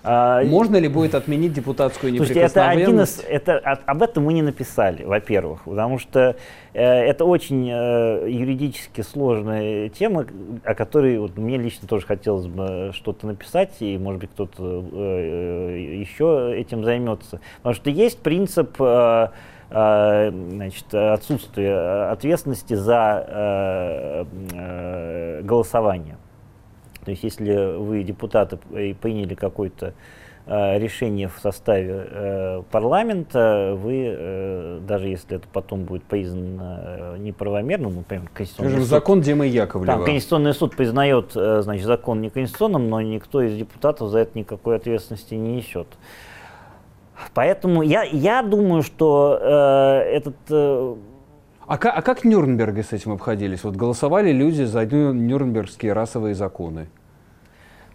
А, 0.03 0.43
Можно 0.43 0.77
ли 0.77 0.87
будет 0.87 1.13
отменить 1.13 1.53
депутатскую 1.53 2.11
неприкосновенность? 2.11 2.53
Слушайте, 2.53 2.59
это 2.59 2.69
один 2.69 3.01
из, 3.01 3.23
это, 3.27 3.57
об 3.85 4.01
этом 4.01 4.23
мы 4.25 4.33
не 4.33 4.41
написали, 4.41 5.03
во-первых, 5.03 5.63
потому 5.65 5.99
что 5.99 6.35
э, 6.73 6.83
это 6.83 7.25
очень 7.25 7.69
э, 7.69 8.27
юридически 8.27 9.01
сложная 9.01 9.89
тема, 9.89 10.25
о 10.63 10.73
которой 10.73 11.19
вот, 11.19 11.37
мне 11.37 11.57
лично 11.57 11.87
тоже 11.87 12.07
хотелось 12.07 12.47
бы 12.47 12.91
что-то 12.95 13.27
написать, 13.27 13.73
и, 13.79 13.97
может 13.99 14.21
быть, 14.21 14.31
кто-то 14.31 14.85
э, 14.91 15.99
еще 15.99 16.51
этим 16.57 16.83
займется. 16.83 17.39
Потому 17.57 17.75
что 17.75 17.89
есть 17.91 18.19
принцип 18.19 18.75
э, 18.79 19.27
э 19.69 20.31
значит, 20.31 20.93
отсутствия 20.93 22.09
ответственности 22.11 22.73
за 22.73 23.25
э, 23.27 24.25
э, 24.53 25.41
голосование. 25.43 26.17
То 27.05 27.11
есть 27.11 27.23
если 27.23 27.77
вы, 27.77 28.03
депутаты, 28.03 28.57
приняли 29.01 29.33
какое-то 29.33 29.93
э, 30.45 30.79
решение 30.79 31.27
в 31.27 31.39
составе 31.39 32.07
э, 32.09 32.63
парламента, 32.71 33.73
вы, 33.75 34.15
э, 34.17 34.79
даже 34.87 35.07
если 35.07 35.37
это 35.37 35.47
потом 35.51 35.83
будет 35.83 36.03
признано 36.03 37.17
неправомерным, 37.17 37.95
например, 37.95 38.29
Конституционный 38.33 38.71
Скажем, 38.71 38.85
суд, 38.85 38.89
закон 38.89 39.21
Димы 39.21 39.47
Яковлева. 39.47 39.97
Там 39.97 40.05
Конституционный 40.05 40.53
суд 40.53 40.75
признает, 40.75 41.31
значит, 41.33 41.85
закон 41.85 42.21
неконституционным, 42.21 42.89
но 42.89 43.01
никто 43.01 43.41
из 43.41 43.55
депутатов 43.57 44.09
за 44.09 44.19
это 44.19 44.37
никакой 44.37 44.75
ответственности 44.75 45.33
не 45.35 45.55
несет. 45.55 45.87
Поэтому 47.33 47.81
я, 47.81 48.03
я 48.03 48.41
думаю, 48.41 48.83
что 48.83 49.37
э, 49.41 50.17
этот 50.17 50.35
э, 50.49 50.95
а 51.67 51.77
как, 51.77 51.97
а 51.97 52.01
как 52.01 52.23
Нюрнберги 52.23 52.81
с 52.81 52.93
этим 52.93 53.11
обходились? 53.11 53.63
Вот 53.63 53.75
голосовали 53.75 54.31
люди 54.31 54.63
за 54.63 54.85
нюрнбергские 54.85 55.93
расовые 55.93 56.35
законы. 56.35 56.87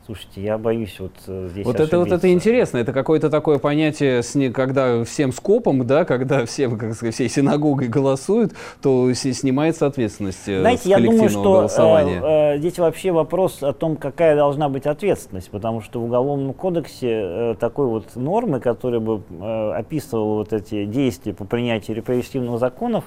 Слушайте, 0.06 0.40
я 0.40 0.56
боюсь 0.56 1.00
вот 1.00 1.14
э, 1.26 1.48
здесь 1.50 1.66
Вот 1.66 1.80
это 1.80 1.98
вот 1.98 2.12
это 2.12 2.32
интересно, 2.32 2.78
это 2.78 2.92
какое-то 2.92 3.28
такое 3.28 3.58
понятие, 3.58 4.22
когда 4.52 5.02
всем 5.02 5.32
скопом, 5.32 5.84
да, 5.84 6.04
когда 6.04 6.46
всем, 6.46 6.78
как 6.78 6.94
сказать, 6.94 7.12
всей 7.16 7.28
синагогой 7.28 7.88
голосуют, 7.88 8.52
то 8.80 9.12
снимается 9.14 9.84
ответственность 9.84 10.46
э, 10.46 10.60
Знаете, 10.60 10.82
с 10.84 10.86
я 10.86 11.00
думаю, 11.00 11.28
что 11.28 11.66
э, 11.68 12.54
э, 12.54 12.58
здесь 12.58 12.78
вообще 12.78 13.10
вопрос 13.10 13.64
о 13.64 13.72
том, 13.72 13.96
какая 13.96 14.36
должна 14.36 14.68
быть 14.68 14.86
ответственность, 14.86 15.50
потому 15.50 15.80
что 15.80 15.98
в 15.98 16.04
Уголовном 16.04 16.54
кодексе 16.54 17.08
э, 17.10 17.54
такой 17.58 17.88
вот 17.88 18.14
нормы, 18.14 18.60
которая 18.60 19.00
бы 19.00 19.22
э, 19.28 19.72
описывала 19.72 20.34
вот 20.34 20.52
эти 20.52 20.84
действия 20.84 21.34
по 21.34 21.44
принятию 21.44 21.96
репрессивных 21.96 22.60
законов, 22.60 23.02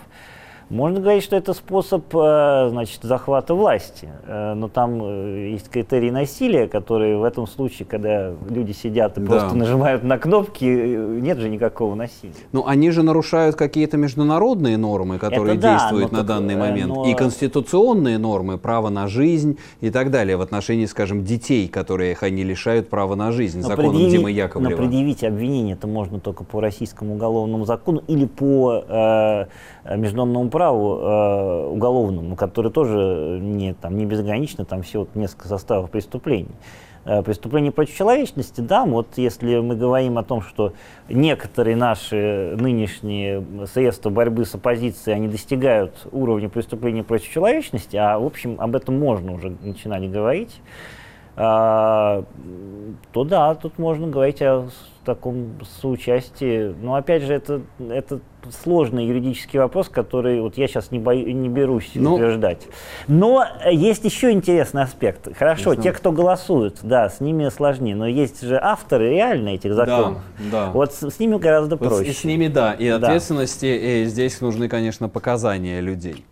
можно 0.70 1.00
говорить, 1.00 1.24
что 1.24 1.36
это 1.36 1.54
способ 1.54 2.06
э, 2.14 2.68
значит, 2.70 3.00
захвата 3.02 3.56
власти, 3.56 4.08
э, 4.28 4.54
но 4.54 4.68
там 4.68 5.02
э, 5.04 5.50
есть 5.52 5.70
критерии 5.70 6.12
насилия, 6.12 6.68
которые 6.68 7.18
в 7.18 7.24
этом 7.24 7.48
случае, 7.48 7.88
когда 7.88 8.34
люди 8.48 8.72
сидят 8.72 9.18
и 9.18 9.22
да. 9.22 9.28
просто 9.28 9.58
нажимают 9.58 10.04
на 10.04 10.20
кнопки, 10.20 10.66
нет 10.66 11.40
же 11.40 11.50
никакого 11.50 11.96
насилия. 11.96 12.34
Ну, 12.52 12.66
они 12.68 12.92
же 12.92 13.02
нарушают 13.02 13.56
какие-то 13.56 13.98
международные 13.98 14.78
нормы, 14.78 15.18
которые 15.18 15.58
это 15.58 15.72
действуют 15.72 16.12
да, 16.12 16.18
на 16.18 16.24
так, 16.24 16.28
данный 16.28 16.56
момент, 16.56 16.94
но... 16.94 17.06
и 17.06 17.16
конституционные 17.16 18.20
нормы, 18.20 18.60
право 18.60 18.90
на 18.90 19.08
жизнь 19.08 19.58
и 19.82 19.90
так 19.90 20.12
далее, 20.12 20.38
в 20.38 20.42
отношении, 20.42 20.86
скажем, 20.86 21.24
детей, 21.24 21.68
которые 21.68 22.16
они 22.22 22.44
лишают 22.44 22.90
права 22.90 23.16
на 23.16 23.32
жизнь, 23.32 23.62
но 23.62 23.70
законом 23.70 23.92
предъяви... 23.92 24.12
Димы 24.12 24.32
Яковлева. 24.32 24.72
Но 24.72 24.78
предъявить 24.78 25.24
обвинение 25.24 25.74
это 25.74 25.88
можно 25.88 26.20
только 26.20 26.44
по 26.44 26.62
российскому 26.62 27.16
уголовному 27.16 27.66
закону 27.66 28.04
или 28.08 28.26
по 28.26 28.84
э, 28.88 29.46
международному 29.86 30.50
праву 30.50 31.00
э, 31.00 31.68
уголовному, 31.68 32.36
который 32.36 32.72
тоже 32.72 33.40
не, 33.42 33.74
там, 33.74 33.98
не 33.98 34.06
безгранично, 34.06 34.66
там 34.66 34.82
всего 34.82 35.08
несколько 35.16 35.48
составов 35.48 35.90
преступлений. 35.90 36.56
Э, 37.06 37.24
преступление 37.24 37.72
против 37.72 37.96
человечности, 37.96 38.62
да, 38.62 38.86
вот 38.86 39.08
если 39.16 39.58
мы 39.60 39.76
говорим 39.76 40.18
о 40.18 40.24
том, 40.24 40.42
что 40.42 40.74
некоторые 41.08 41.76
наши 41.78 42.56
нынешние 42.60 43.44
средства 43.66 44.10
борьбы 44.10 44.46
с 44.46 44.54
оппозицией, 44.54 45.16
они 45.16 45.28
достигают 45.28 46.08
уровня 46.12 46.50
преступления 46.50 47.04
против 47.04 47.30
человечности, 47.30 47.96
а 47.96 48.20
в 48.20 48.26
общем 48.26 48.58
об 48.60 48.76
этом 48.76 49.00
можно 49.00 49.34
уже 49.34 49.56
начинать 49.62 50.12
говорить, 50.12 50.62
э, 51.36 52.24
то 53.14 53.24
да, 53.24 53.56
тут 53.56 53.80
можно 53.80 54.08
говорить 54.08 54.42
о 54.42 54.68
таком 55.16 55.60
соучастии. 55.82 56.76
Но 56.82 56.96
опять 56.96 57.24
же, 57.24 57.34
это, 57.34 57.62
это 57.80 58.20
сложный 58.64 59.06
юридический 59.06 59.60
вопрос, 59.60 59.90
который 59.90 60.42
вот 60.42 60.58
я 60.58 60.68
сейчас 60.68 60.92
не, 60.92 61.00
бою, 61.00 61.34
не 61.34 61.50
берусь 61.50 61.92
ну, 61.96 62.16
утверждать. 62.16 62.68
Но 63.08 63.46
есть 63.70 64.06
еще 64.06 64.32
интересный 64.32 64.84
аспект. 64.84 65.36
Хорошо, 65.38 65.76
те, 65.76 65.92
кто 65.92 66.12
голосуют, 66.12 66.80
да, 66.84 67.10
с 67.10 67.20
ними 67.20 67.50
сложнее, 67.50 67.96
но 67.96 68.08
есть 68.08 68.42
же 68.42 68.60
авторы 68.62 69.10
реально 69.10 69.50
этих 69.50 69.74
законов. 69.74 70.22
Да, 70.52 70.66
да. 70.66 70.72
Вот 70.72 70.94
с, 70.94 71.10
с 71.10 71.20
ними 71.20 71.38
гораздо 71.38 71.76
вот 71.76 71.88
проще. 71.88 72.12
И 72.12 72.14
с 72.14 72.24
ними, 72.24 72.48
да, 72.48 72.74
и 72.74 72.88
ответственности, 72.88 73.66
и 73.66 74.06
здесь 74.06 74.40
нужны, 74.42 74.70
конечно, 74.70 75.10
показания 75.10 75.82
людей. 75.82 76.26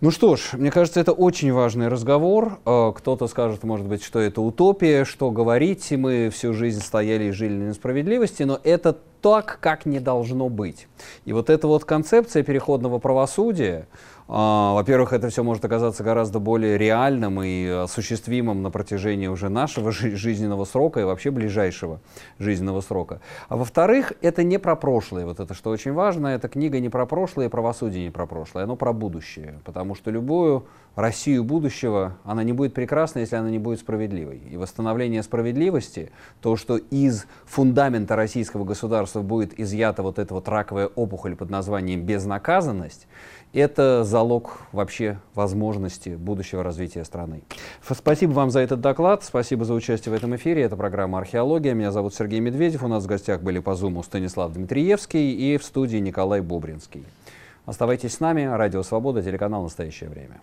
Ну 0.00 0.10
что 0.10 0.34
ж, 0.34 0.54
мне 0.54 0.72
кажется, 0.72 0.98
это 0.98 1.12
очень 1.12 1.52
важный 1.52 1.86
разговор. 1.86 2.58
Э, 2.66 2.92
кто-то 2.92 3.28
скажет, 3.28 3.62
может 3.62 3.86
быть, 3.86 4.02
что 4.02 4.18
это 4.18 4.40
утопия, 4.40 5.04
что 5.04 5.30
говорить, 5.30 5.92
мы 5.92 6.28
всю 6.30 6.52
жизнь 6.54 6.82
стояли 6.82 7.26
и 7.26 7.30
жили 7.30 7.52
на 7.52 7.68
несправедливости, 7.68 8.21
но 8.46 8.60
это 8.62 8.96
так, 9.22 9.58
как 9.60 9.86
не 9.86 10.00
должно 10.00 10.48
быть. 10.48 10.88
И 11.24 11.32
вот 11.32 11.48
эта 11.48 11.68
вот 11.68 11.84
концепция 11.84 12.42
переходного 12.42 12.98
правосудия, 12.98 13.86
а, 14.28 14.72
во-первых, 14.74 15.12
это 15.12 15.28
все 15.28 15.42
может 15.42 15.64
оказаться 15.64 16.02
гораздо 16.02 16.38
более 16.38 16.78
реальным 16.78 17.42
и 17.42 17.66
осуществимым 17.66 18.62
на 18.62 18.70
протяжении 18.70 19.26
уже 19.26 19.48
нашего 19.48 19.92
жизненного 19.92 20.64
срока 20.64 21.00
и 21.00 21.04
вообще 21.04 21.30
ближайшего 21.30 22.00
жизненного 22.38 22.80
срока. 22.80 23.20
А 23.48 23.56
во-вторых, 23.56 24.12
это 24.22 24.42
не 24.42 24.58
про 24.58 24.74
прошлое. 24.74 25.26
Вот 25.26 25.38
это 25.38 25.54
что 25.54 25.70
очень 25.70 25.92
важно. 25.92 26.28
Эта 26.28 26.48
книга 26.48 26.80
не 26.80 26.88
про 26.88 27.04
прошлое, 27.06 27.48
правосудие 27.48 28.04
не 28.04 28.10
про 28.10 28.26
прошлое. 28.26 28.64
Оно 28.64 28.76
про 28.76 28.92
будущее. 28.92 29.60
Потому 29.64 29.94
что 29.94 30.10
любую 30.10 30.66
Россию 30.94 31.44
будущего, 31.44 32.16
она 32.24 32.42
не 32.42 32.52
будет 32.52 32.74
прекрасна, 32.74 33.20
если 33.20 33.36
она 33.36 33.50
не 33.50 33.58
будет 33.58 33.80
справедливой. 33.80 34.38
И 34.50 34.56
восстановление 34.56 35.22
справедливости, 35.22 36.10
то, 36.40 36.56
что 36.56 36.76
из 36.76 37.26
фундамента 37.46 38.14
российского 38.14 38.64
государства 39.12 39.22
будет 39.22 39.58
изъята 39.60 40.02
вот 40.02 40.18
эта 40.18 40.34
вот 40.34 40.48
раковая 40.48 40.86
опухоль 40.86 41.36
под 41.36 41.50
названием 41.50 42.04
безнаказанность, 42.04 43.06
это 43.52 44.04
залог 44.04 44.60
вообще 44.72 45.18
возможности 45.34 46.10
будущего 46.10 46.62
развития 46.62 47.04
страны. 47.04 47.42
Спасибо 47.82 48.32
вам 48.32 48.50
за 48.50 48.60
этот 48.60 48.80
доклад, 48.80 49.22
спасибо 49.22 49.64
за 49.64 49.74
участие 49.74 50.12
в 50.12 50.16
этом 50.16 50.34
эфире. 50.36 50.62
Это 50.62 50.76
программа 50.76 51.18
«Археология». 51.18 51.74
Меня 51.74 51.90
зовут 51.90 52.14
Сергей 52.14 52.40
Медведев. 52.40 52.82
У 52.82 52.88
нас 52.88 53.04
в 53.04 53.06
гостях 53.06 53.42
были 53.42 53.60
по 53.60 53.74
Зуму 53.74 54.02
Станислав 54.02 54.52
Дмитриевский 54.52 55.32
и 55.32 55.58
в 55.58 55.64
студии 55.64 55.98
Николай 55.98 56.40
Бобринский. 56.40 57.04
Оставайтесь 57.66 58.14
с 58.14 58.20
нами. 58.20 58.44
Радио 58.44 58.82
«Свобода», 58.82 59.22
телеканал 59.22 59.62
«Настоящее 59.62 60.08
время». 60.08 60.40